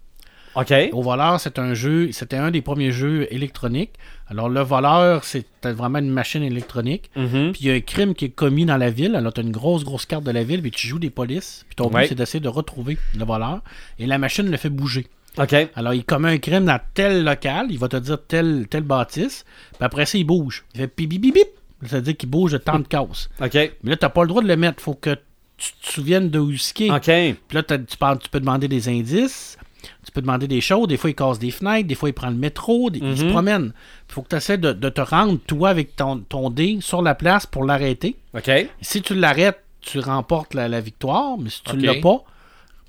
[0.56, 0.72] OK.
[0.92, 3.92] Au voleur, c'est un jeu, c'était un des premiers jeux électroniques.
[4.28, 7.10] Alors, le voleur, c'était vraiment une machine électronique.
[7.14, 7.52] Mhm.
[7.52, 9.14] Puis il y a un crime qui est commis dans la ville.
[9.14, 11.64] Alors, tu as une grosse, grosse carte de la ville, puis tu joues des polices.
[11.68, 12.02] Puis ton Ouais.
[12.02, 13.60] but, c'est d'essayer de retrouver le voleur.
[13.98, 15.06] Et la machine le fait bouger.
[15.38, 15.54] OK.
[15.76, 19.44] Alors, il commet un crime dans tel local, il va te dire tel, tel bâtisse,
[19.74, 20.64] puis après ça, il bouge.
[20.74, 21.48] Il fait bip bip bip bip.
[21.84, 23.28] Ça veut dire qu'il bouge de tant de cases.
[23.42, 23.52] OK.
[23.54, 24.80] Mais là, t'as pas le droit de le mettre.
[24.82, 25.14] Faut que
[25.58, 26.90] tu te souviennes de où ce qui est.
[26.90, 27.04] OK.
[27.04, 29.58] Puis là, t'as- tu, parles- tu peux demander des indices,
[30.04, 30.88] tu peux demander des choses.
[30.88, 33.24] Des fois, il casse des fenêtres, des fois, il prend le métro, des- il se
[33.24, 33.30] Mhm.
[33.32, 33.72] promène.
[34.08, 37.02] Il faut que tu essaies de, de te rendre, toi, avec ton, ton dé sur
[37.02, 38.16] la place pour l'arrêter.
[38.34, 38.50] OK.
[38.80, 41.82] Si tu l'arrêtes, tu remportes la, la victoire, mais si tu Ok.
[41.82, 42.24] l'as pas,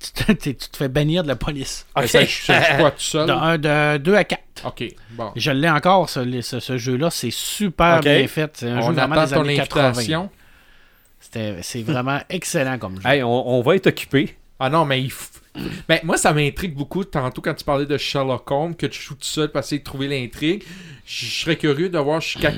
[0.00, 1.86] tu te, t'es- tu te fais bannir de la police.
[1.96, 2.06] OK.
[2.06, 3.26] Ça, je pas tout seul.
[3.26, 4.42] De, un- de 2 à 4.
[4.64, 5.30] Ok, bon.
[5.36, 7.10] Je l'ai encore, ce, ce- ce jeu-là.
[7.10, 8.50] C'est super bien fait.
[8.56, 9.84] C'est un jeu On vraiment attend des années 80.
[9.88, 10.30] invitation.
[11.20, 13.08] C'était- C'est vraiment excellent comme jeu.
[13.08, 14.36] Hey, on, on va être occupé.
[14.60, 15.40] Ah non, mais il f-
[15.88, 19.14] ben, moi, ça m'intrigue beaucoup tantôt quand tu parlais de Sherlock Holmes, que tu joues
[19.14, 20.64] tout seul pour essayer de trouver l'intrigue.
[21.06, 22.52] Je serais curieux de voir jusqu'à.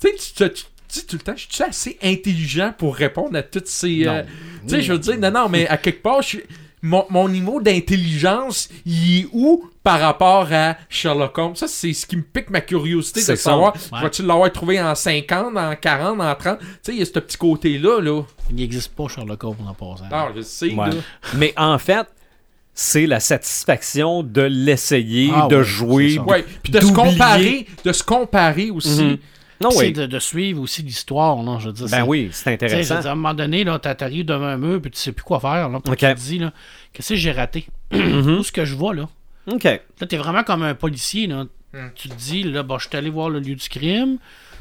[0.00, 3.66] tu sais, tu, dis tout le temps, je suis assez intelligent pour répondre à toutes
[3.68, 4.06] ces.
[4.06, 4.22] euh.
[4.62, 6.42] Tu sais, je veux dire, non, non, mais à quelque part, je suis-
[6.86, 11.56] mon, mon niveau d'intelligence, il est où par rapport à Sherlock Holmes?
[11.56, 13.74] Ça, c'est ce qui me pique ma curiosité de savoir.
[13.92, 14.00] Ouais.
[14.02, 16.58] Vas-tu l'avoir trouvé en 50, en 40, en 30?
[16.58, 18.22] Tu sais, il y a ce petit côté-là, là.
[18.50, 20.04] Il n'existe pas Sherlock Holmes en passant.
[20.10, 20.90] Ah, je sais, Ouais.
[21.36, 22.06] Mais en fait,
[22.74, 26.18] c'est la satisfaction de l'essayer, Ah de oui, jouer.
[26.20, 29.02] Ouais, puis de se comparer, de se comparer aussi.
[29.02, 29.18] Mhm.
[29.60, 29.92] Non, oui.
[29.92, 31.86] de, de suivre aussi l'histoire, là, je veux dire.
[31.88, 33.00] Ben oui, c'est intéressant.
[33.00, 35.24] dire, à un moment donné, là, t'a- t'arrives devant un mur, puis tu sais plus
[35.24, 36.52] quoi faire, là, tu te dis, là,
[36.92, 37.66] qu'est-ce que j'ai raté?
[37.92, 38.36] Mhm.
[38.36, 39.08] Où est-ce que je vois, là?
[39.50, 39.64] OK.
[39.64, 41.44] Là, t'es vraiment comme un policier, là.
[41.72, 41.88] Hmm.
[41.94, 44.18] Tu te dis, là, bon, je suis allé voir le lieu du crime,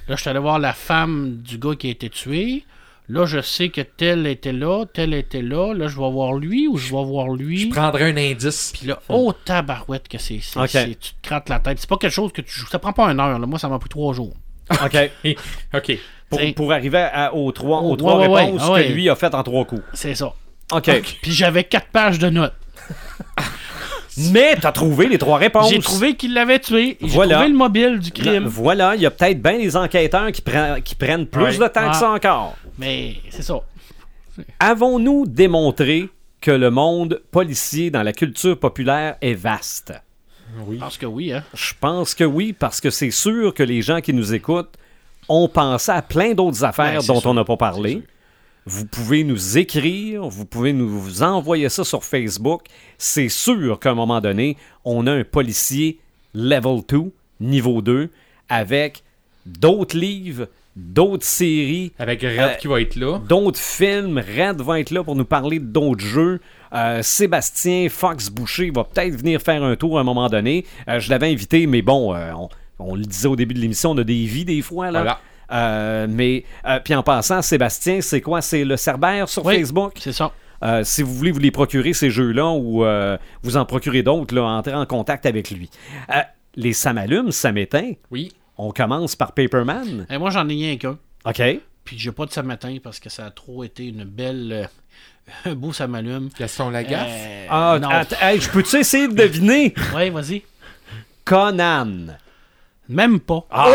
[0.08, 2.64] là, je suis allé voir la femme du gars qui a été tué,
[3.10, 6.68] là, je sais que tel était là, tel était là, là, je vais voir lui
[6.68, 7.58] ou je vais voir lui?
[7.60, 8.74] Je prendrais un indice.
[8.78, 10.40] Puis là, oh tabarouette que c'est.
[10.42, 10.70] c'est- Ok.
[10.70, 11.80] c'est- Tu te grattes la tête.
[11.80, 12.68] C'est pas quelque chose que tu joues.
[12.68, 13.38] Ça prend pas une heure.
[13.40, 13.46] Là.
[13.46, 14.34] Moi, ça m'a pris trois jours.
[14.72, 15.12] OK.
[15.74, 15.98] ok.
[16.30, 18.88] Pour, pour arriver à- aux trois, aux trois ouais, réponses Ah ouais.
[18.88, 19.84] que lui a faites en trois coups.
[19.94, 20.34] C'est ça.
[20.72, 20.90] OK.
[21.22, 22.54] Puis j'avais quatre pages de notes.
[24.32, 25.70] Mais t'as trouvé les trois réponses.
[25.70, 26.98] J'ai trouvé qu'il l'avait tué.
[27.02, 27.36] J'ai Voilà.
[27.36, 28.46] trouvé le mobile du crime.
[28.46, 31.90] Voilà, il y a peut-être bien des enquêteurs qui, prennent- qui prennent plus de temps
[31.92, 32.56] que ça encore.
[32.78, 33.56] Mais c'est ça.
[34.60, 36.10] Avons-nous démontré
[36.40, 39.94] que le monde policier dans la culture populaire est vaste?
[40.68, 40.76] Oui.
[40.76, 41.44] Je pense que oui, hein.
[41.54, 44.74] Je pense que oui, parce que c'est sûr que les gens qui nous écoutent
[45.28, 47.30] ont pensé à plein d'autres affaires Ouais, c'est dont sûr.
[47.32, 48.04] on n'a pas parlé.
[48.68, 52.62] Vous pouvez nous écrire, vous pouvez nous envoyer ça sur Facebook.
[52.98, 56.00] C'est sûr qu'à un moment donné, on a un policier
[56.34, 58.10] level 2, niveau 2,
[58.50, 59.04] avec
[59.46, 63.20] d'autres livres, d'autres séries, Avec Red Euh, qui va être là.
[63.20, 64.18] d'autres films.
[64.18, 66.40] Red va être là pour nous parler d'autres jeux.
[66.74, 70.66] Euh, Sébastien Fox Boucher va peut-être venir faire un tour à un moment donné.
[70.90, 72.50] Euh, je l'avais invité, mais bon, euh, on,
[72.80, 74.92] on le disait au début de l'émission, on a des vies des fois.
[74.92, 75.00] Là.
[75.02, 75.20] Voilà.
[75.52, 78.42] Euh, mais, euh, puis en passant, Sébastien, c'est quoi?
[78.42, 79.60] C'est le Cerbère sur Oui.
[79.60, 79.94] Facebook?
[80.00, 80.32] C'est ça.
[80.64, 84.34] Euh, si vous voulez vous les procurer, ces jeux-là, ou euh, vous en procurez d'autres,
[84.34, 85.70] là, entrez en contact avec lui.
[86.10, 86.22] Euh,
[86.56, 87.92] les ça m'allume, ça m'éteint.
[88.10, 88.32] Oui.
[88.58, 90.06] On commence par Paperman.
[90.10, 90.98] Et moi, j'en ai rien qu'un.
[91.26, 91.42] OK.
[91.84, 94.52] Puis j'ai pas de matin parce que ça a trop été une belle.
[94.54, 94.66] euh,
[95.52, 96.30] un beau ça m'allume.
[96.40, 97.08] Gaston Lagaffe.
[97.10, 97.90] Euh, Ah, non.
[97.90, 99.74] att- hey, je peux-tu essayer de deviner?
[99.96, 100.42] Ouais, vas-y.
[101.24, 102.08] Conan.
[102.88, 103.44] Même pas.
[103.50, 103.66] Ah!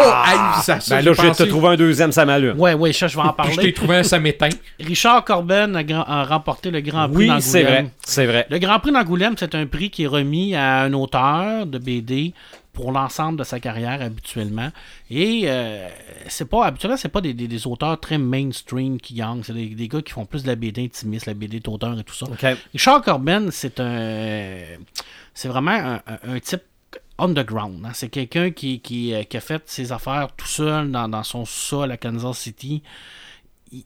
[0.59, 2.59] Oh, ça, ça, Ben là, je vais te trouver un deuxième, ça m'allume.
[2.61, 3.73] Ouais, ouais, ça, je vais en Je t'ai parler.
[3.73, 4.51] trouvé un ça m'éteint.
[4.79, 7.41] Richard Corben a, grand- a remporté le Grand Prix Oui, d'Angoulême.
[7.41, 7.91] c'est vrai.
[8.07, 8.47] C'est vrai.
[8.51, 12.35] Le Grand Prix d'Angoulême, c'est un prix qui est remis à un auteur de BD
[12.81, 14.71] pour l'ensemble de sa carrière habituellement.
[15.11, 15.89] Et euh,
[16.29, 19.43] c'est pas habituellement, c'est pas des, des- des auteurs très mainstream qui gagnent.
[19.43, 22.05] C'est des, des gars qui font plus de la BD intimiste, la BD d'auteur et
[22.05, 22.27] tout ça.
[22.73, 24.59] Richard Corben, c'est un,
[25.35, 26.63] c'est vraiment un, type
[27.19, 27.85] underground.
[27.85, 27.91] hein.
[27.93, 31.45] C'est quelqu'un qui, qui, euh, qui a fait ses affaires tout seul dans, dans son
[31.45, 32.83] sol à Kansas City.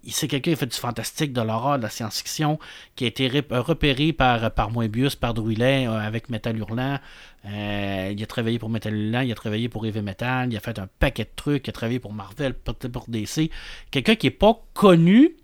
[0.08, 2.58] C'est quelqu'un qui fait du fantastique, de l'horreur, de la science-fiction,
[2.96, 6.98] qui a été rep- repéré par, par Moebius, par Druillet, euh, avec Metal Hurlant.
[7.46, 10.60] Euh, il a travaillé pour Metal Hurlant, il a travaillé pour Heavy Metal, il a
[10.60, 13.50] fait un paquet de trucs, il a travaillé pour Marvel, peut-être pour DC.
[13.90, 15.36] Quelqu'un qui n'est pas connu,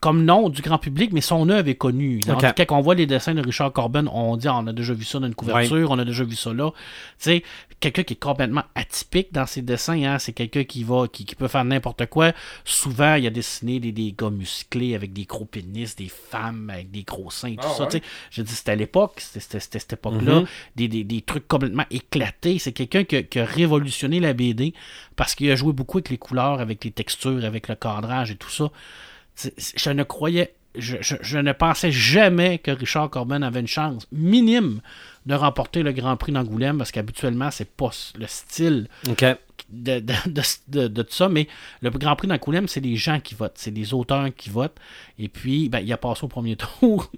[0.00, 2.20] comme nom du grand public, mais son œuvre est connue.
[2.20, 2.42] Donc.
[2.66, 5.04] Quand on voit les dessins de Richard Corbin, on dit ah, on a déjà vu
[5.04, 6.70] ça dans une couverture, on a déjà vu ça là.
[6.70, 6.76] Tu
[7.18, 7.42] sais,
[7.80, 11.34] quelqu'un qui est complètement atypique dans ses dessins, hein, c'est quelqu'un qui va qui, qui
[11.34, 12.32] peut faire n'importe quoi.
[12.64, 16.90] Souvent, il a dessiné des, des gars musclés avec des gros pénis, des femmes avec
[16.90, 17.82] des gros seins, tout Ah ça.
[17.84, 17.88] ouais?
[17.90, 18.02] tu sais.
[18.30, 20.42] Je dis, c'était à l'époque, c'était c'était- c'était cette époque-là,
[20.76, 22.58] des, des- des trucs complètement éclatés.
[22.58, 24.74] C'est quelqu'un qui a révolutionné la BD
[25.16, 28.36] parce qu'il a joué beaucoup avec les couleurs, avec les textures, avec le cadrage et
[28.36, 28.70] tout ça.
[29.76, 34.06] Je ne croyais, je, je- je ne pensais jamais que Richard Corbin avait une chance
[34.12, 34.80] minime
[35.26, 38.88] de remporter le Grand Prix d'Angoulême parce qu'habituellement, c'est pas le style
[39.70, 41.48] de, de, de, tout ça, mais
[41.82, 44.76] le Grand Prix d'Angoulême, c'est les gens qui votent, c'est les auteurs qui votent.
[45.18, 47.10] Et puis, ben, il a passé au premier tour.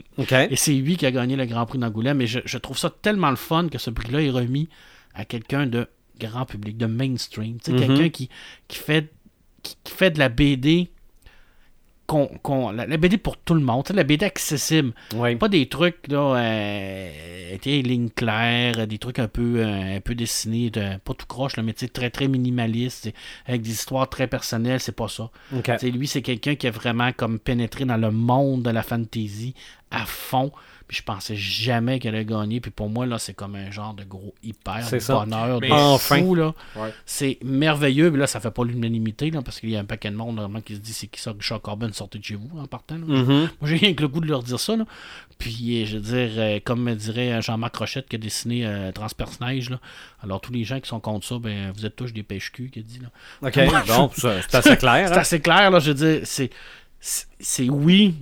[0.50, 2.20] Et c'est lui qui a gagné le Grand Prix d'Angoulême.
[2.22, 4.68] Et je, je trouve ça tellement le fun que ce prix-là est remis
[5.14, 5.86] à quelqu'un de
[6.18, 7.58] grand public, de mainstream.
[7.62, 7.78] Sais, Mhm.
[7.80, 8.28] Quelqu'un qui,
[8.68, 9.12] qui, fait,
[9.62, 10.88] qui, qui fait de la BD.
[12.08, 14.92] Qu'on- qu'on- la, BD pour tout le monde, la BD accessible.
[15.14, 15.36] Oui.
[15.36, 20.00] Pas des trucs, là, euh, tu sais, lignes claires, des trucs un peu, euh, un
[20.00, 23.10] peu dessinés, de- pas tout croche, là, mais très, très minimaliste,
[23.46, 25.30] avec des histoires très personnelles, c'est pas ça.
[25.82, 29.54] Lui, c'est quelqu'un qui a vraiment comme pénétré dans le monde de la fantasy
[29.90, 30.50] à fond.
[30.88, 32.60] Puis je pensais jamais qu'elle allait gagner.
[32.60, 35.68] Puis pour moi, là, c'est comme un genre de gros hyper C'est de bonheur, de
[35.70, 36.18] Enfin.
[36.18, 36.54] fou, là.
[36.76, 36.94] Ouais.
[37.04, 38.10] C'est merveilleux.
[38.10, 40.36] Mais là, ça fait pas l'unanimité, là, parce qu'il y a un paquet de monde
[40.38, 42.96] vraiment qui se dit c'est qui ça, Richard Corbin, sortez de chez vous en partant.
[42.96, 43.26] Mhm.
[43.26, 44.76] Moi, j'ai rien que le goût de leur dire ça.
[44.76, 44.86] Là.
[45.36, 48.90] Puis, euh, je veux dire, euh, comme me dirait Jean-Marc Rochette qui a dessiné euh,
[48.90, 49.80] Transperce-Neige, là.
[50.22, 52.78] alors tous les gens qui sont contre ça, ben, vous êtes tous des pêche-culs, qui
[52.78, 53.00] a dit.
[53.00, 53.10] Là.
[53.42, 54.10] OK.
[54.48, 55.08] C'est assez clair.
[55.08, 55.18] C'est hein?
[55.18, 56.50] assez clair, là, je veux dire, c'est,
[56.98, 58.14] c'est, c'est oui,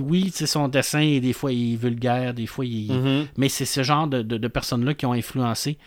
[0.00, 3.26] oui, son dessin, des fois, il est vulgaire, des fois, il Mhm.
[3.36, 5.78] mais c'est ce genre de, de- de personnes-là qui ont influencé.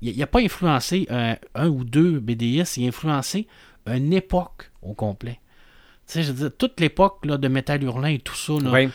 [0.00, 1.06] Il n'a pas influencé
[1.54, 3.46] un ou deux BDS, il a influencé
[3.86, 5.38] une époque au complet.
[6.06, 8.88] Tu sais, je veux dire, toute l'époque de Métal Hurlant et tout ça, là, Oui.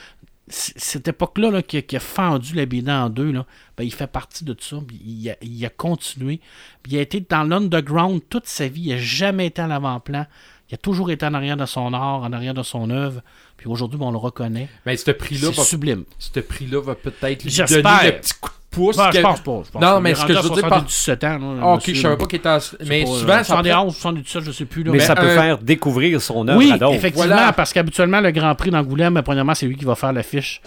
[0.49, 3.45] c- cette époque-là là, qui, a, qui a fendu la BD en deux, là,
[3.77, 4.77] ben, il fait partie de tout ça.
[4.85, 6.41] puis il, a, il a continué.
[6.83, 8.81] Puis il a été dans l'underground toute sa vie.
[8.83, 10.25] Il n'a jamais été à l'avant-plan.
[10.69, 13.21] Il a toujours été en arrière de son art, en arrière de son œuvre.
[13.55, 14.67] Puis aujourd'hui, ben, on le reconnaît.
[14.85, 16.03] Mais ce prix-là C'est va, sublime.
[16.19, 17.81] ce prix-là va peut-être lui J'espère.
[17.81, 18.97] donner le petit coup de pouce.
[18.97, 19.61] Ben, je que- pense pas.
[19.65, 19.99] je pense Non, pas.
[20.01, 21.37] mais Il est ce que je veux dire par- 77 ans.
[21.37, 22.59] là, Ah, ok, monsieur, je savais pas qu'il était en...
[22.85, 24.83] Mais pas, souvent, euh, ça prend- 71, 77, je sais plus.
[24.83, 26.93] Là, Mais Mais ça peut faire découvrir son œuvre oui, à d'autres.
[26.95, 27.53] effectivement, Voilà.
[27.53, 30.61] parce qu'habituellement, le Grand Prix d'Angoulême, premièrement, c'est lui qui va faire l'affiche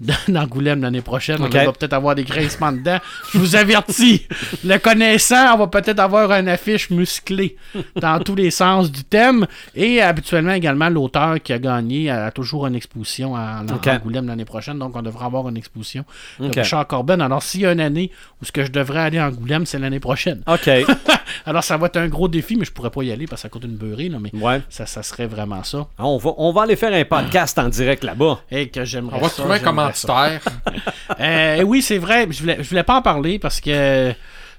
[0.28, 1.42] d'Angoulême l'année prochaine.
[1.42, 1.52] Ok.
[1.54, 2.98] On va peut-être avoir des grincements dedans.
[3.32, 4.26] Je vous avertis,
[4.64, 7.56] le connaissant, on va peut-être avoir une affiche musclée
[8.00, 9.46] dans tous les sens du thème.
[9.74, 13.62] Et habituellement, également, l'auteur qui a gagné a toujours une exposition à.
[13.94, 14.78] Angoulême l'année prochaine.
[14.78, 16.04] Donc, on devrait avoir une exposition
[16.40, 16.54] de Ok.
[16.56, 17.20] Richard Corbin.
[17.20, 18.10] Alors, s'il y a une année
[18.40, 20.42] où ce que je devrais aller à Angoulême, c'est l'année prochaine.
[20.46, 20.68] OK.
[21.46, 23.44] Alors, ça va être un gros défi, mais je pourrais pas y aller parce que
[23.44, 24.08] ça coûte une beurrée.
[24.08, 24.60] Là, mais Ouais.
[24.68, 25.86] ça, ça serait vraiment ça.
[25.98, 28.40] On va, on va aller faire un podcast en direct là-bas.
[28.50, 29.58] Et que j'aimerais On va ça, trouver.
[29.92, 30.40] Commanditaire.
[31.20, 32.26] Euh, oui, c'est vrai.
[32.30, 34.12] Je voulais, je voulais pas en parler parce que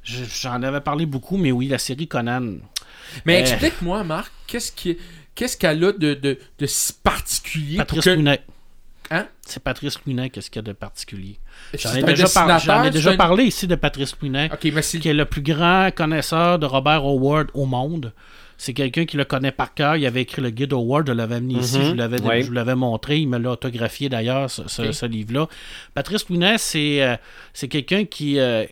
[0.03, 2.53] je- j'en avais parlé beaucoup, mais oui, la série Conan.
[3.26, 3.39] Mais Euh.
[3.41, 4.97] explique-moi, Marc, qu'est-ce qui
[5.34, 8.10] qu'est-ce qu'elle a de, de, de si particulier Patrice que...
[8.11, 8.41] Lunet.
[9.11, 9.27] Hein?
[9.45, 11.38] C'est Patrice Lunet, qu'est-ce qu'il y a de particulier?
[11.77, 14.49] J'en ai déjà, par- dessinateur, j'en ai c'est déjà un- parlé ici de Patrice Lunet,
[14.60, 18.14] qui est le plus grand connaisseur de Robert Howard au monde.
[18.57, 19.95] C'est quelqu'un qui le connaît par cœur.
[19.98, 21.84] Il avait écrit le guide Howard, je l'avais amené ici, Mhm.
[21.84, 22.18] je vous l'avais,
[22.76, 23.18] montré.
[23.19, 24.94] Il me l'a autographié d'ailleurs, ce, ce- Ok.
[24.94, 25.48] ce livre-là.
[25.94, 27.15] Patrice c'est, euh,
[27.53, 28.65] c'est quelqu'un qui, euh,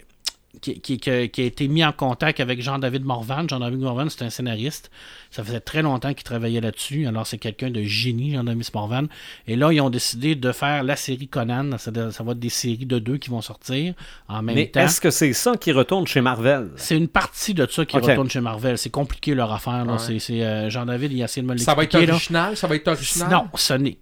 [0.62, 3.48] qui, qui- qui a, été mis en contact avec Jean-David Morvan.
[3.50, 4.92] Jean-David Morvan, c'est un scénariste.
[5.32, 7.08] Ça faisait très longtemps qu'il travaillait là-dessus.
[7.08, 9.08] Alors, c'est quelqu'un de génie, Jean-David Morvan.
[9.48, 11.78] Et là, ils ont décidé de faire la série Conan.
[11.78, 13.94] Ça, ça va être des séries de deux qui vont sortir
[14.28, 14.82] en même Mais temps.
[14.82, 16.70] est-ce que c'est ça qui retourne chez Marvel?
[16.76, 18.78] C'est une partie de ça qui retourne chez Marvel.
[18.78, 19.86] C'est compliqué leur affaire.
[19.88, 20.20] Ouais.
[20.20, 22.14] C'est, euh, Jean-David, il a essayé de me Ça va être là.
[22.14, 22.56] original?
[22.56, 23.30] Ça va être original?
[23.32, 23.98] Non, ce n'est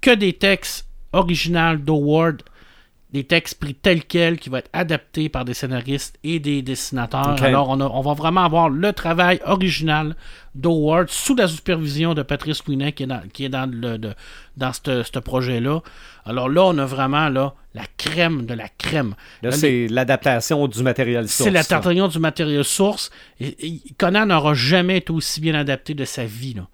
[0.00, 2.42] que des textes originaux d'Howard,
[3.12, 7.42] des textes pris tels quels, qui vont être adaptés par des scénaristes et des dessinateurs.
[7.42, 10.16] Alors, on, a- on va vraiment avoir le travail original
[10.54, 14.14] d'Howard sous la supervision de Patrice Quinet, qui est dans, qui est dans, le, de-
[14.56, 15.80] dans ce ce projet-là.
[16.24, 19.14] Alors là, on a vraiment là, la crème de la crème.
[19.42, 21.44] Là, Là, c'est l'adaptation du matériel source.
[21.48, 21.68] c'est la ça.
[21.76, 23.10] tartarion du matériel source.
[23.40, 26.54] Et, et Conan n'aura jamais été aussi bien adapté de sa vie.
[26.54, 26.66] Là.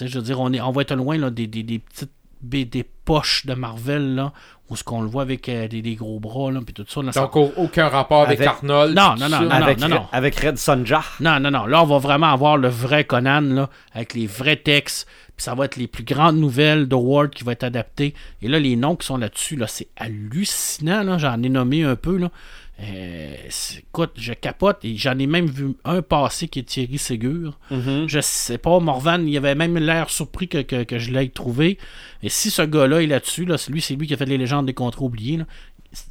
[0.00, 2.10] Je veux dire, on, est, on va être loin là, des, des, des petites
[2.42, 4.32] BD poches de Marvel, là,
[4.68, 7.00] où ce qu'on le voit avec euh, des, des gros bras, là, puis tout ça.
[7.02, 8.96] là, Donc, au- aucun rapport avec, Avec- Arnold.
[8.96, 9.50] Non, non, non, non.
[9.50, 10.06] Avec, non.
[10.12, 11.02] avec Red Sonja?
[11.20, 11.66] Non, non, non.
[11.66, 15.06] Là, on va vraiment avoir le vrai Conan, là, avec les vrais textes,
[15.36, 18.14] Puis ça va être les plus grandes nouvelles de Ward qui vont être adaptées.
[18.42, 21.02] Et là, les noms qui sont là-dessus, là, c'est hallucinant.
[21.02, 21.18] Là.
[21.18, 22.16] J'en ai nommé un peu.
[22.16, 22.30] Là.
[22.78, 23.34] Euh,
[23.78, 27.58] écoute, je capote et j'en ai même vu un passé qui est Thierry Ségur.
[27.70, 28.06] Mhm.
[28.06, 31.78] Je sais pas, Morvan, il avait même l'air surpris que, que- que je l'aie trouvé.
[32.22, 34.36] Et si ce gars-là est là-dessus, là, c'est lui, c'est lui qui a fait les
[34.38, 35.38] légendes des contrats oubliés.
[35.38, 35.46] là.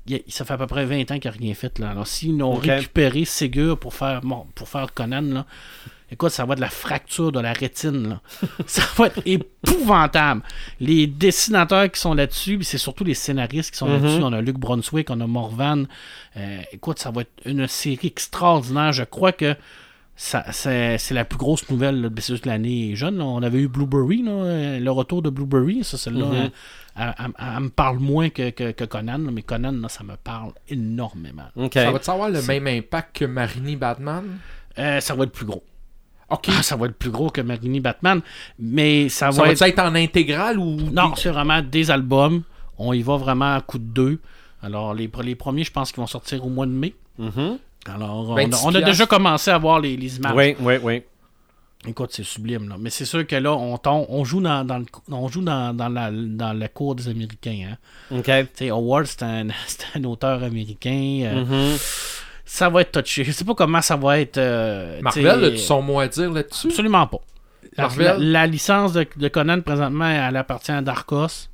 [0.08, 1.78] Il- il- ça fait à peu près 20 ans qu'il n'a rien fait.
[1.78, 1.92] Là.
[1.92, 2.64] Alors, s'ils ont Ok.
[2.66, 5.46] récupéré Ségur pour faire, bon, pour faire Conan, là,
[6.16, 8.10] écoute, ça va être de la fracture de la rétine.
[8.10, 8.22] Là.
[8.66, 10.42] ça va être épouvantable.
[10.80, 13.94] Les dessinateurs qui sont là-dessus, puis c'est surtout les scénaristes qui sont Mhm.
[14.04, 14.24] là-dessus.
[14.24, 15.86] On a Luc Brunswick, on a Morvan.
[16.38, 18.92] Euh, écoute, ça va être une série extraordinaire.
[18.94, 19.56] Je crois que
[20.18, 23.18] ça, c'est, c'est la plus grosse nouvelle là, de l'année jeune.
[23.18, 23.26] là.
[23.26, 25.84] On avait eu Blueberry, là, euh, le retour de Blueberry.
[25.84, 26.50] Ça, celle-là, Mhm.
[27.00, 27.12] euh,
[27.58, 30.54] elle, me parle moins que, que- que Conan, là, mais Conan, là, ça me parle
[30.70, 31.44] énormément.
[31.74, 34.24] Ça va-tu avoir le même impact que Marini Batman?
[34.80, 35.64] Euh, ça va être plus gros.
[36.30, 36.47] Ok.
[36.49, 38.22] Ah, ça va être plus gros que Marini Batman,
[38.57, 39.61] mais ça, ça va être...
[39.61, 40.76] être en intégrale ou.
[40.91, 42.41] Non, c'est vraiment des albums.
[42.77, 44.19] On y va vraiment à coup de deux.
[44.64, 46.93] Alors, les, pre- les premiers, je pense qu'ils vont sortir au mois de mai.
[47.19, 47.60] Mhm.
[47.88, 48.88] Alors, on, 26 a, on a piastres.
[48.88, 50.34] déjà commencé à voir les, les images.
[50.35, 51.03] Oui, oui, oui.
[51.88, 52.77] Écoute, c'est sublime, là.
[52.80, 55.72] Mais c'est sûr que là, on, tombe- on joue dans, dans le, on joue dans,
[55.76, 57.73] dans la, dans la cour des Américains.
[57.73, 58.18] Hein.
[58.18, 58.23] OK.
[58.26, 59.47] Tu sais, Howard, c'est un,
[59.95, 61.19] un auteur américain.
[61.26, 61.77] euh, Mhm.
[62.46, 63.24] Ça va être touché.
[63.24, 64.38] Je sais pas comment ça va être.
[64.38, 66.68] euh, tu Marvel, as-tu son mot à dire là-dessus?
[66.68, 67.18] Absolument pas.
[67.78, 68.06] La, Marvel?
[68.06, 71.50] la- la licence de, de Conan, présentement, elle appartient à Dark Horse.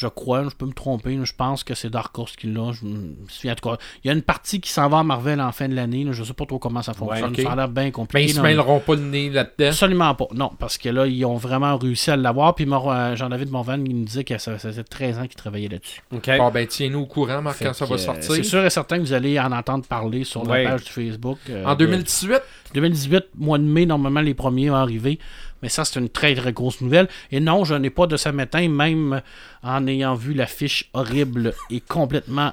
[0.00, 1.18] Je crois, je peux me tromper.
[1.24, 2.70] Je pense que c'est Dark Horse qui l'a.
[2.70, 5.02] Je me souviens, en tout cas, il y a une partie qui s'en va à
[5.02, 6.06] Marvel en fin de l'année.
[6.12, 7.34] Je sais pas trop comment ça fonctionne.
[7.34, 8.30] Ça a l'air bien Mais compliqué.
[8.30, 9.66] ils se mêleront pas le nez là-dedans?
[9.66, 10.28] Absolument pas.
[10.34, 12.54] Non, parce que là, ils ont vraiment réussi à l'avoir.
[12.54, 15.68] Puis euh, Jean-David Morvan, il nous disait que ça, ça faisait 13 ans qu'il travaillait
[15.68, 16.00] là-dessus.
[16.14, 16.30] OK.
[16.38, 18.34] Bon, ben, tiens-nous au courant, Marc, quand ça Fait va euh, sortir.
[18.36, 20.62] C'est sûr et certain que vous allez en entendre parler sur Ouais.
[20.62, 21.38] la page du Facebook.
[21.50, 22.40] euh, En de- 2018,
[22.74, 25.18] 2018, mois de mai, normalement, les premiers vont arriver.
[25.62, 27.08] Mais ça, c'est une très, très grosse nouvelle.
[27.32, 29.22] Et non, je n'ai pas de samétain, même
[29.62, 32.52] en ayant vu l'affiche horrible et complètement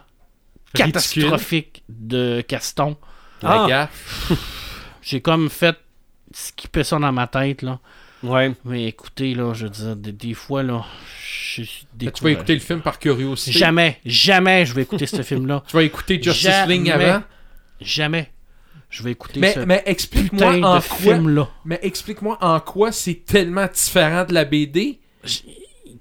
[0.73, 0.93] Ridicule.
[0.93, 2.97] catastrophique de Caston.
[3.43, 3.61] Ah.
[3.61, 4.31] la gaffe.
[5.01, 5.77] J'ai comme fait
[6.33, 7.79] skipper ça dans ma tête, là.
[8.23, 8.51] Ouais.
[8.65, 10.83] Mais écoutez, là, je veux dire, des, des fois, là,
[11.21, 13.51] je suis Tu vas écouter le film par curiosité.
[13.51, 15.63] Jamais, jamais je vais écouter ce film-là.
[15.67, 16.73] Tu vas écouter Justice Jamais.
[16.77, 17.23] League avant?
[17.79, 18.31] Jamais
[18.95, 20.81] je vais écouter Mais, ce mais putain explique-moi en de quoi.
[20.81, 21.49] film-là.
[21.65, 24.99] Mais explique-moi en quoi c'est tellement différent de la BD.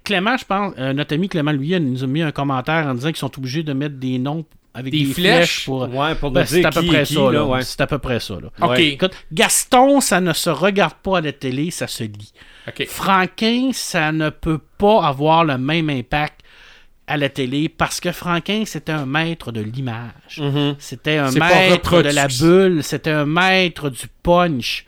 [0.05, 2.95] Clément, je pense, euh, notre ami Clément, lui, il nous a mis un commentaire en
[2.95, 4.45] disant qu'ils sont obligés de mettre des noms
[4.75, 5.37] avec Des des, flèches?
[5.37, 5.89] flèches pour.
[5.95, 7.63] Ouais, pour Ben, c'est dire à peu qui près ça, là, là.
[7.63, 8.49] C'est à peu près ça, là.
[8.61, 8.71] Ok.
[8.71, 8.87] Ouais.
[8.89, 12.33] Écoute, Gaston, ça ne se regarde pas à la télé, ça se lit.
[12.89, 16.34] Franquin, ça ne peut pas avoir le même impact
[17.07, 20.39] à la télé parce que Franquin, c'était un maître de l'image.
[20.39, 20.77] Mhm.
[20.79, 24.87] C'était un maître de la bulle, c'était un maître du punch.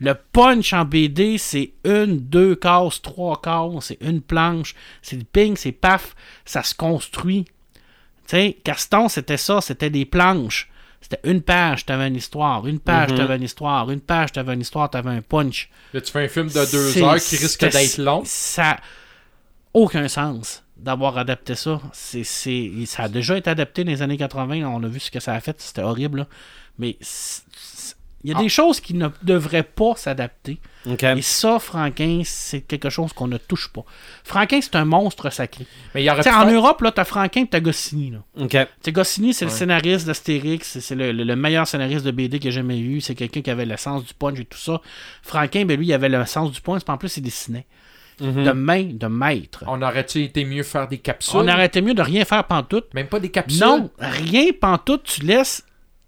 [0.00, 5.24] Le punch en BD, c'est une, deux cases, trois cases, c'est une planche, c'est le
[5.24, 6.14] ping, c'est paf,
[6.44, 7.44] ça se construit.
[8.26, 10.68] Sais, Gaston, c'était ça, c'était des planches.
[11.00, 13.16] C'était une page, t'avais une histoire, une page, Mhm.
[13.18, 15.68] t'avais une histoire, une page, t'avais une histoire, t'avais un punch.
[15.92, 18.22] Là, tu fais un film de deux heures qui risque d'être long.
[18.24, 18.78] Ça
[19.74, 21.80] aucun sens d'avoir adapté ça.
[21.92, 24.64] C'est, c'est- ça a déjà été adapté dans les années 80.
[24.66, 25.60] On a vu ce que ça a fait.
[25.60, 26.18] C'était horrible.
[26.20, 26.26] là.
[26.78, 26.96] Mais
[28.24, 30.58] il y a des choses qui ne devraient pas s'adapter.
[30.86, 31.02] OK.
[31.02, 33.84] Et ça, Franquin, c'est quelque chose qu'on ne touche pas.
[34.24, 35.66] Franquin, c'est un monstre sacré.
[35.94, 38.10] Mais il y aurait en Europe, là, t'as Franquin et t'as Goscinny.
[38.10, 38.18] Là.
[38.92, 42.44] Goscinny, c'est le scénariste d'Astérix, c'est c'est le, le- le meilleur scénariste de BD que
[42.44, 43.00] j'ai jamais eu.
[43.02, 44.80] C'est quelqu'un qui avait le sens du punch et tout ça.
[45.22, 47.66] Franquin, ben lui, il avait le sens du punch, en plus, il dessinait.
[48.20, 48.44] Mhm.
[48.44, 49.64] De main, de maître.
[49.66, 51.36] On aurait-tu été mieux faire des capsules?
[51.36, 52.86] On arrêtait mieux de rien faire pantoute.
[52.94, 53.60] Même pas des capsules?
[53.60, 55.02] Non, rien pantoute.
[55.04, 55.64] Tu laisses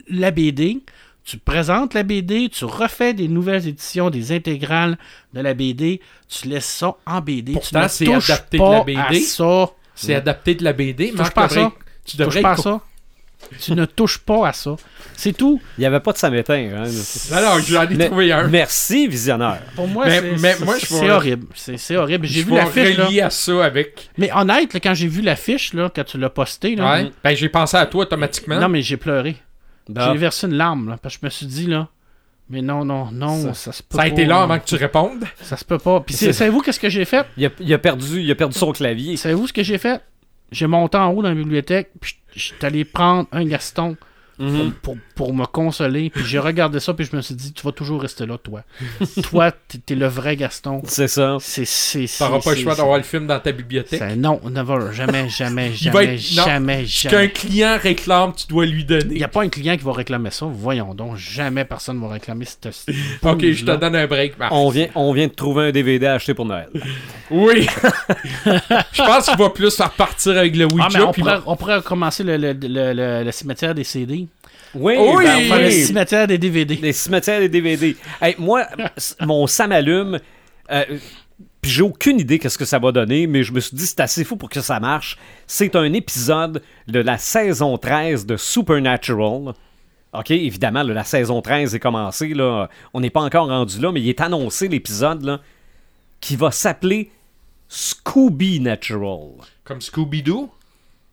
[0.09, 0.83] la BD,
[1.25, 4.97] tu présentes la BD, tu refais des nouvelles éditions, des intégrales
[5.33, 7.53] de la BD, tu laisses ça en BD.
[7.53, 8.99] Pourtant, tu ne c'est touches adapté de la BD.
[9.01, 9.71] à ça.
[9.95, 11.13] C'est adapté de la BD.
[11.49, 11.73] ça.
[12.05, 12.81] Tu devrais pas ça.
[13.61, 14.77] Tu ne touches pas à ça.
[15.17, 15.61] C'est tout.
[15.79, 16.69] Il n'y avait pas de samétain.
[16.75, 16.85] Hein?
[17.31, 18.49] Non, non, j'en ai Mais- trouvé un.
[18.49, 19.59] Merci, visionneur.
[19.75, 20.07] Pour moi,
[20.79, 21.47] c'est horrible.
[21.55, 22.27] C'est horrible.
[22.27, 22.97] J'ai vu l'affiche.
[22.97, 23.07] là.
[23.07, 24.11] relier à ça avec.
[24.19, 27.11] Mais honnête, là, quand j'ai vu l'affiche, là, quand tu l'as posté, là, Ouais.
[27.25, 28.59] Ben, j'ai pensé à toi automatiquement.
[28.61, 29.37] non, mais j'ai pleuré.
[29.89, 31.89] Bah, J'ai versé une larme, là, parce que je me suis dit, là,
[32.51, 34.43] mais non, non, non, ça, se peut Ça a pas, été là là.
[34.43, 35.25] avant que tu répondes.
[35.41, 36.01] Ça se peut pas.
[36.01, 37.25] Puis savez-vous qu'est-ce que j'ai fait?
[37.37, 39.17] il, a, il a perdu, il a perdu son clavier.
[39.17, 40.01] Savez-vous ce que j'ai fait?
[40.53, 43.97] J'ai monté en haut dans la bibliothèque, puis je- suis allé prendre un Gaston
[44.39, 44.73] Mhm.
[44.83, 46.11] pour, pour me consoler.
[46.11, 48.63] Puis j'ai regardé ça, puis je me suis dit, tu vas toujours rester là, toi.
[49.23, 50.83] toi, t'es t'es le vrai Gaston.
[50.85, 51.39] C'est ça.
[51.41, 51.65] C'est.
[51.65, 53.99] c'est T'auras c'est- pas le choix d'avoir le film dans ta bibliothèque.
[53.99, 56.45] c'est- Non, never, jamais, jamais, Il va jamais, être- non.
[56.45, 57.31] jamais, Qu'un jamais.
[57.31, 59.15] client réclame, tu dois lui Il donner.
[59.17, 60.47] n'y a pas un client qui va réclamer ça.
[60.51, 62.67] Voyons donc, jamais personne va réclamer cette.
[63.23, 64.53] Ok, je te donne un break, Marc.
[64.53, 66.69] On vient, on vient de trouver un DVD à acheter pour Noël.
[67.31, 67.67] Oui.
[68.93, 70.87] je pense qu'il va plus faire partir avec le Ouija.
[70.87, 74.26] Ah, mais on pourrait, on pourrait commencer le, le, le, le- le cimetière des CD.
[74.77, 75.25] Oui, Oui!
[75.25, 76.77] ben, Enfin, le cimetière des DVD.
[76.77, 77.97] Les cimetières des DVD.
[78.21, 78.67] Hey, moi,
[79.21, 80.19] mon ça m'allume.
[80.71, 80.85] euh,
[81.61, 84.01] puis j'ai aucune idée qu'est-ce que ça va donner, mais je me suis dit c'est
[84.01, 85.17] assez fou pour que ça marche.
[85.47, 89.53] C'est un épisode de la saison 13 de Supernatural.
[90.13, 92.29] OK, évidemment, là, la saison 13 est commencée.
[92.29, 92.69] Là.
[92.95, 95.41] On n'est pas encore rendu là, mais il est annoncé l'épisode là,
[96.21, 97.11] qui va s'appeler
[97.69, 99.31] Scooby Natural.
[99.65, 100.49] Comme Scooby-Doo?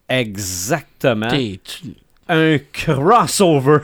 [0.07, 1.27] Exactement.
[1.30, 1.95] T'es- tu-
[2.30, 3.80] Un crossover.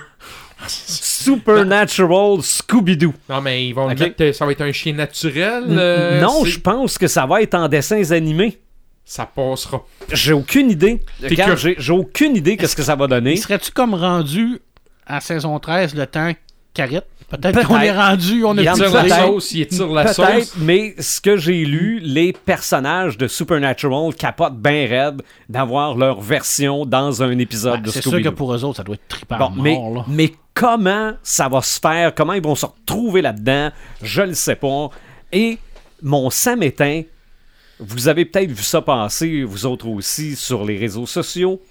[0.68, 3.14] Supernatural Scooby-Doo.
[3.30, 4.00] Non, mais ils vont le Ok.
[4.00, 5.64] mettre, euh, ça va être un chien naturel.
[5.70, 8.60] euh, non, je pense que ça va être en dessins animés.
[9.06, 9.84] Ça passera.
[10.12, 11.00] J'ai aucune idée.
[11.24, 11.58] Regarde.
[11.78, 13.36] J'ai aucune idée qu'est-ce que ça va donner.
[13.38, 14.60] Serais-tu comme rendu
[15.08, 16.32] à saison 13 le temps
[16.74, 19.26] carrette Peut-être qu'on est rendu, on est Regarde, Il tire la peut-être.
[19.28, 20.56] sauce, il tire la Peut-être, sauce.
[20.58, 26.86] mais ce que j'ai lu, les personnages de Supernatural capotent bien raide d'avoir leur version
[26.86, 29.38] dans un épisode Ouais, de C'est sûr que pour eux autres, ça doit être trippant
[29.38, 29.64] Bon, mort.
[29.64, 30.06] mais, là.
[30.08, 32.16] mais comment ça va se faire?
[32.16, 33.70] Comment ils vont se retrouver là-dedans?
[34.02, 34.90] Je le sais pas.
[35.32, 35.58] Et
[36.02, 37.04] mon Sam éteint,
[37.80, 41.62] vous avez peut-être vu ça passer, vous autres aussi, sur les réseaux sociaux.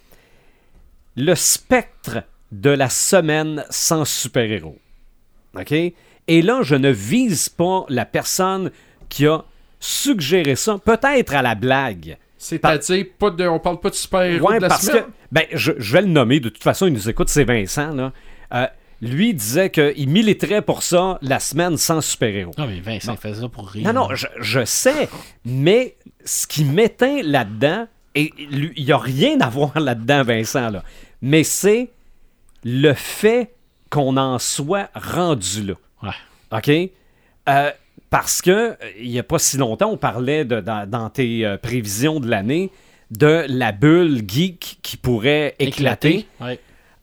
[1.17, 2.23] Le spectre
[2.53, 4.79] de la semaine sans super-héros.
[5.57, 5.73] OK?
[5.73, 8.71] Et là, je ne vise pas la personne
[9.09, 9.45] qui a
[9.81, 12.17] suggéré ça, peut-être à la blague.
[12.37, 15.05] C'est-à-dire, pas de, on parle pas de super-héros Ouais, de la parce semaine.
[15.05, 17.93] que, ben, je, je vais le nommer, de toute façon, il nous écoute, c'est Vincent,
[17.95, 18.13] là.
[18.55, 18.67] Euh,
[19.01, 22.53] lui disait qu'il militerait pour ça la semaine sans super-héros.
[22.59, 23.87] Non, mais Vincent fait ça pour rire.
[23.87, 25.09] Non, non, je, je sais,
[25.45, 30.71] mais ce qui m'éteint là-dedans, et lui, il n'y a rien à voir là-dedans, Vincent,
[30.71, 30.83] là,
[31.23, 31.91] mais c'est
[32.65, 33.53] le fait
[33.91, 35.75] qu'on en soit rendu là.
[36.03, 36.59] Ouais.
[36.59, 36.91] OK?
[37.49, 37.71] Euh,
[38.11, 41.45] parce que euh, il n'y a pas si longtemps, on parlait de, dans, dans tes
[41.45, 42.71] euh, prévisions de l'année
[43.11, 46.27] de la bulle geek qui pourrait éclater.
[46.41, 46.61] Ouais.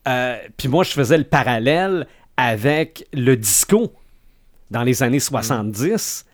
[0.07, 2.07] Euh, Puis moi, je faisais le parallèle
[2.37, 3.91] avec le disco
[4.69, 6.25] dans les années 70.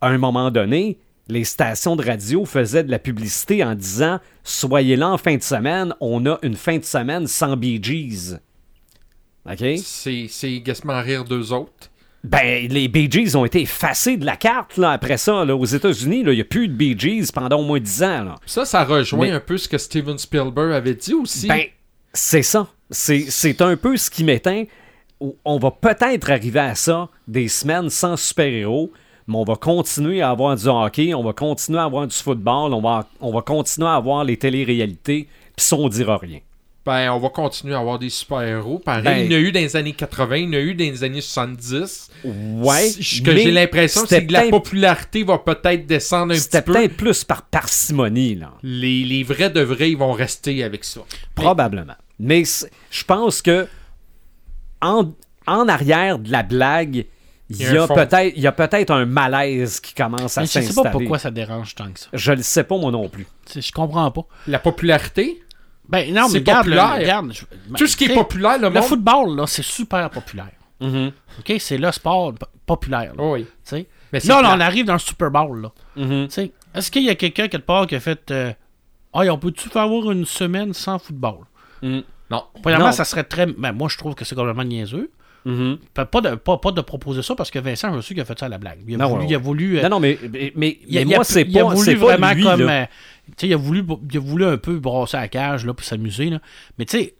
[0.00, 4.96] À un moment donné, les stations de radio faisaient de la publicité en disant Soyez
[4.96, 8.38] là en fin de semaine, on a une fin de semaine sans Bee Gees.
[9.46, 9.64] OK?
[9.82, 11.90] C'est, gassement rire d'eux autres.
[12.22, 15.44] Ben, les Bee Gees ont été effacés de la carte là, après ça.
[15.44, 18.24] Là, aux États-Unis, il n'y a plus de Bee Gees pendant au moins 10 ans.
[18.24, 18.34] Là.
[18.44, 21.46] Ça, ça rejoint Mais- un peu ce que Steven Spielberg avait dit aussi.
[21.48, 21.62] Ben,
[22.12, 22.68] c'est ça.
[22.90, 24.64] C'est c'est un peu ce qui m'éteint.
[25.44, 28.90] On va peut-être arriver à ça des semaines sans super-héros,
[29.26, 32.74] mais on va continuer à avoir du hockey, on va continuer à avoir du football,
[32.74, 36.40] on va, on va continuer à avoir les téléréalités, puis ça, on dira rien.
[36.90, 38.80] Ben, on va continuer à avoir des super-héros.
[38.80, 40.58] Pareil, Ben- il y en a eu dans les années 80, il y en a
[40.58, 42.10] eu dans les années 70.
[42.24, 42.88] Ouais.
[42.90, 46.62] Ce que j'ai l'impression, c'était c'est que la popularité va peut-être descendre un petit C'était
[46.62, 46.72] peu.
[46.72, 48.52] peut-être plus par parcimonie, là.
[48.64, 51.00] Les, les vrais de vrais, ils vont rester avec ça.
[51.36, 51.94] Probablement.
[52.18, 52.42] Mais
[52.90, 53.68] je pense que
[54.82, 55.12] en,
[55.46, 57.06] en arrière de la blague,
[57.50, 60.52] il y a peut-être il y a peut-être un malaise qui commence à Mais je
[60.52, 60.84] sais s'installer.
[60.84, 62.06] pas pourquoi ça dérange tant que ça.
[62.12, 63.26] Je le sais pas moi non plus.
[63.54, 64.22] Je comprends pas.
[64.46, 65.40] La popularité,
[65.90, 66.98] Ben non, mais regarde, le- populaire.
[66.98, 68.82] regarde, je- ben, tout ce qui est populaire, le Le monde.
[68.84, 70.52] football, là, c'est super populaire.
[70.80, 71.52] OK?
[71.58, 72.32] C'est le sport
[72.66, 73.12] populaire.
[73.16, 73.46] là, Oh oui.
[74.12, 75.62] Mais Là, on arrive dans le Super Bowl.
[75.96, 76.26] Là.
[76.28, 78.52] Sais, Est-ce qu'il y a quelqu'un quelque part qui a fait euh,
[79.12, 81.38] Ah, on peut-tu faire avoir une semaine sans football?
[81.82, 82.02] Mhm.
[82.30, 82.44] Non.
[82.62, 82.92] Premièrement, Non.
[82.92, 83.46] ça serait très.
[83.46, 85.10] Ben, moi, je trouve que c'est complètement niaiseux.
[85.44, 85.78] Mhm.
[85.94, 88.24] Pas, pas de, pas, pas de proposer ça parce que Vincent, je sais qu'il a
[88.26, 88.78] fait ça à la blague.
[88.86, 89.20] Il a Non, voulu.
[89.22, 89.42] ouais, il a ouais.
[89.42, 91.96] voulu euh, Non, non, mais, mais, mais- il a- moi, c'est il a pas, voulu
[91.96, 92.60] pas vraiment lui, comme.
[92.68, 92.84] euh,
[93.38, 96.30] sais, il a voulu, il a voulu un peu brasser la cage là, pour s'amuser.
[96.30, 96.40] Là.
[96.78, 97.14] Mais tu sais,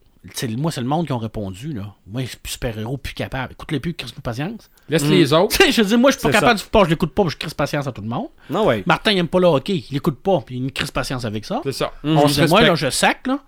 [0.57, 1.73] moi, c'est le monde qui ont répondu.
[1.73, 1.95] Là.
[2.07, 3.53] Moi, super-héros, plus capable.
[3.53, 4.71] Écoute-les plus, crise patience.
[4.89, 5.57] Laisse les autres.
[5.57, 6.55] Tu sais, je veux dire, moi, je suis pas capable ça.
[6.57, 8.29] du football, je l'écoute pas, je crise patience à tout le monde.
[8.51, 8.83] Non, ouais.
[8.87, 11.45] Martin, il aime pas le hockey, il l'écoute pas, puis il me crise patience avec
[11.45, 11.61] ça.
[11.63, 11.93] C'est ça.
[12.05, 13.39] On Je se dis, moi, là, je sac, là.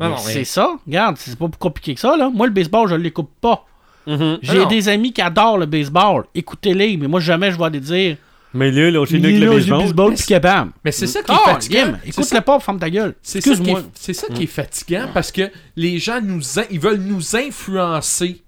[0.00, 0.76] Non, non, Mais mais- C'est ça.
[0.86, 2.30] Regarde, c'est pas plus compliqué que ça, là.
[2.30, 3.66] Moi, le baseball, je l'écoute pas.
[4.06, 4.38] Mhm.
[4.40, 4.66] J'ai non.
[4.68, 6.24] des amis qui adorent le baseball.
[6.34, 8.16] Écoutez-les, mais moi, jamais je vais aller dire.
[8.54, 10.14] Mais là, là, chez nous, Là, avec j'ai le baseball.
[10.14, 10.72] puis capable.
[10.84, 11.92] Mais c'est ça qui est fatigant.
[12.04, 13.14] Écoute-le pas, ferme ta gueule.
[13.22, 13.82] C'est ça, qui est, Excuse-moi.
[13.94, 18.42] c'est ça qui est fatigant parce que les gens nous ils veulent nous influencer.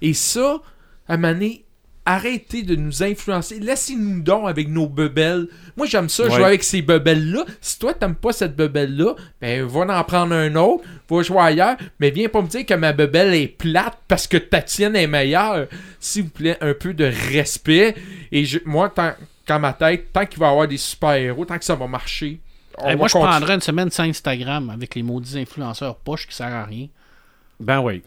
[0.00, 0.60] Et ça,
[1.08, 1.64] à un moment donné,
[2.08, 3.60] arrêtez de nous influencer.
[3.60, 5.46] Laissez-nous donc avec nos bebelles.
[5.76, 6.30] Moi, j'aime ça, Ouais.
[6.30, 7.44] jouer avec ces bebelles-là.
[7.60, 11.76] Si toi, t'aimes pas cette bebelle-là, ben, va en prendre un autre, va jouer ailleurs,
[12.00, 15.06] mais viens pas me dire que ma bebelle est plate parce que ta tienne est
[15.06, 15.66] meilleure.
[16.00, 17.94] S'il vous plaît, un peu de respect.
[18.32, 19.12] Et je- moi, tant,
[19.46, 22.40] dans ma tête, tant qu'il va y avoir des super-héros, tant que ça va marcher,
[22.78, 26.26] on Hey, va moi, je prendrais une semaine sans Instagram avec les maudits influenceurs poches
[26.26, 26.86] qui servent à rien.
[27.60, 28.02] Ben oui.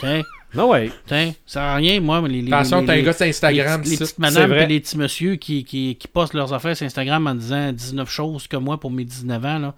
[0.00, 0.22] Tiens,
[0.54, 0.90] Ben oui.
[1.06, 2.20] tiens, ça sert à rien, moi.
[2.22, 4.66] mais Les, les, Attention, les- t'as un gars sur Instagram, les, les petites madames et
[4.66, 8.46] les petits messieurs qui, qui, qui postent leurs affaires sur Instagram en disant 19 choses
[8.46, 9.74] que moi pour mes 19 ans, là,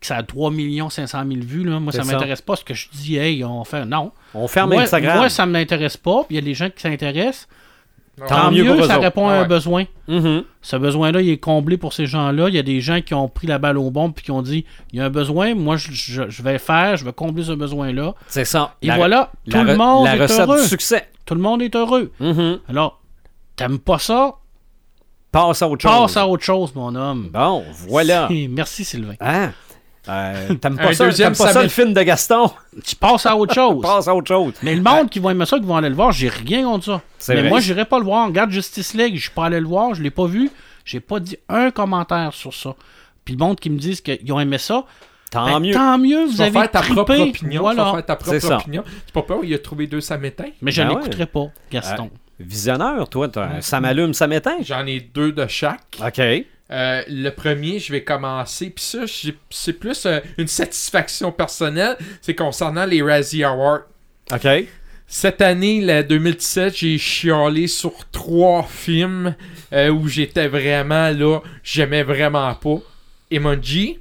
[0.00, 0.50] que ça a 3
[0.90, 1.64] 500 000 vues.
[1.64, 1.78] Là.
[1.78, 2.12] Moi, ça ça.
[2.12, 3.16] m'intéresse pas ce que je dis.
[3.16, 3.84] Hey, on fait.
[3.84, 4.10] Non.
[4.34, 5.16] On ferme moi, Instagram.
[5.18, 6.24] moi, ça m'intéresse pas.
[6.24, 7.46] Puis il y a des gens qui s'intéressent.
[8.18, 9.48] Tant Tant mieux ça répond à Ah un ouais.
[9.48, 9.84] besoin.
[10.06, 10.44] Mhm.
[10.60, 12.48] Ce besoin-là, il est comblé pour ces gens-là.
[12.50, 14.42] Il y a des gens qui ont pris la balle au bon puis qui ont
[14.42, 17.42] dit il y a un besoin, moi je, je- je vais faire, je vais combler
[17.42, 18.14] ce besoin-là.
[18.28, 18.74] C'est ça.
[18.82, 20.60] Et La- voilà, la tout le monde La est recette heureux.
[20.60, 21.08] du succès.
[21.24, 22.12] Tout le monde est heureux.
[22.20, 22.58] Mhm.
[22.68, 23.00] Alors,
[23.56, 24.34] t'aimes pas ça?
[25.30, 25.90] Passe à autre chose.
[25.90, 27.30] Passe à autre chose, mon homme.
[27.32, 28.28] Bon, voilà.
[28.50, 29.14] Merci, Sylvain.
[29.20, 29.52] Hein?
[30.08, 32.50] Euh, T'aimes Un pas, ça, deuxième t'aimes pas ça, le film de Gaston?
[32.84, 33.80] Tu passes à autre chose.
[33.82, 34.52] Passe à autre chose.
[34.62, 36.84] Mais le monde qui va aimer ça, qui vont aller le voir, j'ai rien contre
[36.86, 37.02] ça.
[37.18, 37.50] C'est Mais vrai.
[37.50, 38.26] moi, j'irai pas le voir.
[38.26, 40.50] Regarde Justice League, je suis pas allé le voir, je l'ai pas vu.
[40.84, 42.74] J'ai pas dit un commentaire sur ça.
[43.24, 44.84] Puis le monde qui me disent qu'ils ont aimé ça,
[45.30, 45.72] Tant ben, mieux.
[45.72, 46.94] tant mieux, vous Tu avez faire ta trippé.
[46.96, 47.70] propre opinion.
[47.70, 48.56] Tu vas faire ta C'est propre ça.
[48.58, 48.82] opinion.
[49.06, 50.48] C'est pas peur, il a trouvé deux samétins.
[50.60, 52.10] Mais je Ben n'écouterai pas, Gaston.
[52.40, 54.56] Visionneur, toi, t'as un- ça m'allume, ça m'éteint.
[54.62, 55.96] J'en ai deux de chaque.
[56.04, 56.20] OK.
[56.70, 58.70] Euh, le premier, je vais commencer.
[58.70, 59.00] Puis ça,
[59.50, 61.96] c'est plus euh, une satisfaction personnelle.
[62.20, 63.80] C'est concernant les Razzie Awards.
[64.32, 64.46] OK.
[65.06, 69.34] Cette année, la 2017, j'ai chialé sur trois films
[69.72, 72.78] euh, où j'étais vraiment là, j'aimais vraiment pas.
[73.30, 73.98] Emoji,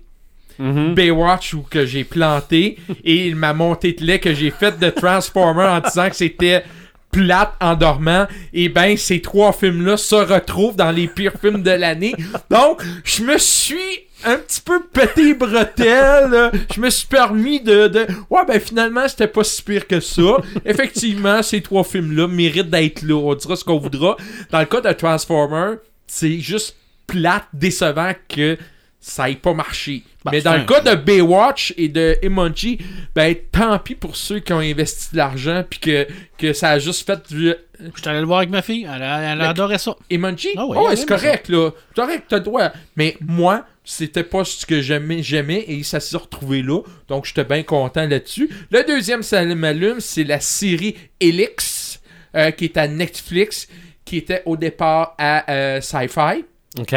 [0.59, 0.93] Mhm.
[0.93, 5.63] Baywatch où que j'ai planté et ma montée de lait que j'ai faite de Transformer
[5.63, 6.63] en disant que c'était
[7.11, 8.27] plate en dormant.
[8.53, 12.15] Et ben ces trois films-là se retrouvent dans les pires films de l'année.
[12.49, 16.51] Donc, je me suis un petit peu pété les bretelles.
[16.73, 18.07] Je me suis permis de, de...
[18.29, 20.37] Ouais, ben finalement, c'était pas si pire que ça.
[20.65, 23.15] Effectivement, ces trois films-là méritent d'être là.
[23.15, 24.17] On dira ce qu'on voudra.
[24.51, 25.75] Dans le cas de Transformer,
[26.07, 26.75] c'est juste
[27.07, 28.57] plate, décevant que
[29.01, 30.03] ça ait pas marché.
[30.23, 32.77] Bah, Mais dans le cas de Baywatch et de Emoji,
[33.15, 36.07] ben tant pis pour ceux qui ont investi de l'argent puis que,
[36.37, 39.41] que ça a juste fait du Je suis allé le voir avec ma fille, elle,
[39.41, 39.95] adorait ça.
[40.11, 40.49] Emoji?
[40.55, 41.71] Oh, c'est correct là.
[41.89, 42.71] C'est correct, t'as le droit.
[42.95, 46.81] Mais moi, c'était pas ce que j'aimais, j'aimais et ça s'est retrouvé là.
[47.07, 48.51] Donc j'étais bien content là-dessus.
[48.69, 52.01] Le deuxième ça m'allume, c'est la série Elix
[52.35, 53.67] euh, qui est à Netflix,
[54.05, 56.45] qui était au départ à euh, Sci-Fi.
[56.79, 56.93] OK.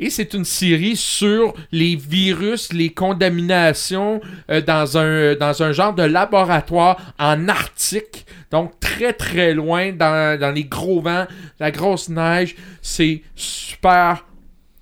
[0.00, 5.94] Et c'est une série sur les virus, les contaminations euh, dans, un, dans un genre
[5.94, 8.24] de laboratoire en Arctique.
[8.50, 11.26] Donc très très loin dans, dans les gros vents,
[11.60, 12.56] la grosse neige.
[12.80, 14.24] C'est super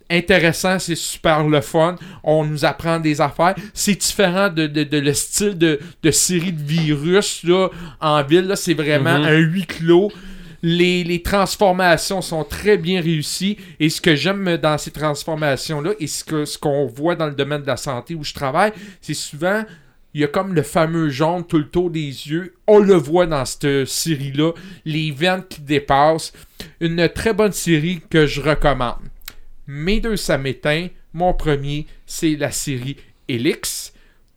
[0.08, 1.96] intéressant, c'est super le fun.
[2.22, 3.56] On nous apprend des affaires.
[3.74, 7.68] C'est différent de, de- de le style de, de série de virus là,
[8.00, 8.52] en ville.
[8.54, 9.24] C'est vraiment Mhm.
[9.24, 10.12] un huis clos.
[10.62, 13.56] Les, transformations sont très bien réussies.
[13.80, 17.34] Et ce que j'aime dans ces transformations-là, et ce que ce qu'on voit dans le
[17.34, 19.64] domaine de la santé où je travaille, c'est souvent
[20.14, 22.54] il y a comme le fameux jaune tout le tour des yeux.
[22.66, 24.52] On le voit dans cette série-là.
[24.86, 26.32] Les veines qui dépassent.
[26.80, 29.02] Une très bonne série que je recommande.
[29.66, 30.88] Mes deux, ça m'éteint.
[31.12, 32.96] Mon premier, c'est la série
[33.28, 33.92] Elix.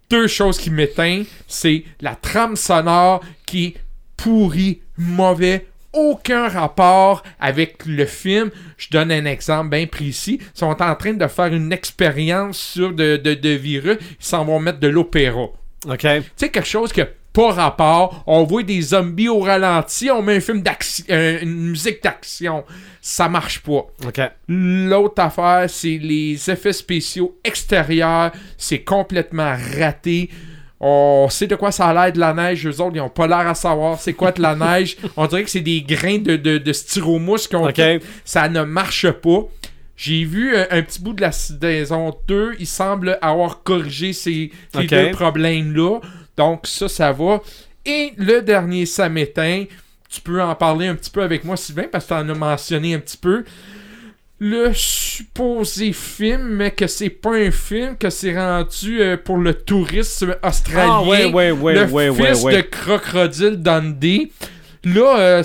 [0.10, 3.74] Deux choses qui m'éteignent, c'est la trame sonore qui est
[4.18, 8.52] pourrie, mauvais, aucun rapport avec le film.
[8.78, 10.40] Je donne un exemple bien précis.
[10.42, 13.98] Ils sont en train de faire une expérience sur de, de, de virus.
[14.00, 15.48] Ils s'en vont mettre de l'opéra.
[15.88, 16.00] OK.
[16.00, 18.24] Tu sais, quelque chose qui a pas rapport.
[18.28, 22.66] On voit des zombies au ralenti, on met un film d'action, euh, une musique d'action.
[23.02, 23.88] Ça marche pas.
[24.06, 24.22] OK.
[24.48, 28.32] L'autre affaire, c'est les effets spéciaux extérieurs.
[28.58, 30.30] C'est complètement raté.
[30.82, 32.66] On sait de quoi ça a l'air de la neige.
[32.66, 34.98] Eux autres, ils ont pas l'air à savoir c'est quoi de la neige.
[35.18, 37.74] On dirait que c'est des grains de, de, de styromousse qui ont OK.
[38.00, 39.42] tout- Ça ne marche pas.
[39.98, 42.56] J'ai vu euh, un petit bout de la saison 2.
[42.60, 46.00] Il semble avoir corrigé ces, ces deux problèmes-là.
[46.38, 47.42] Donc, ça, ça va.
[47.86, 49.66] Et le dernier, ça m'éteint.
[50.10, 52.34] Tu peux en parler un petit peu avec moi, Sylvain, parce que tu en as
[52.34, 53.44] mentionné un petit peu.
[54.42, 59.54] Le supposé film, mais que c'est pas un film, que c'est rendu euh, pour le
[59.54, 61.00] tourisme australien.
[61.00, 64.32] Ah, ouais, ouais, ouais, le fils de Crocodile Dundee.
[64.86, 65.44] Là, euh,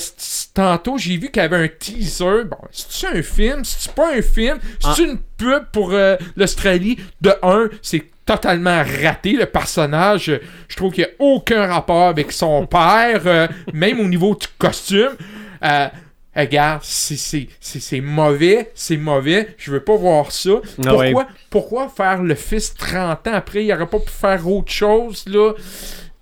[0.54, 2.44] tantôt, j'ai vu qu'il y avait un teaser.
[2.44, 3.64] Bon, c'est-tu un film?
[3.64, 4.58] C'est-tu pas un film?
[4.78, 6.96] C'est-tu une pub pour euh, l'Australie?
[7.20, 9.32] De un, c'est totalement raté.
[9.32, 14.06] Le personnage, je trouve qu'il n'y a aucun rapport avec son père, euh, même au
[14.06, 15.16] niveau du costume.
[15.64, 15.88] Euh,
[16.36, 20.50] regarde, c'est- c'est c'est- c'est mauvais, c'est mauvais, je veux pas voir ça.
[20.62, 21.24] Ah Pourquoi, ouais.
[21.50, 25.52] pourquoi faire le fils 30 ans après, il aurait pas pu faire autre chose, là?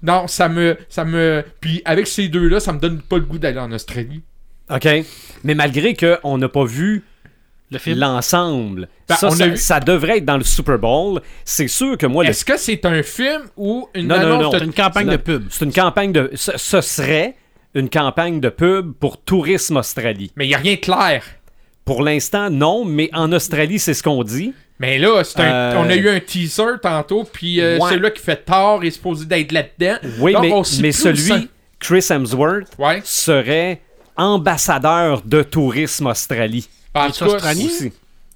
[0.02, 0.76] Non, ça me.
[0.88, 4.22] ça me Puis avec ces deux-là, ça me donne pas le goût d'aller en Australie.
[4.70, 4.88] OK.
[5.44, 7.04] Mais malgré qu'on n'a pas vu
[7.70, 7.98] Le film.
[8.00, 11.20] l'ensemble, Ben, ça, on a ça, vu- ça devrait être dans le Super Bowl.
[11.44, 14.50] C'est sûr que moi, le- Est-ce que c'est un film ou une Non, non, non.
[14.50, 15.46] de C'est une campagne c'est de pub.
[15.50, 16.30] c'est une campagne de.
[16.34, 17.36] Ce, ce serait
[17.74, 20.32] une campagne de pub pour Tourisme Australie.
[20.36, 21.24] Mais il n'y a rien de clair.
[21.84, 24.52] Pour l'instant, non, mais en Australie, c'est ce qu'on dit.
[24.78, 27.90] Mais là, c'est un- Euh, on a eu un teaser tantôt, puis euh, Ouais.
[27.90, 29.96] celui-là qui fait tort est supposé d'être là-dedans.
[30.18, 33.00] Oui, Donc, mais, mais celui, Chris Hemsworth, Ouais.
[33.04, 33.80] serait
[34.16, 36.68] ambassadeur de Tourisme Australie.
[36.94, 37.64] En Il est cas, australien?
[37.66, 37.78] Aussi.
[37.78, 37.92] C'est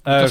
[0.09, 0.27] Euh,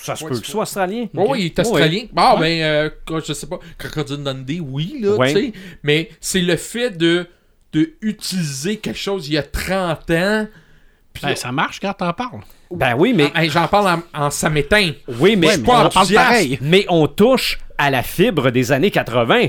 [0.00, 1.06] ça se Ouais, peut qu'il soit australien.
[1.12, 2.04] Oui, oui, il est australien.
[2.16, 2.90] Ah, ben, euh,
[3.26, 5.32] je sais pas, Crocodile Dundee, oui, là, Ouais.
[5.34, 5.52] tu sais.
[5.82, 7.26] Mais c'est le fait de,
[7.72, 10.46] de utiliser quelque chose il y a 30 ans.
[11.22, 12.40] Ben, ça marche quand t'en parles.
[12.70, 14.92] Ben oui, mais, Hey, J'en parle en, en ça m'éteint.
[15.20, 16.58] oui, mais, Ouais, mais on parle pareil.
[16.62, 19.48] mais on touche à la fibre des années 80.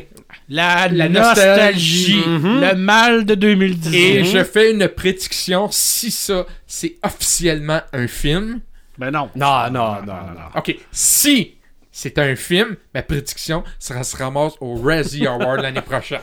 [0.49, 2.17] La, La nostalgie.
[2.17, 2.23] nostalgie.
[2.27, 2.61] Mhm.
[2.61, 3.95] Le mal de 2010.
[3.95, 8.59] Et je fais une prédiction si ça, c'est officiellement un film.
[8.97, 9.29] Ben non.
[9.35, 10.49] Non, non, non, non.
[10.55, 11.55] Ok, si
[11.91, 16.19] c'est un film, ma prédiction sera se ramasse au Razzie Award l'année prochaine.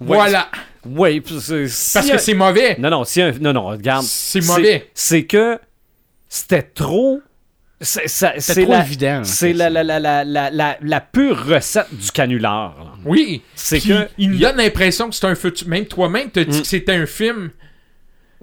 [0.00, 0.48] Voilà.
[0.84, 2.76] Oui, si Parce que c'est mauvais.
[2.78, 4.04] Non, non, si un- non, non, regarde.
[4.04, 4.90] C'est mauvais.
[4.94, 5.58] C'est que
[6.28, 7.20] c'était trop.
[7.80, 12.10] C'est trop la- évident, C'est la, la, la, la, la, la, la pure recette du
[12.10, 12.74] canular.
[12.78, 12.92] là.
[13.04, 13.42] Oui.
[13.54, 15.68] C'est que- Il nous donne l'impression que c'est un futur.
[15.68, 16.62] Même toi-même, t'as dit Mm.
[16.62, 17.50] que c'était un film.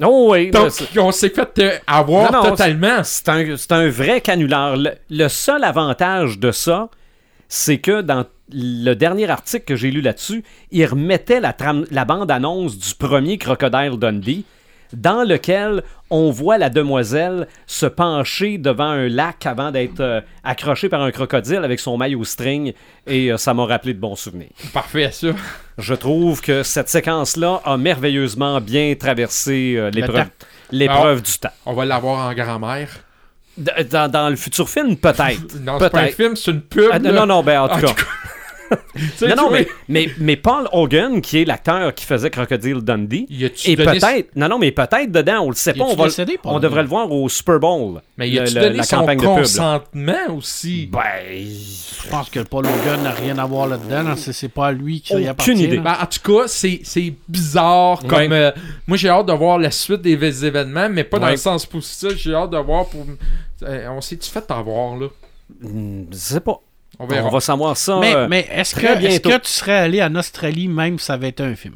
[0.04, 3.02] Oh oui, Donc, on s'est fait euh, avoir Non, non, totalement.
[3.04, 4.76] c'est un, un vrai canular.
[4.76, 6.90] Le, le seul avantage de ça,
[7.48, 12.94] c'est que dans le dernier article que j'ai lu là-dessus, il remettait la, bande-annonce du
[12.96, 14.46] premier Crocodile Dundee,
[14.94, 20.88] dans lequel on voit la demoiselle se pencher devant un lac avant d'être euh, accrochée
[20.88, 22.74] par un crocodile avec son maillot string,
[23.08, 24.52] et euh, ça m'a rappelé de bons souvenirs.
[24.72, 25.30] Parfait, ça.
[25.80, 29.90] Je trouve que cette séquence-là a merveilleusement bien traversé euh,
[30.72, 31.50] l'épreuve du temps.
[31.66, 32.90] On va l'avoir en grand-mère.
[33.58, 35.60] Dans, dans le futur film, peut-être.
[35.62, 36.90] Non, c'est pas un film, c'est une pub.
[36.92, 37.94] Ah, non, non, ben en tout cas.
[39.28, 43.46] Non, non, mais, mais, mais Paul Hogan, qui est l'acteur qui faisait Crocodile Dundee, Y
[43.46, 46.06] a-tu et donné- peut-être, non, non, mais peut-être dedans, on le sait pas, on, va,
[46.06, 48.02] décédé, on devrait le voir au Super Bowl.
[48.18, 49.40] Mais y a-tu le- donné la son campagne de pub.
[50.38, 50.90] aussi?
[50.92, 51.00] Ben,
[51.36, 54.04] Je pense que Paul Hogan n'a rien à voir là-dedans.
[54.04, 54.16] là.
[54.16, 55.52] C'est c'est pas à lui qui y Aucune appartient.
[55.64, 55.78] idée.
[55.78, 58.02] Ben, en tout cas, c'est, c'est bizarre.
[58.08, 58.52] Comme, euh,
[58.88, 61.66] moi, j'ai hâte de voir la suite des vé- événements, mais pas dans le sens
[61.66, 62.18] positif.
[62.18, 63.06] J'ai hâte de voir pour.
[63.64, 65.08] euh, on s'est-tu fait avoir, là?
[65.62, 66.60] Hmm, je sais pas.
[67.00, 67.28] On verra.
[67.28, 67.98] On va savoir ça.
[68.00, 71.44] Mais, euh, mais est-ce que, tu serais allé en Australie même si ça avait été
[71.44, 71.76] un film?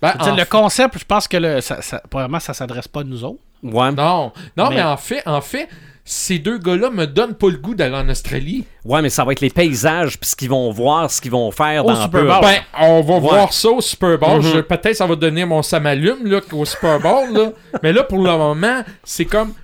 [0.00, 3.04] Ben, en le concept, je pense que le, ça, ça, probablement ça s'adresse pas à
[3.04, 3.38] nous autres.
[3.62, 3.92] ouais.
[3.92, 5.68] Non, non, mais, Mais- en fait, en fait,
[6.04, 8.64] ces deux gars-là me donnent pas le goût d'aller en Australie.
[8.84, 11.52] ouais, mais ça va être les paysages, puis ce qu'ils vont voir, ce qu'ils vont
[11.52, 12.24] faire Au dans Super.
[12.24, 12.40] Bowl.
[12.42, 14.42] Ben, on va voir ça au Super Bowl.
[14.42, 14.52] Mhm.
[14.54, 17.32] Je- Peut-être ça va donner mon samalume là, au Super Bowl.
[17.32, 17.50] là.
[17.84, 19.54] mais là, pour le moment, c'est comme.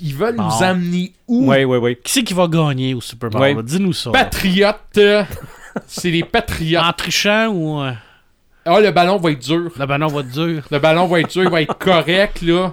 [0.00, 0.44] Ils veulent Bon.
[0.44, 1.50] nous amener où?
[1.50, 1.96] Oui, oui, oui.
[2.02, 3.40] Qui c'est qui va gagner au Super Bowl?
[3.40, 3.54] Ouais.
[3.54, 3.62] là?
[3.62, 4.10] Dis-nous ça.
[4.10, 4.76] Patriotes.
[4.98, 5.24] euh,
[5.86, 6.82] c'est les patriotes.
[6.84, 7.80] En trichant ou.
[7.82, 7.92] euh,
[8.64, 9.70] Ah, le ballon va être dur.
[9.78, 10.62] le ballon va être dur?
[10.70, 12.72] Le ballon va être dur, il va être correct, là.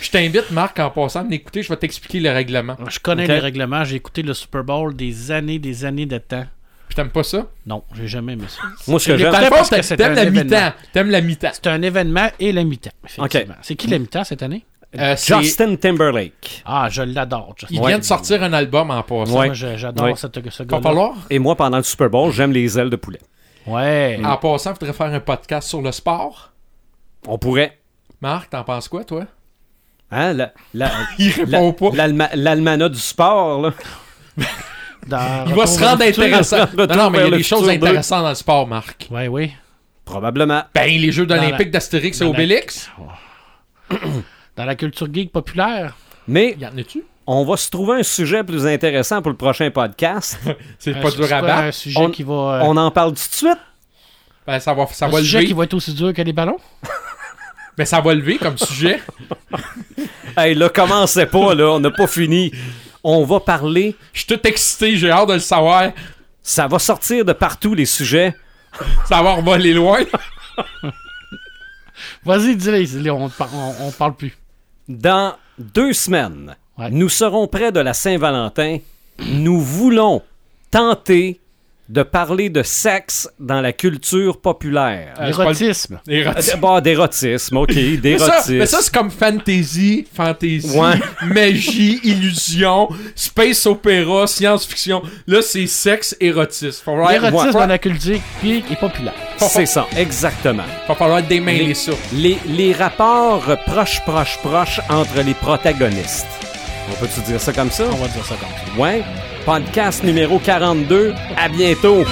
[0.00, 2.76] Je t'invite, Marc, en passant à m'écouter, je vais t'expliquer le règlement.
[2.90, 3.28] Je connais Ok.
[3.28, 3.84] les règlements.
[3.84, 6.44] J'ai écouté le Super Bowl des années, des années de temps.
[6.88, 7.46] Puis t'aimes pas ça?
[7.64, 8.60] Non, j'ai jamais aimé ça.
[8.88, 9.30] Moi, ce que j'aime.
[9.32, 10.44] parce que c'est t'aimes un la événement.
[10.56, 10.72] mi-temps.
[10.92, 11.50] T'aimes la mi-temps.
[11.54, 12.90] C'est un événement et la mi-temps.
[13.06, 13.54] effectivement.
[13.62, 14.64] C'est qui la mi-temps cette année?
[14.98, 16.62] Euh, Justin Timberlake.
[16.64, 17.54] Ah, je l'adore.
[17.70, 17.88] Il Ouais.
[17.88, 19.38] vient de sortir un album en passant.
[19.38, 19.50] Ouais.
[19.54, 20.14] J'adore Ouais.
[20.16, 20.82] cette- ce Va gars-là.
[20.82, 21.14] falloir.
[21.30, 23.20] Et moi, pendant le Super Bowl, j'aime les ailes de poulet.
[23.66, 24.20] Ouais.
[24.24, 26.50] En passant, il faudrait faire un podcast sur le sport.
[27.26, 27.78] On pourrait.
[28.20, 29.24] Marc, t'en penses quoi, toi?
[30.10, 31.96] Hein, la, la, Il la- répond pas.
[31.96, 33.72] l'alma- l'almanach du sport, là.
[35.06, 36.66] Dans Il va se rendre intéressant.
[36.76, 39.06] Non, non, mais il y a des choses intéressantes dans le sport, Marc.
[39.10, 39.52] Ouais, oui.
[40.04, 40.62] Probablement.
[40.74, 42.90] Ben, les Jeux Dans olympiques la- d'Astérix et Obélix.
[44.56, 45.96] Dans la culture geek populaire.
[46.28, 47.02] Mais Y en a-tu?
[47.26, 50.38] on va se trouver un sujet plus intéressant pour le prochain podcast.
[50.78, 51.62] C'est Euh, pas dur à battre.
[51.64, 52.32] un sujet On- qui va.
[52.34, 53.58] euh, On en parle tout de suite.
[54.46, 55.48] Ben, ça va, ça un va sujet lever.
[55.48, 56.58] qui va être aussi dur que les ballons?
[57.76, 59.02] Ben, ça va lever comme sujet.
[60.36, 61.70] Hey, là, commencez pas, là.
[61.70, 62.50] On n'a pas fini.
[63.04, 63.94] On va parler.
[64.12, 65.90] Je suis tout excité, j'ai hâte de le savoir.
[66.42, 68.34] Ça va sortir de partout, les sujets.
[69.08, 70.00] Ça va voler loin.
[72.24, 74.36] Vas-y, dis-le, dis-le, on, te par- on, on parle plus.
[74.88, 76.90] Dans deux semaines, Ouais.
[76.90, 78.78] nous serons près de la Saint-Valentin.
[79.20, 80.22] Nous voulons
[80.70, 81.40] tenter
[81.88, 85.14] de parler de sexe dans la culture populaire.
[85.20, 86.00] Euh, c'est pas le- L'érotisme.
[86.08, 86.50] Érotisme.
[86.54, 88.54] Euh, Bon, d'érotisme, ok, Mais ça, d'érotisme.
[88.56, 90.94] mais ça, c'est comme fantasy, fantasy, Ouais.
[91.26, 95.02] magie, illusion, space opéra, science-fiction.
[95.26, 96.82] Là, c'est sexe, érotisme.
[96.84, 99.14] Faut falloir, L'érotisme faut- dans la culture geek est populaire.
[99.36, 100.62] C'est ça, exactement.
[100.86, 101.92] faut falloir démêler Les, ça.
[102.14, 106.26] les, les rapports proches, proches, proches entre les protagonistes.
[106.90, 107.84] On peut-tu dire ça comme ça?
[107.92, 108.80] On va dire ça comme ça.
[108.80, 109.02] Ouais.
[109.44, 111.14] Podcast numéro 42.
[111.36, 112.04] À bientôt.